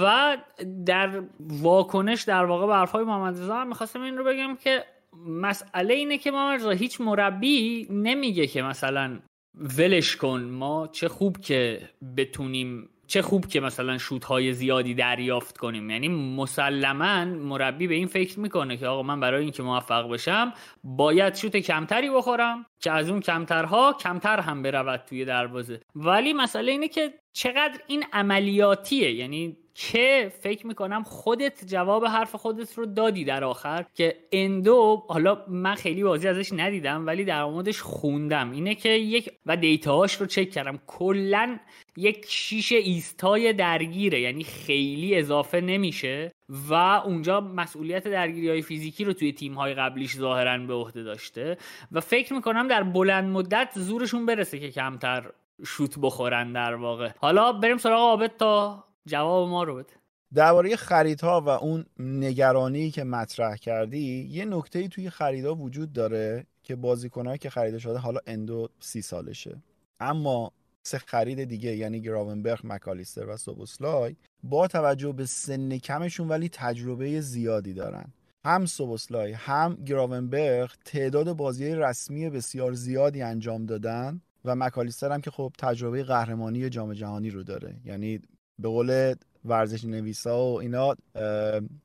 [0.01, 0.37] و
[0.85, 4.85] در واکنش در واقع به حرفهای محمد رضا هم می‌خواستم این رو بگم که
[5.27, 9.19] مسئله اینه که محمد رضا هیچ مربی نمیگه که مثلا
[9.55, 15.57] ولش کن ما چه خوب که بتونیم چه خوب که مثلا شوت های زیادی دریافت
[15.57, 15.89] کنیم.
[15.89, 20.53] یعنی مسلما مربی به این فکر می‌کنه که آقا من برای اینکه موفق بشم
[20.83, 25.79] باید شوت کمتری بخورم که از اون کمترها کمتر هم برود توی دروازه.
[25.95, 29.11] ولی مسئله اینه که چقدر این عملیاتیه.
[29.11, 35.45] یعنی که فکر می‌کنم خودت جواب حرف خودت رو دادی در آخر که اندو حالا
[35.47, 38.51] من خیلی بازی ازش ندیدم ولی در موردش خوندم.
[38.51, 40.79] اینه که یک و دیتاهاش رو چک کردم.
[40.87, 41.59] کلا
[41.97, 46.31] یک شیش ایستای درگیره یعنی خیلی اضافه نمیشه
[46.69, 51.57] و اونجا مسئولیت درگیری های فیزیکی رو توی تیم های قبلیش ظاهرا به عهده داشته
[51.91, 55.23] و فکر می‌کنم در بلند مدت زورشون برسه که کمتر
[55.65, 57.09] شوت بخورن در واقع.
[57.17, 59.93] حالا بریم سراغ عابد تا جواب ما رو بده.
[60.33, 66.75] درباره خریدها و اون نگرانی که مطرح کردی یه نکته توی خریدها وجود داره که
[66.75, 69.61] بازیکنهایی که خریده شده حالا اندو سی سالشه.
[69.99, 70.51] اما
[70.83, 77.21] سه خرید دیگه یعنی گراونبرگ مکالیستر و سوبوسلای با توجه به سن کمشون ولی تجربه
[77.21, 78.13] زیادی دارن.
[78.45, 85.31] هم سوبوسلای هم گراونبرگ تعداد بازی رسمی بسیار زیادی انجام دادن و مکالیستر هم که
[85.31, 87.75] خب تجربه قهرمانی جام جهانی رو داره.
[87.85, 88.21] یعنی
[88.59, 89.15] به قول
[89.45, 90.95] ورزش نویسا و اینا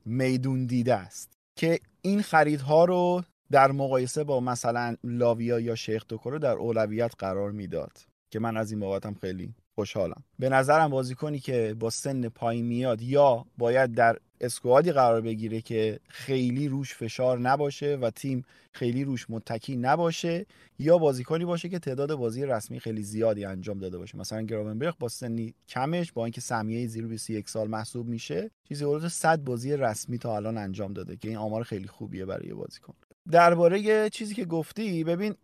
[0.05, 1.33] میدون دیده است.
[1.55, 7.51] که این خریدها رو در مقایسه با مثلا لاویا یا شیخ دوکورو در اولویت قرار
[7.51, 7.91] می‌داد.
[8.31, 10.23] که من از این بابتم خیلی خوشحالم.
[10.39, 15.99] به نظرم بازیکنی که با سن پایین میاد یا باید در اسکوادی قرار بگیره که
[16.07, 20.45] خیلی روش فشار نباشه و تیم خیلی روش متکی نباشه
[20.79, 24.17] یا بازیکنی باشه که تعداد بازی رسمی خیلی زیادی انجام داده باشه.
[24.17, 29.07] مثلا گراونبرگ با سنی کمش با اینکه سهمیه زیر 21 سال محسوب میشه چیزی حدود
[29.07, 32.93] 100 بازی رسمی تا الان انجام داده که این آمار خیلی خوبیه برای بازیکن.
[33.31, 35.35] درباره چیزی که گفتی ببین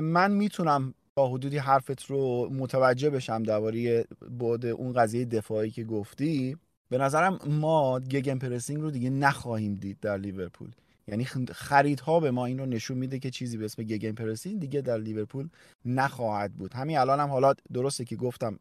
[0.00, 6.56] من می‌تونم تا حدودی حرفت رو متوجه بشم درباره بعد اون قضیه دفاعی که گفتی
[6.88, 10.70] به نظرم ما gegenpressing رو دیگه نخواهیم دید در لیورپول.
[11.08, 14.98] یعنی خریدها به ما این رو نشون میده که چیزی به اسم gegenpressing دیگه در
[14.98, 15.48] لیورپول
[15.84, 16.74] نخواهد بود.
[16.74, 18.58] همین الان هم حالا درسته که گفتم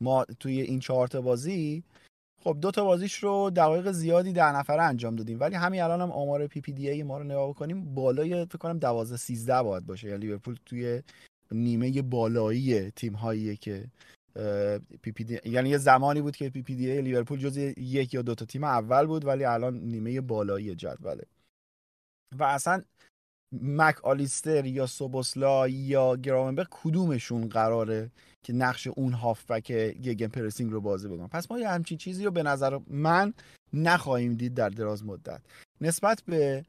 [0.00, 1.84] ما توی این چهار بازی
[2.42, 5.40] خب دو تا بازیش رو دقایق زیادی ده نفره انجام دادیم.
[5.40, 9.62] ولی همین الان هم آمار PPDA ما رو نگاه بکنیم بالای فکر کنم 12 13
[9.62, 10.08] باید باشه.
[10.08, 11.02] یعنی لیورپول توی
[11.52, 13.86] نیمه بالایی تیم هاییه که
[15.02, 15.38] PPD...
[15.44, 19.24] یعنی یه زمانی بود که PPDA لیورپول جز یک یا دو تا تیم اول بود
[19.24, 21.26] ولی الان نیمه بالایی جدوله.
[22.38, 22.82] و اصلا
[23.62, 28.10] مک آلیستر یا سوبوسلا یا گراونبرگ کدومشون قراره
[28.42, 32.42] که نقش اون هافبک gegenpressing رو بازی بکنن؟ پس ما یه همچین چیزی رو به
[32.42, 33.34] نظر من
[33.72, 35.40] نخواهیم دید در دراز مدت.
[35.80, 36.64] نسبت به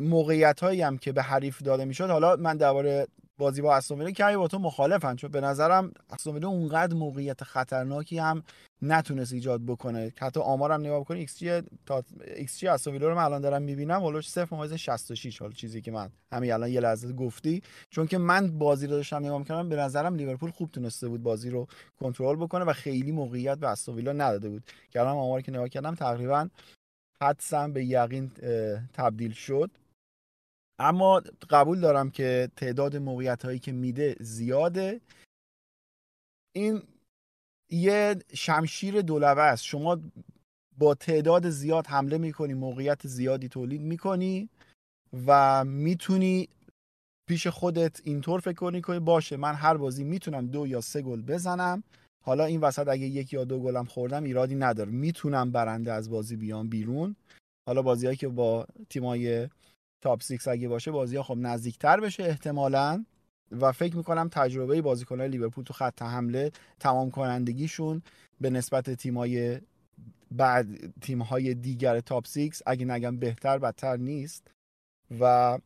[0.00, 3.06] موقعیت هایی هم که به حریف داده می‌شد حالا من درباره
[3.38, 8.42] بازی با استون که با تو مخالفم چون به نظرم استون اونقدر موقعیت خطرناکی هم
[8.82, 10.12] نتونست ایجاد بکنه.
[10.18, 12.02] حتی آمارم نگاه بکنی xG تا
[12.36, 12.66] xG
[12.98, 17.12] رو من الان دارم می‌بینم ویلا 0.66 حالا چیزی که من همین الان یه لحظه
[17.12, 17.62] گفتی.
[17.90, 21.50] چون که من بازی رو داشتم نگاه می‌کردم به نظرم لیورپول خوب تونسته بود بازی
[21.50, 21.66] رو
[22.00, 24.62] کنترل بکنه و خیلی موقعیت به استون نداده بود.
[24.90, 26.48] که الان آماری که نگاه کردم تقریبا
[27.22, 28.30] حدسم به یقین
[28.92, 29.70] تبدیل شد.
[30.78, 35.00] اما قبول دارم که تعداد موقعیت هایی که میده زیاده.
[36.56, 36.82] این
[37.70, 39.64] یه شمشیر دولوه است.
[39.64, 40.00] شما
[40.78, 44.48] با تعداد زیاد حمله می‌کنی موقعیت زیادی تولید می‌کنی
[45.26, 46.48] و می‌تونی
[47.28, 51.22] پیش خودت اینطور فکر کنی که باشه من هر بازی می‌تونم دو یا سه گل
[51.22, 51.82] بزنم.
[52.24, 54.90] حالا این وسط اگه یک یا دو گلم خوردم ایرادی نداره.
[54.90, 57.16] می‌تونم برنده از بازی بیام بیرون.
[57.68, 59.48] حالا بازیهایی که با تیمای
[60.00, 63.04] تاپ 6 اگه باشه بازی ها خب نزدیکتر بشه احتمالا.
[63.60, 68.02] و فکر می‌کنم تجربه بازیکنهای لیورپول تو خط حمله تمام کنندگیشون
[68.40, 69.60] به نسبت تیمای
[70.30, 70.66] بعد
[71.00, 74.50] تیمهای دیگر تاپ 6 اگه نگم بهتر بدتر نیست.
[75.20, 75.58] و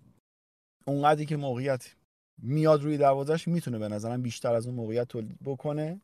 [0.87, 1.95] اونقدری که موقعیت
[2.43, 6.01] میاد روی دروازش می‌تونه به نظرم بیشتر از اون موقعیت تولید بکنه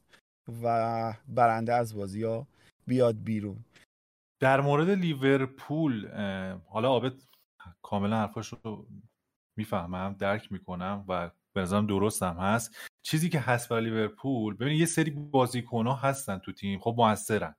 [0.63, 2.47] و برنده از بازی ها
[2.87, 3.65] بیاد بیرون.
[4.41, 6.09] در مورد لیورپول
[6.67, 7.28] حالا آبت
[7.83, 8.87] کاملا حرفاش رو
[9.57, 12.77] می‌فهمم درک می‌کنم و به نظرم درستم هست.
[13.03, 17.55] چیزی که هست برای لیورپول ببینید یه سری بازیکن ها هستن تو تیم خب موثرن.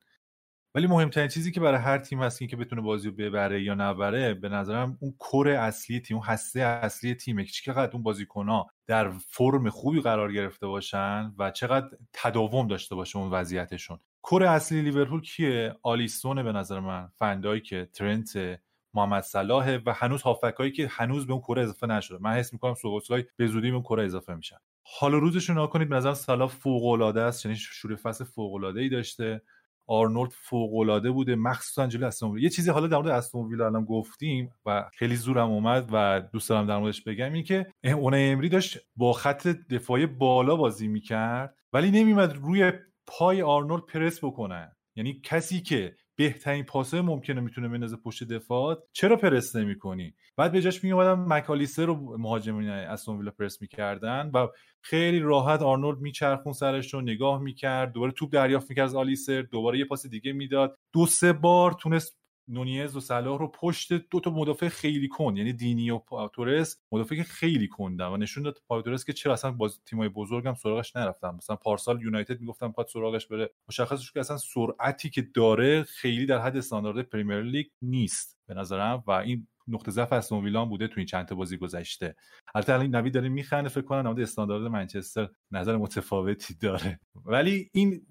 [0.75, 4.33] ولی مهمترین چیزی که برای هر تیم هست که بتونه بازی رو ببره یا نبره
[4.33, 9.09] به نظرم اون کور اصلی تیم اون هسته اصلی تیمه که چقدر اون بازیکنها در
[9.09, 13.99] فرم خوبی قرار گرفته باشن و چقدر تداوم داشته باشه اون وضعیتشون.
[14.21, 18.59] کور اصلی لیورپول کیه؟ آلیسون به نظر من که ترنت
[18.93, 22.17] محمد صلاح و هنوز هافکایی که هنوز به اون کره اضافه نشده.
[22.21, 24.57] من حس می‌کنم سوبوسلای به زودی به اون کره اضافه میشن.
[24.83, 28.89] حال روزشون نگاه کنید نظر صلاح فوق العاده است یعنی شروع فصل فوق العاده ای
[28.89, 29.41] داشته.
[29.87, 31.35] آرنولد فوق العاده بوده.
[31.35, 35.49] مخصوصا جلوی استون یه چیزی حالا در مورد استون ویلا الان گفتیم و خیلی زورم
[35.49, 40.05] اومد و دوست دارم در موردش بگم این که اون امری داشت با خط دفاعی
[40.05, 42.71] بالا بازی می‌کرد ولی نمیمد روی
[43.07, 49.15] پای آرنولد پرس بکنن یعنی کسی که بهترین پاسه ممکنه می‌تونه بندازه پشت دفاع چرا
[49.15, 54.47] پرس نمی‌کنی؟ بعد به جاش میومدن مکالیستر رو مهاجمین استون ویلا پرس می‌کردن و
[54.81, 59.79] خیلی راحت آرنولد میچرخون سرش رو نگاه می‌کرد دوباره توپ دریافت می‌کرد از آلیستر دوباره
[59.79, 60.77] یه پاس دیگه می‌داد.
[60.93, 62.18] دو سه بار تونست
[62.49, 67.15] نونیز و صلاح رو پشت دو تا مدافع خیلی کن یعنی دینی و پاوتورس مدافع
[67.15, 71.29] که خیلی کندن و نشون داد پاوتورس که چرا اصلا باز تیمای بزرگم سراغش نرفتن.
[71.29, 73.49] مثلا پارسال یونایتد می‌گفتم می‌خواد سراغش بره.
[73.69, 78.53] مشخص شد که اصلا سرعتی که داره خیلی در حد استاندارد Premier League نیست به
[78.53, 82.15] نظرم و این نقطه ضعف استون ویلا بوده تو این چند تا بازی گذشته.
[82.55, 86.99] البته الان نوید داره میخنده فکر کنم استاندارد منچستر نظر متفاوتی داره.
[87.25, 88.01] ولی این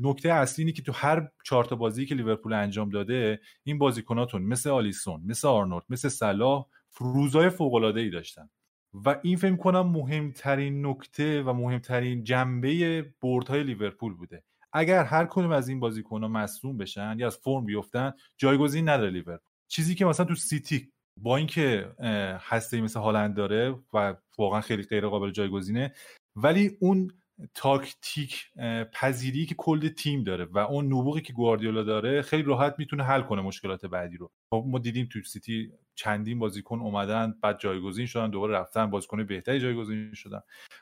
[0.00, 4.42] نکته اصلی اینه که تو هر چهار تا بازی که لیورپول انجام داده این بازیکناتون
[4.42, 8.50] مثل آلیسون مثل آرنولد مثل صلاح روزای فوق العاده ای داشتن.
[8.94, 14.44] و این فکر کنم مهمترین نکته و مهمترین جنبه بردهای لیورپول بوده.
[14.72, 19.48] اگر هر کدوم از این بازیکن‌ها مصدوم بشن یا از فرم بیفتن جایگزین نداره لیورپول.
[19.68, 21.94] چیزی که مثلا تو سیتی با اینکه
[22.40, 25.94] هسته مثل هالند داره و واقعا خیلی غیر قابل جایگزینه
[26.36, 27.10] ولی اون
[27.54, 28.50] تاکتیک
[28.92, 33.22] پذیری که کل تیم داره و اون نبوغی که گواردیولا داره خیلی راحت می‌تونه حل
[33.22, 34.30] کنه مشکلات بعدی رو.
[34.50, 39.60] خب ما دیدیم تو سیتی چندین بازیکن اومدن بعد جایگزین شدن دوباره رفتن بازیکن بهتری
[39.60, 40.40] جایگزین شدن.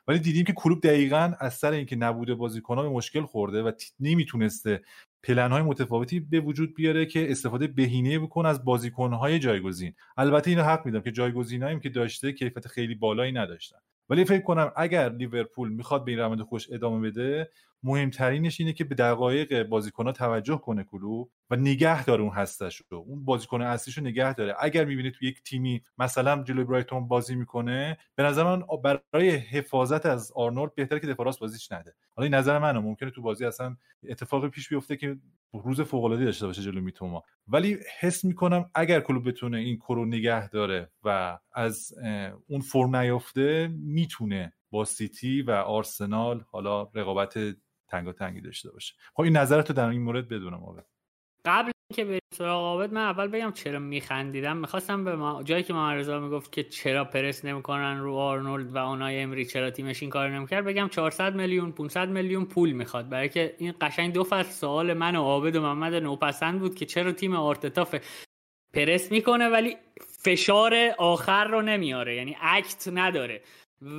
[0.09, 4.83] ولی دیدیم که کلوب دقیقا از سر اینکه نبوده بازیکن به مشکل خورده و نمی‌تونسته
[5.23, 9.95] پلن های متفاوتی به وجود بیاره که استفاده بهینه بکنه از بازیکن های جایگزین.
[10.17, 13.79] البته اینو حق میدم که جایگزینایی که داشته کیفیت خیلی بالایی نداشتن.
[14.09, 17.51] ولی فکر کنم اگر لیورپول می‌خواد به این روند خوش ادامه بده
[17.83, 22.99] مهمترینش اینه که به دقایق بازیکنها توجه کنه کلوب و نگه داره اون هستش رو
[22.99, 24.57] اون بازیکن اصلیش رو نگه داره.
[24.61, 28.63] اگر می‌بینید تو یک تیمی مثلا جلوی برایتون بازی می‌کنه به نظر من
[29.13, 31.95] برای حفاظت از آرنولد بهتره که دفاع راست بازیش نده.
[32.17, 32.79] حالا این نظر منه.
[32.79, 33.77] ممکنه تو بازی اصلا
[34.09, 35.10] اتفاقی پیش بیفته که
[35.53, 37.23] روز فوق العاده داشته باشه جلوی میتوما.
[37.49, 41.95] ولی حس می‌کنم اگر کلوب بتونه این کرو نگه داره و از
[42.47, 47.39] اون فرم نیافته می‌تونه با سیتی و آرسنال حالا رقابت
[47.89, 48.95] تنگا تنگی داشته باشه.
[49.15, 50.83] خب این نظرتو در این مورد بدونم آقا.
[51.45, 54.57] قبل که بریم سراغ عابد من اول بگم چرا میخندیدم.
[54.57, 58.79] می‌خواستم به ما جایی که محمد رضا می‌گفت که چرا پرس نمی‌کنن رو آرنولد و
[58.79, 63.09] اونای امری چرا تیمش این کار نمی‌کرد بگم 400 میلیون 500 میلیون پول می‌خواد.
[63.09, 66.87] برای که این قشنگ دو فصل سوال من و عابد و محمد نوپسند بود که
[66.87, 67.89] چرا تیم آرتتا
[68.75, 69.77] پرس می‌کنه ولی
[70.25, 73.43] فشار آخر رو نمیاره یعنی اکت نداره.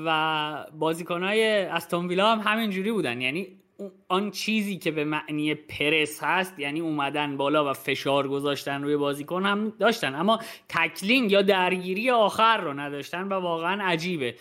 [0.06, 3.22] و بازیکنهای استون ویلا هم همینجوری بودن.
[3.22, 3.61] یعنی
[4.08, 9.46] آن چیزی که به معنی پرس هست یعنی اومدن بالا و فشار گذاشتن روی بازیکن
[9.46, 10.16] هم داشتن.
[10.16, 10.40] اما
[10.70, 14.36] تکلینگ یا درگیری آخر رو نداشتن و واقعا عجیبه.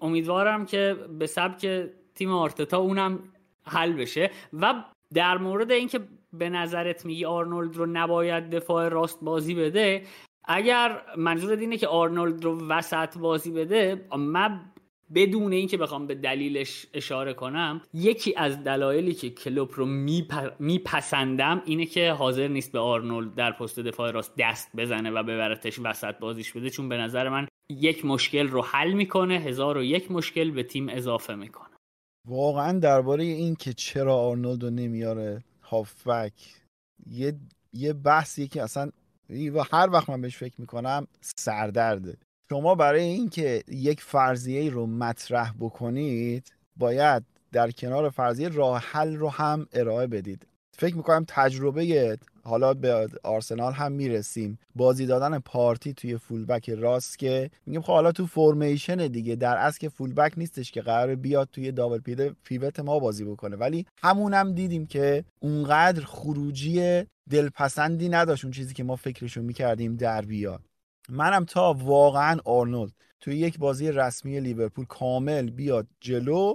[0.00, 3.18] امیدوارم که به سبک تیم آرتتا اونم
[3.66, 4.30] حل بشه.
[4.52, 4.84] و
[5.14, 6.00] در مورد اینکه
[6.32, 10.02] به نظرت میگی آرنولد رو نباید دفاع راست بازی بده
[10.44, 14.60] اگر منظور اینه که آرنولد رو وسط بازی بده من
[15.14, 19.86] بدون اینکه بخوام به دلیلش اشاره کنم یکی از دلایلی که کلوب رو
[20.58, 25.78] میپسندم اینه که حاضر نیست به آرنولد در پست دفاع راست دست بزنه و ببرتش
[25.78, 30.10] وسط بازیش بده چون به نظر من یک مشکل رو حل می‌کنه هزار و یک
[30.10, 31.76] مشکل به تیم اضافه می‌کنه.
[32.28, 36.32] واقعا درباره این که چرا آرنولد رو نمیاره هافبک
[37.06, 37.34] یه
[37.72, 38.90] یه بحثیه که اصلا
[39.72, 42.16] هر وقت من بهش فکر می‌کنم سردرده.
[42.50, 47.22] شما برای اینکه یک فرضیه رو مطرح بکنید باید
[47.52, 50.46] در کنار فرضیه راه حل رو هم ارائه بدید.
[50.78, 54.58] فکر می‌کنم تجربه حالا به آرسنال هم می‌رسیم.
[54.74, 59.78] بازی دادن پارتی توی فولبک راست که میگیم خب حالا تو فرمیشن دیگه در اصل
[59.78, 63.56] که فولبک نیستش که قرار بیاد توی دابل پیده پیوت ما بازی بکنه.
[63.56, 70.22] ولی همونم دیدیم که اونقدر خروجی دلپسندی نداشت اون چیزی که ما فکرشو می‌کردیم در
[70.22, 70.69] بیاد.
[71.08, 72.92] منم تا واقعا آرنولد.
[73.20, 76.54] توی یک بازی رسمی لیورپول کامل بیاد جلو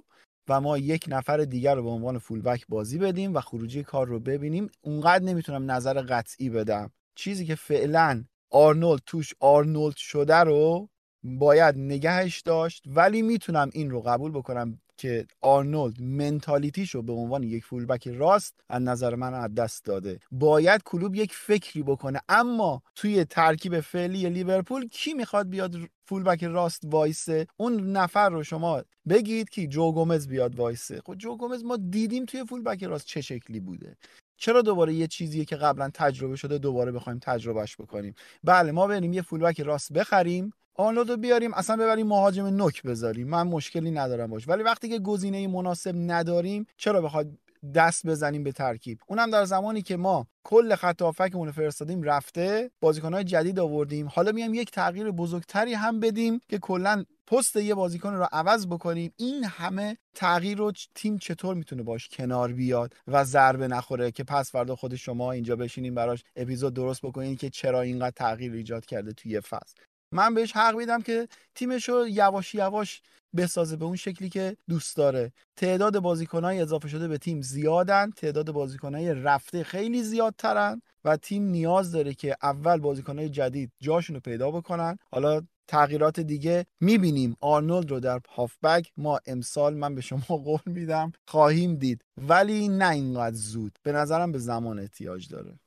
[0.50, 4.20] و ما یک نفر دیگر رو به عنوان فولبک بازی بدیم و خروجی کار رو
[4.20, 4.70] ببینیم.
[4.82, 6.92] اونقدر نمی‌تونم نظر قطعی بدم.
[7.16, 10.90] چیزی که فعلا آرنولد توش آرنولد شده رو
[11.24, 14.80] باید نگهش داشت ولی می‌تونم این رو قبول بکنم.
[14.98, 20.20] که آرنولد mentality شو به عنوان یک فولبک راست از نظر من از دست داده.
[20.32, 22.22] باید کلوب یک فکری بکنه.
[22.30, 28.84] اما توی ترکیب فعلی لیورپول کی می‌خواد بیاد فولبک راست وایسه؟ اون نفر رو شما
[29.10, 31.02] بگید که جو گومز بیاد وایسه.
[31.06, 33.98] خب جو گومز ما دیدیم توی فولبک راست چه شکلی بوده.
[34.38, 39.14] چرا دوباره یه چیزیه که قبلا تجربه شده دوباره بخوایم تجربهش بکنیم؟ بله ما بریم
[39.14, 40.54] یه فولبک راست بخریم.
[40.78, 43.28] آنلود رو بیاریم اصلا ببریم مهاجم نوک بذاریم.
[43.28, 44.48] من مشکلی ندارم باش.
[44.48, 47.28] ولی وقتی که گزینه مناسب نداریم چرا بخواد
[47.76, 53.24] دست بزنیم به ترکیب؟ اونم در زمانی که ما کل خط هافکمون فرستادیم رفته بازیکنهای
[53.24, 54.08] جدید آوردیم.
[54.08, 59.14] حالا میام یک تغییر بزرگتری هم بدیم که کلا پست یه بازیکن رو عوض بکنیم.
[59.18, 64.52] این همه تغییر رو تیم چطور می‌تونه باش کنار بیاد و ضربه نخوره که پس
[64.52, 69.14] فردا خود شما اینجا بشینیم براش اپیزود درست بکنین که چرا اینقدر تغییر ایجاد کرده
[69.14, 69.76] توی فصل.
[70.16, 73.02] من بهش حق میدم که تیمش رو یواش یواش
[73.38, 75.32] بسازه به اون شکلی که دوست داره.
[75.56, 78.12] تعداد بازیکنهای اضافه شده به تیم زیادن.
[78.12, 84.20] تعداد بازیکنهای رفته خیلی زیادترن و تیم نیاز داره که اول بازیکنهای جدید جاشون رو
[84.20, 84.98] پیدا بکنن.
[85.12, 87.38] حالا تغییرات دیگه می‌بینیم.
[87.42, 92.02] آرنولد رو در هافبک ما امسال من به شما قول میدم خواهیم دید.
[92.18, 93.80] ولی نه اینقدر زود.
[93.84, 95.60] به نظرم به زمان احتیاج داره.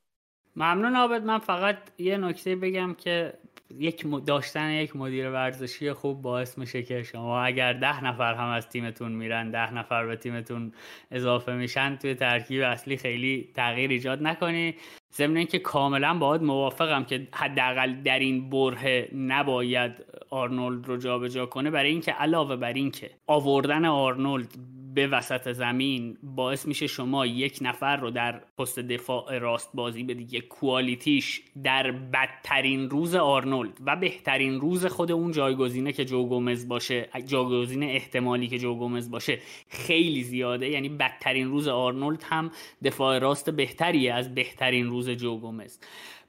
[0.55, 3.33] ممنون عابد من فقط یه نکته بگم که
[3.77, 8.69] یک داشتن یک مدیر ورزشی خوب باعث میشه که شما اگر ده نفر هم از
[8.69, 10.73] تیمتون میرن ده نفر به تیمتون
[11.11, 14.75] اضافه میشن توی ترکیب اصلی خیلی تغییر ایجاد نکنی.
[15.13, 19.91] ضمن اینکه کاملا با عابد موافقم که حداقل در این برهه نباید
[20.29, 24.47] آرنولد رو جابجا کنه برای اینکه علاوه بر اینکه آوردن آرنولد
[24.93, 30.33] به وسط زمین باعث میشه شما یک نفر رو در پست دفاع راست بازی بدید
[30.33, 36.25] یک quality ش در بدترین روز آرنولد و بهترین روز خود اون جایگزینه که جو
[36.25, 40.69] گومز باشه جایگزین احتمالی که جو گومز باشه خیلی زیاده.
[40.69, 42.51] یعنی بدترین روز آرنولد هم
[42.83, 45.79] دفاع راست بهتریه از بهترین روز جو گومز.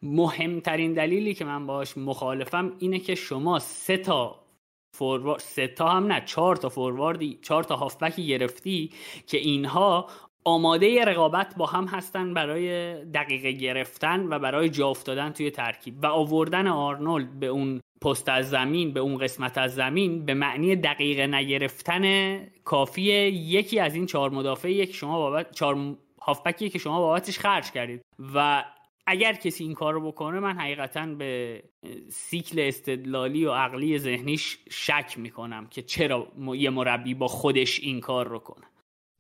[0.03, 4.41] مهمترین دلیلی که من باش مخالفم اینه که شما سه تا
[4.97, 8.91] فوروارد سه تا هم نه چهار تا فورواردی چهار تا هافبکی گرفتی
[9.27, 10.07] که اینها
[10.45, 16.07] آماده رقابت با هم هستن برای دقیقه گرفتن و برای جا افتادن توی ترکیب و
[16.07, 21.27] آوردن آرنولد به اون پست از زمین به اون قسمت از زمین به معنی دقیقه
[21.27, 27.39] نگرفتن کافی یکی از این چهار مدافعی که شما بابت چهار هافبکی که شما بابتش
[27.39, 28.03] خرج کردید.
[28.35, 28.65] و
[29.07, 31.63] اگر کسی این کار رو بکنه من حقیقتا به
[32.11, 38.29] سیکل استدلالی و عقلی ذهنیش شک می‌کنم که چرا یه مربی با خودش این کار
[38.29, 38.67] رو کنه.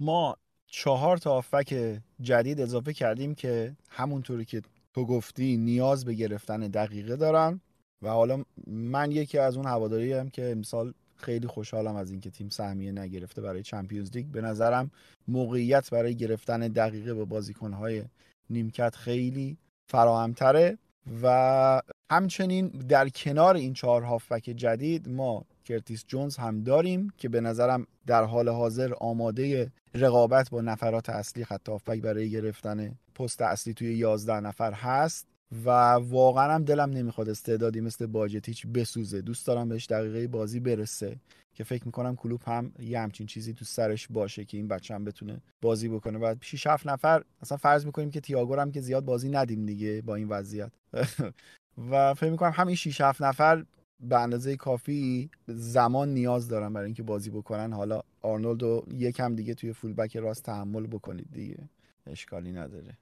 [0.00, 0.36] ما
[0.66, 4.62] چهار تا آفک جدید اضافه کردیم که همونطوری که
[4.94, 7.60] تو گفتی نیاز به گرفتن دقیقه دارن.
[8.02, 12.48] و حالا من یکی از اون هواداری هم که امسال خیلی خوشحالم از اینکه تیم
[12.48, 14.26] سهمیه نگرفته برای چمپیونز لیگ.
[14.26, 14.90] به نظرم
[15.28, 18.04] موقعیت برای گرفتن دقیقه به بازیکنهای
[18.50, 19.56] نیمکت خیلی
[19.90, 20.78] فراهمتره
[21.22, 27.40] و همچنین در کنار این چهار هافبک جدید ما کرتیس جونز هم داریم که به
[27.40, 33.74] نظرم در حال حاضر آماده رقابت با نفرات اصلی خط هافبک برای گرفتن پست اصلی
[33.74, 35.26] توی 11 نفر هست.
[35.64, 39.20] و واقعا هم دلم نمی‌خواد استعدادی مثل باجتیچ بسوزه.
[39.20, 41.16] دوست دارم بهش دقیقه بازی برسه
[41.54, 45.04] که فکر می‌کنم کلوب هم یه همچین چیزی تو سرش باشه که این بچه هم
[45.04, 46.18] بتونه بازی بکنه.
[46.18, 50.02] بعد 6 7 نفر اصلا فرض می‌کنیم که تییاگو هم که زیاد بازی ندیم دیگه
[50.02, 50.72] با این وضعیت.
[51.90, 53.64] و فکر می‌کنم همین 6 7 نفر
[54.00, 57.72] به اندازه کافی زمان نیاز دارن برای اینکه بازی بکنن.
[57.72, 61.58] حالا آرنولد رو یکم دیگه توی فولبک راست تحمل بکنید دیگه.
[62.06, 62.96] اشکالی نداره.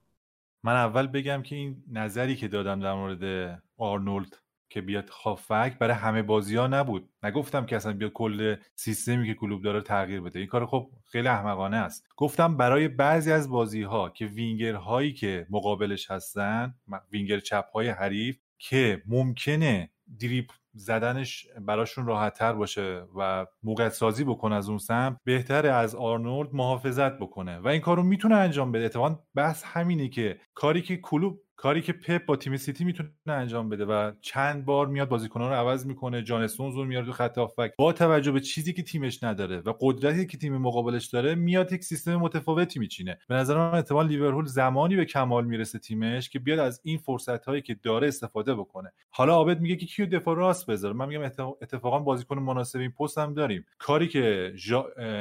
[0.62, 4.36] من اول بگم که این نظری که دادم در مورد آرنولد
[4.70, 7.08] که بیاد هافبک برای همه بازی ها نبود.
[7.22, 10.38] نگفتم که اصلا بیاد کل سیستمی که کلوب داره تغییر بده.
[10.38, 12.06] این کار خب خیلی احمقانه است.
[12.16, 16.74] گفتم برای بعضی از بازی ها که وینگر هایی که مقابلش هستن
[17.12, 19.90] وینگر چپ های حریف که ممکنه
[20.20, 26.54] دریپ زدنش براشون راحتتر باشه و موقع سازی بکنه از اون سمت بهتره از آرنولد
[26.54, 27.58] محافظت بکنه.
[27.58, 28.84] و این کارو می‌تونه انجام بده.
[28.84, 33.68] اتفاقا بحث همینه که کاری که کلوب کاری که پپ با تیم سیتی می‌تونه انجام
[33.68, 37.38] بده و چند بار میاد بازیکنان رو عوض می‌کنه جان استونز رو میاره تو خط
[37.38, 41.72] هافبک با توجه به چیزی که تیمش نداره و قدرتی که تیم مقابلش داره میاد
[41.72, 43.18] یک سیستم متفاوتی میچینه.
[43.28, 47.44] به نظر من احتمال لیورپول زمانی به کمال می‌رسه تیمش که بیاد از این فرصت
[47.44, 48.92] هایی که داره استفاده بکنه.
[49.10, 50.94] حالا عابد میگه که کیو دفاع راست بذاره.
[50.94, 51.22] من میگم
[51.62, 53.64] اتفاقا بازیکن مناسب این پست هم داریم.
[53.78, 54.52] کاری که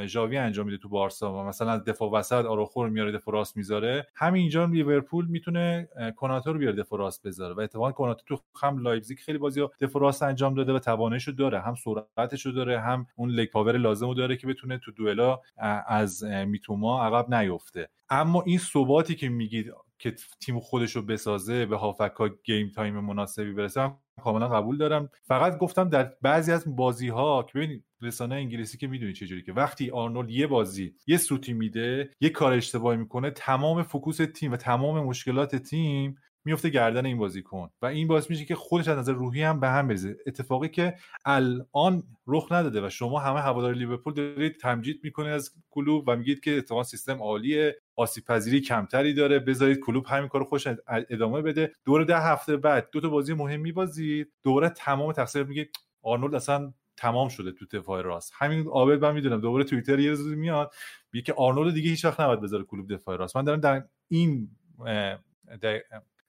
[0.06, 4.08] ژاوی انجام میده تو بارسا و مثلا دفاع وسط آروخو رو میاره دفاع راست می‌ذاره
[4.16, 5.90] همینجا لیورپول می‌تونه
[6.28, 10.24] کناتو رو بیاره دفاع بذاره و اتفاقا کناتو تو هم لایپزیگ خیلی بازی دفاع راست
[10.24, 11.60] انجام داده و تواناییشو داره.
[11.60, 15.40] هم سرعتشو داره هم اون leg power لازمو داره که بتونه تو دوئلا
[15.88, 17.90] از میتوما عقب نیفته.
[18.10, 23.54] اما این ثباتی که میگید که تیم خودش رو بسازه به هافبکا game time مناسبی
[23.54, 23.92] برسه
[24.24, 25.10] کاملا قبول دارم.
[25.24, 29.54] فقط گفتم در بعضی از بازی ها که ببینید رسانه انگلیسی که می‌دونی چجوری که
[29.54, 34.58] وقتی آرنولد یه بازی یه سوتی میده یه کار اشتباهی می‌کنه تمام focus تیم و
[34.58, 36.18] تمام مشکلات تیم
[36.48, 37.70] میفته گردن این بازیکن.
[37.82, 40.18] و این باعث میشه که خودش از نظر روحی هم به هم بریزه.
[40.28, 40.96] اتفاقی که
[41.26, 46.40] الان رخ نداده و شما همه هوادار لیورپول دارید تمجید می‌کنه از کلوب و میگید
[46.40, 51.72] که اتفاقا سیستم عالیه آسیب پذیری کمتری داره بذارید کلوب همین کارو خوش ادامه بده.
[51.86, 54.32] دور ده هفته بعد دو تا بازی مهم میبازید.
[54.44, 55.70] دوره تمام تقصیر میگه
[56.02, 58.34] آرنولد اصلا تمام شده تو دفاع راست.
[58.36, 60.74] همین عابد من می‌دونم دوباره توییتر یه روزی میاد
[61.14, 63.38] میگه که آرنولد دیگه هیچ وقت نباید بذاره کلوب دفاع راست.
[63.38, 64.50] من دارم در این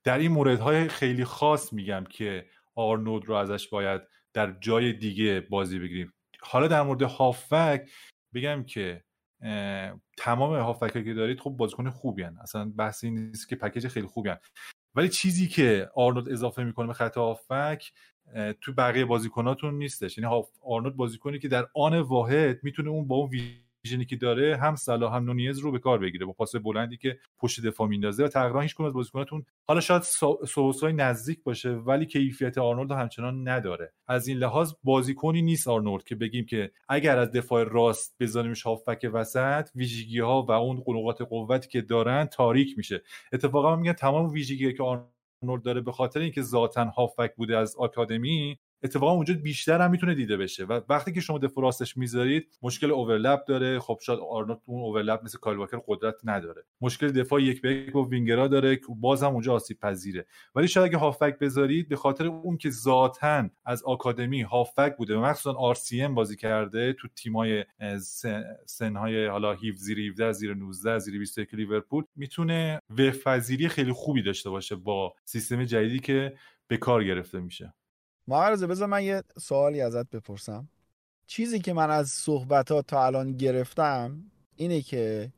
[0.05, 4.03] در, این موردهای خیلی خاص میگم که آرنولد رو ازش باید
[4.33, 7.90] در جای دیگه بازی بگیریم حالا در مورد هافبک
[8.35, 9.05] بگم که
[10.16, 12.37] تمام هافبک که دارید خب بازیکن خوبی هن.
[12.43, 14.39] اصلا بحثی نیست که پکیج خیلی خوبی هن.
[14.95, 17.93] ولی چیزی که آرنولد اضافه می‌کنه به خط هافبک
[18.61, 23.31] تو بقیه بازیکناتون نیستش یعنی آرنولد بازیکنی که در آن واحد می‌تونه اون با اون
[23.89, 26.27] vision ی که داره هم صلاح هم نونیز رو به کار بگیره.
[26.27, 30.02] با پاس بلندی که پشت دفاع میندازه و تقریبا هیچ از بازیکناتون حالا شاید
[30.48, 33.93] سوبوسلای نزدیک باشه ولی کیفیت آرنولد همچنان نداره.
[34.06, 39.10] از این لحاظ بازیکنی نیست آرنولد که بگیم که اگر از دفاع راست بزنیمش هافبک
[39.12, 43.02] وسط ویژگی ها و اون نقاط قوتی که دارن تاریک میشه.
[43.32, 48.59] اتفاقا میگن تمام ویژگی که آرنولد داره به خاطر اینکه ذاتا هافبک بوده از آکادمی
[48.82, 52.90] اتفاقا اونجا بیشتر هم می‌تونه دیده بشه و وقتی که شما دفاع راستش می‌ذارید مشکل
[52.90, 53.78] overlap داره.
[53.78, 56.64] خب شاید آرنولد اون overlap مثل کایل واکر قدرت نداره.
[56.80, 60.26] مشکل دفاع یک به یک و وینگرا داره باز هم اونجا آسیب پذیره.
[60.55, 65.20] ولی شاید اگه هافک بذارید به خاطر اون که ذاتا از آکادمی هافک بوده و
[65.20, 67.64] مخصوصا آر سی بازی کرده تو تیمای
[68.66, 74.50] سنهای حالا 17 زیر 17 زیر 19 زیر 21 لیورپول می‌تونه وفاظیری خیلی خوبی داشته
[74.50, 76.36] باشه با سیستم جدیدی که
[76.68, 77.74] به کار گرفته میشه.
[78.28, 80.68] معرضه بذار من یه سوالی ازت بپرسم.
[81.26, 85.32] چیزی که من از صحبت تا الان گرفتم اینه که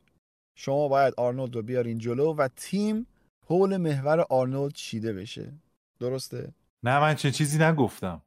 [0.55, 3.07] شما باید آرنولد رو بیارین جلو و تیم
[3.47, 5.53] حول محور آرنولد چیده بشه.
[5.99, 6.53] درسته؟
[6.83, 8.21] نه من چه چیزی نگفتم.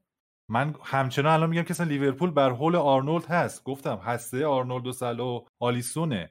[0.48, 3.64] من همچنان الان میگم که لیورپول بر حول آرنولد هست.
[3.64, 6.30] گفتم هسته آرنولد و صلاح و آلیسونه.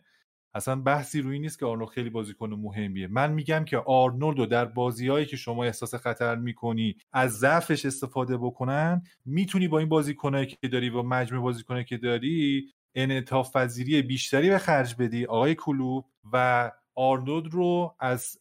[0.55, 3.07] اصلا بحثی روی نیست که آرنولد خیلی بازیکن مهمیه.
[3.07, 8.37] من میگم که آرنولد رو در بازیهایی که شما احساس خطر می‌کنی از ضعفش استفاده
[8.37, 14.49] بکنن می‌تونی با این بازیکنایی که داری با مجموع بازیکنایی که داری انعطاف پذیری بیشتری
[14.49, 15.25] به خرج بدی.
[15.25, 18.37] آقای کلوب و آرنولد رو از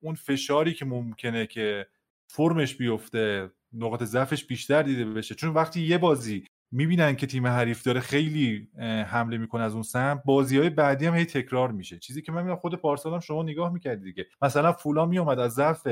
[0.00, 1.86] اون فشاری که ممکنه که
[2.28, 5.34] فرمش بیفته نقاط ضعفش بیشتر دیده بشه.
[5.34, 8.68] چون وقتی یه بازی می‌بینن که تیم حریف داره خیلی
[9.06, 10.22] حمله می‌کنه از اون سمت.
[10.24, 11.98] بازی های بعدی هم هی تکرار میشه.
[11.98, 14.26] چیزی که من میگم خود پارسال هم شما نگاه می‌کردید دیگه.
[14.42, 15.88] مثلا فولا میومد از ضعف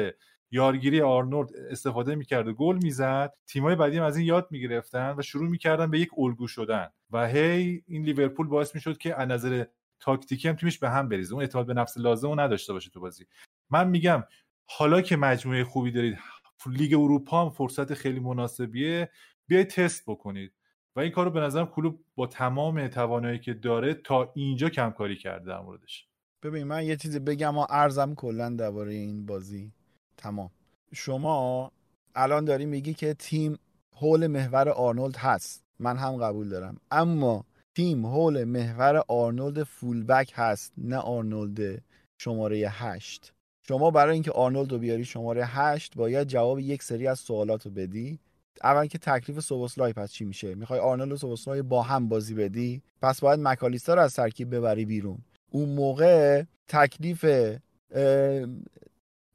[0.50, 3.32] یارگیری آرنولد استفاده می‌کرد و گل می‌زد.
[3.46, 6.88] تیمای بعدی هم از این یاد می‌گرفتن و شروع می‌کردن به یک الگو شدن.
[7.10, 9.64] و هی این لیورپول باعث می‌شد که از نظر
[10.00, 11.32] تاکتیکی هم تیمش به هم بریزه.
[11.32, 13.26] اون اعتماد به نفس لازم نداشته باشه تو بازی.
[13.70, 14.24] من میگم
[14.66, 16.18] حالا که مجموعه خوبی دارید
[16.66, 19.10] لیگ اروپا هم فرصت خیلی مناسبیه.
[19.46, 20.52] بیاید تست بکنید.
[20.96, 25.16] و این کارو به نظرم کلوب با تمام توانایی که داره تا اینجا کم کاری
[25.16, 26.06] کرده در موردش.
[26.42, 29.72] ببین من یه چیزی بگم و ارزم کلا درباره این بازی.
[30.16, 30.50] تمام.
[30.94, 31.72] شما
[32.14, 33.58] الان داری میگی که تیم
[33.96, 35.64] حول محور آرنولد هست.
[35.78, 36.76] من هم قبول دارم.
[36.90, 37.44] اما
[37.74, 41.82] تیم حول محور آرنولد فولبک هست نه آرنولد
[42.18, 43.32] شماره هشت.
[43.62, 47.72] شما برای اینکه آرنولد رو بیاری شماره هشت باید جواب یک سری از سوالات رو
[47.72, 48.20] بدی.
[48.64, 52.82] اول که تکلیف سوبوسلای پس چی میشه؟ می‌خوای آرنولد و سوبوسلای با هم بازی بدی؟
[53.02, 55.18] پس باید مکالیستر رو از ترکیب ببری بیرون.
[55.50, 57.24] اون موقع تکلیف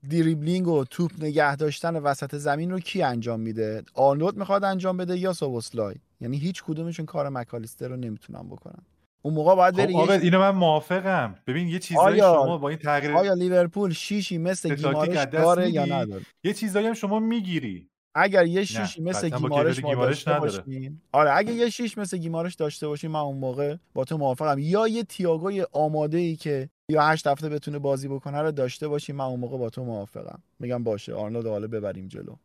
[0.10, 5.18] دریبلینگ و توپ نگه داشتن وسط زمین رو کی انجام میده؟ آرنولد می‌خواد انجام بده
[5.18, 8.82] یا سوبوسلای یعنی هیچ کدومشون کار مکالیستر رو نمی‌تونن بکنن.
[9.22, 11.36] اون موقع باید بری خب اینو من موافقم.
[11.48, 16.26] ببین یه چیزایی شما با این تغییر آیا لیورپول شیشی مثل گیمارش داره یا نداره؟
[16.44, 17.90] یه چیزایی هم شما می‌گیری.
[18.16, 21.02] اگر یه شیشی مثل گیمارش ما داشته باشیم.
[21.12, 24.56] آره اگه یه شیش مثل گیمارش داشته باشیم من اون موقع با تو موافقم.
[24.60, 29.16] یا یه تییاگوی آماده ای که یا هشت هفته بتونه بازی بکنه رو داشته باشیم
[29.16, 30.44] من اون موقع با تو موافقم.
[30.60, 32.36] میگم باشه آرنولد حالا ببریم جلو.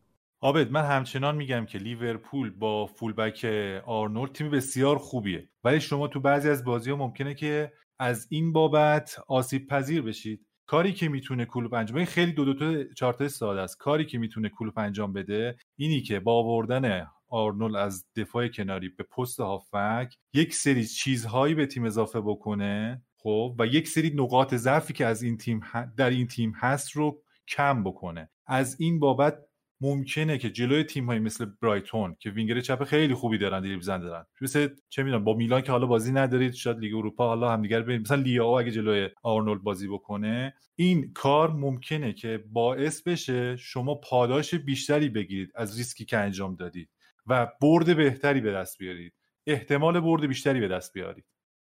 [0.42, 3.44] آبد من همچنان میگم که لیورپول با فولبک
[3.86, 5.48] آرنولد تیم بسیار خوبیه.
[5.64, 10.46] ولی شما تو بعضی از بازی ها ممکنه که از این بابت آسیب پذیر بشید.
[10.70, 13.78] کاری که می‌تونه کلوب انجام بده خیلی دو دو تا چارت ساده است.
[13.78, 19.04] کاری که می‌تونه کلوب انجام بده اینی که با آوردن آرنولد از دفاع کناری به
[19.04, 24.92] پست هافک یک سری چیزهایی به تیم اضافه بکنه خب و یک سری نقاط ضعفی
[24.92, 25.60] که از این تیم
[25.96, 28.30] در این تیم هست رو کم بکنه.
[28.46, 29.38] از این بابت
[29.80, 34.00] ممکنه که جلوی تیم های مثل برایتون که وینگر چپ خیلی خوبی دارن دریبل زن
[34.00, 34.26] دارن.
[34.40, 38.00] مثل چه می‌دونم با میلان که حالا بازی ندارید شاید لیگ اروپا حالا همدیگر ببینید
[38.00, 44.54] مثلا لیاو اگه جلوی آرنولد بازی بکنه این کار ممکنه که باعث بشه شما پاداش
[44.54, 46.90] بیشتری بگیرید از ریسکی که انجام دادید
[47.26, 49.12] و برد بهتری به دست بیارید.
[49.46, 51.24] احتمال برد بیشتری به دست بیارید.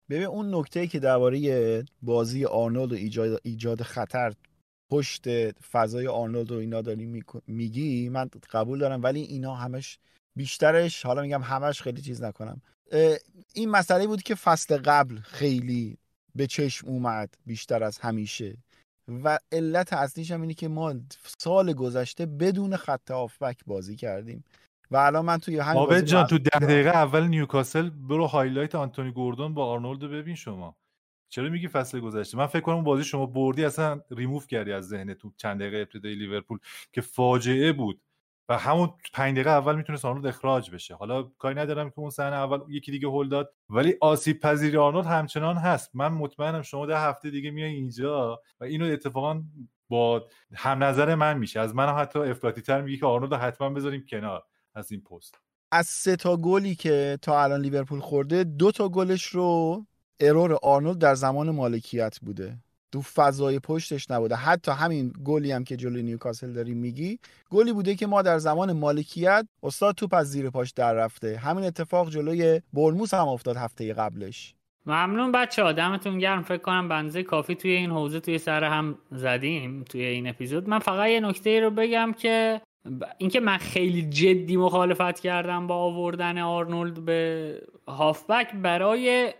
[0.10, 4.34] ببین اون نکته که درباره بازی آرنولد و ایجاد, ایجاد خطر
[4.92, 10.00] پشت فضای آرنولد و اینا داری میگی من قبول دارم ولی اینا همش
[10.36, 12.62] بیشترش حالا میگم همش خیلی چیز نکنم.
[13.54, 15.98] این مسئله بود که فصل قبل خیلی
[16.36, 18.58] به چشم اومد بیشتر از همیشه.
[19.24, 20.94] و علت اصلیش هم اینه که ما
[21.40, 24.44] سال گذشته بدون خط آفبک بازی کردیم.
[24.92, 29.12] و الان من توی همین بازی جان تو ده دقیقه اول نیوکاسل برو highlight آنتونی
[29.12, 30.76] گوردون با آرنولد ببین شما.
[31.32, 35.34] چرا میگی فصل گذشته؟ من فکر کنم بازی شما بردی اصلا ریموف کردی از ذهنتون
[35.38, 36.60] چند دقیقه ابتدای لیورپول
[36.91, 38.02] که فاجعه بود
[38.49, 40.95] و همون پنج دقیقه اول می‌تونست آرنولد اخراج بشه.
[40.95, 45.06] حالا کاری ندارم که اون صحنه اول یکی دیگه هول داد ولی آسیب پذیری آرنولد
[45.06, 45.91] همچنان هست.
[45.94, 49.44] من مطمئنم شما ده هفته دیگه میای اینجا و اینو اتفاقا
[49.90, 51.60] با هم نظر من میشه.
[51.60, 54.44] از من حتی افراطی تر میگه که آرنولد حتما بذاریم کنار
[54.76, 55.40] از این پست.
[55.72, 59.86] از سه تا گلی که تا الان لیورپول خورده دو تا گلش رو
[60.22, 62.57] error آرنولد در زمان مالکیت بوده.
[62.91, 64.35] تو فضای پشتش نبوده.
[64.35, 67.19] حتی همین گلی هم که جلوی نیوکاسل داری میگی
[67.49, 71.38] گلی بوده که ما در زمان مالکیت استاد توپ از زیر پاش در رفته.
[71.38, 74.56] همین اتفاق جلوی بورنموث هم افتاد هفته قبلش.
[74.85, 76.43] ممنون بچه ها دمتون گرم.
[76.43, 80.69] فکر کنم بنزه کافی توی این حوزه توی سر هم زدیم توی این اپیزود.
[80.69, 82.61] من فقط یه نکته رو بگم که
[83.18, 89.34] اینکه من خیلی جدی مخالفت کردم با آوردن آرنولد به هافبک برای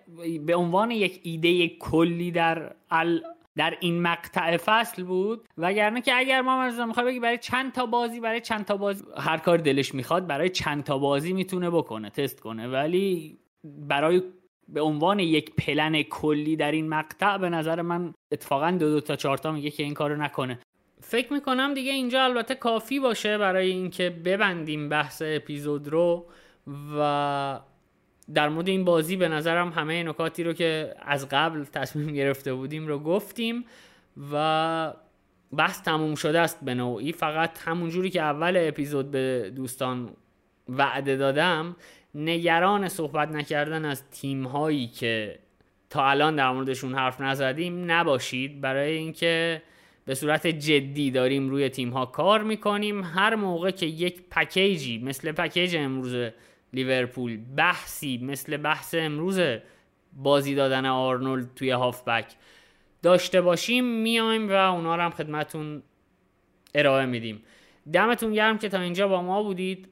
[0.46, 3.24] به عنوان یک ایده کلی در ال
[3.56, 5.48] در این مقطع فصل بود.
[5.58, 9.04] وگرنه که اگر ما مثلا می‌خوای بگی برای چند تا بازی برای چند تا بازی
[9.18, 12.68] هر کار دلش می‌خواد برای چند تا بازی می‌تونه بکنه تست کنه.
[12.68, 14.22] ولی برای
[14.68, 19.16] به عنوان یک پلن کلی در این مقطع به نظر من اتفاقا دو دو تا
[19.16, 20.60] چهار تا میگه که این کارو نکنه.
[21.02, 26.26] فکر می‌کنم دیگه اینجا البته کافی باشه برای اینکه ببندیم بحث اپیزود رو
[26.98, 27.60] و
[28.34, 32.88] در مورد این بازی به نظرم همه نکاتی رو که از قبل تصمیم گرفته بودیم
[32.88, 33.66] رو گفتیم
[34.34, 34.94] و
[35.58, 37.12] بحث تموم شده است به نوعی.
[37.12, 40.10] فقط همونجوری که اول اپیزود به دوستان
[40.70, 41.76] وعده دادم
[42.16, 45.40] نگران صحبت نکردن از تیم هایی که
[45.90, 48.62] تا الان در موردشون حرف نزدیم نباشید.
[48.62, 49.62] برای اینکه
[50.06, 53.04] به صورت جدی داریم روی تیم ها کار می‌کنیم.
[53.04, 56.32] هر موقع که یک پکیجی مثل پکیج امروز
[56.74, 59.40] لیورپول بحثی مثل بحث امروز
[60.14, 62.26] بازی دادن آرنولد توی هافبک
[63.02, 65.84] داشته باشیم میایم و اونا رو هم خدمتون
[66.76, 67.44] ارائه میدیم.
[67.94, 69.88] دمتون گرم که تا اینجا با ما بودید.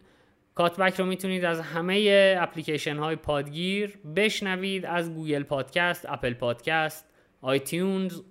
[0.56, 7.06] Cutback رو می‌تونید از همه اپلیکیشن های پادگیر بشنوید از گوگل پادکست، اپل پادکست،
[7.42, 8.22] iTunes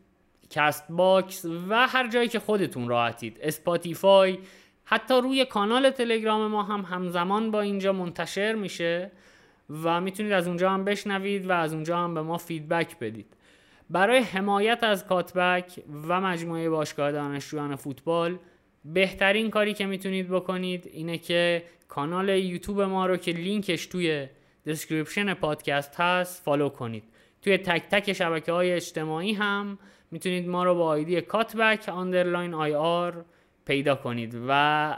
[0.50, 3.38] Castbox و هر جایی که خودتون راحتید.
[3.42, 4.38] اسپاتیفای
[4.84, 9.10] حتی روی کانال تلگرام ما هم همزمان با اینجا منتشر میشه
[9.82, 13.36] و می‌تونید از اونجا هم بشنوید و از اونجا هم به ما feedback بدید.
[13.90, 18.38] برای حمایت از Cutback و مجموعه باشگاه دانشجویان فوتبال
[18.84, 24.26] بهترین کاری که می‌تونید بکنید اینه که کانال یوتیوب ما رو که لینکش توی
[24.66, 27.04] description پادکست هست follow کنید.
[27.42, 29.78] توی تک تک شبکه های اجتماعی هم
[30.10, 33.24] می‌تونید ما رو با ID Cutback underline IR
[33.64, 34.50] پیدا کنید و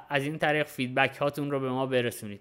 [0.08, 2.40] از این طریق feedback هاتون رو به ما برسونید.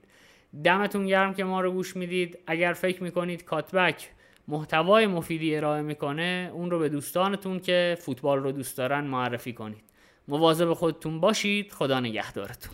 [0.63, 2.39] دمتون گرم که ما رو گوش می‌دید.
[2.47, 4.09] اگر فکر می‌کنید Cutback
[4.47, 9.83] محتوای مفیدی ارائه می‌کنه اون رو به دوستانتون که فوتبال رو دوست دارن معرفی کنید.
[10.27, 11.71] مواظب خودتون باشید.
[11.71, 12.73] خدا نگهدارتون.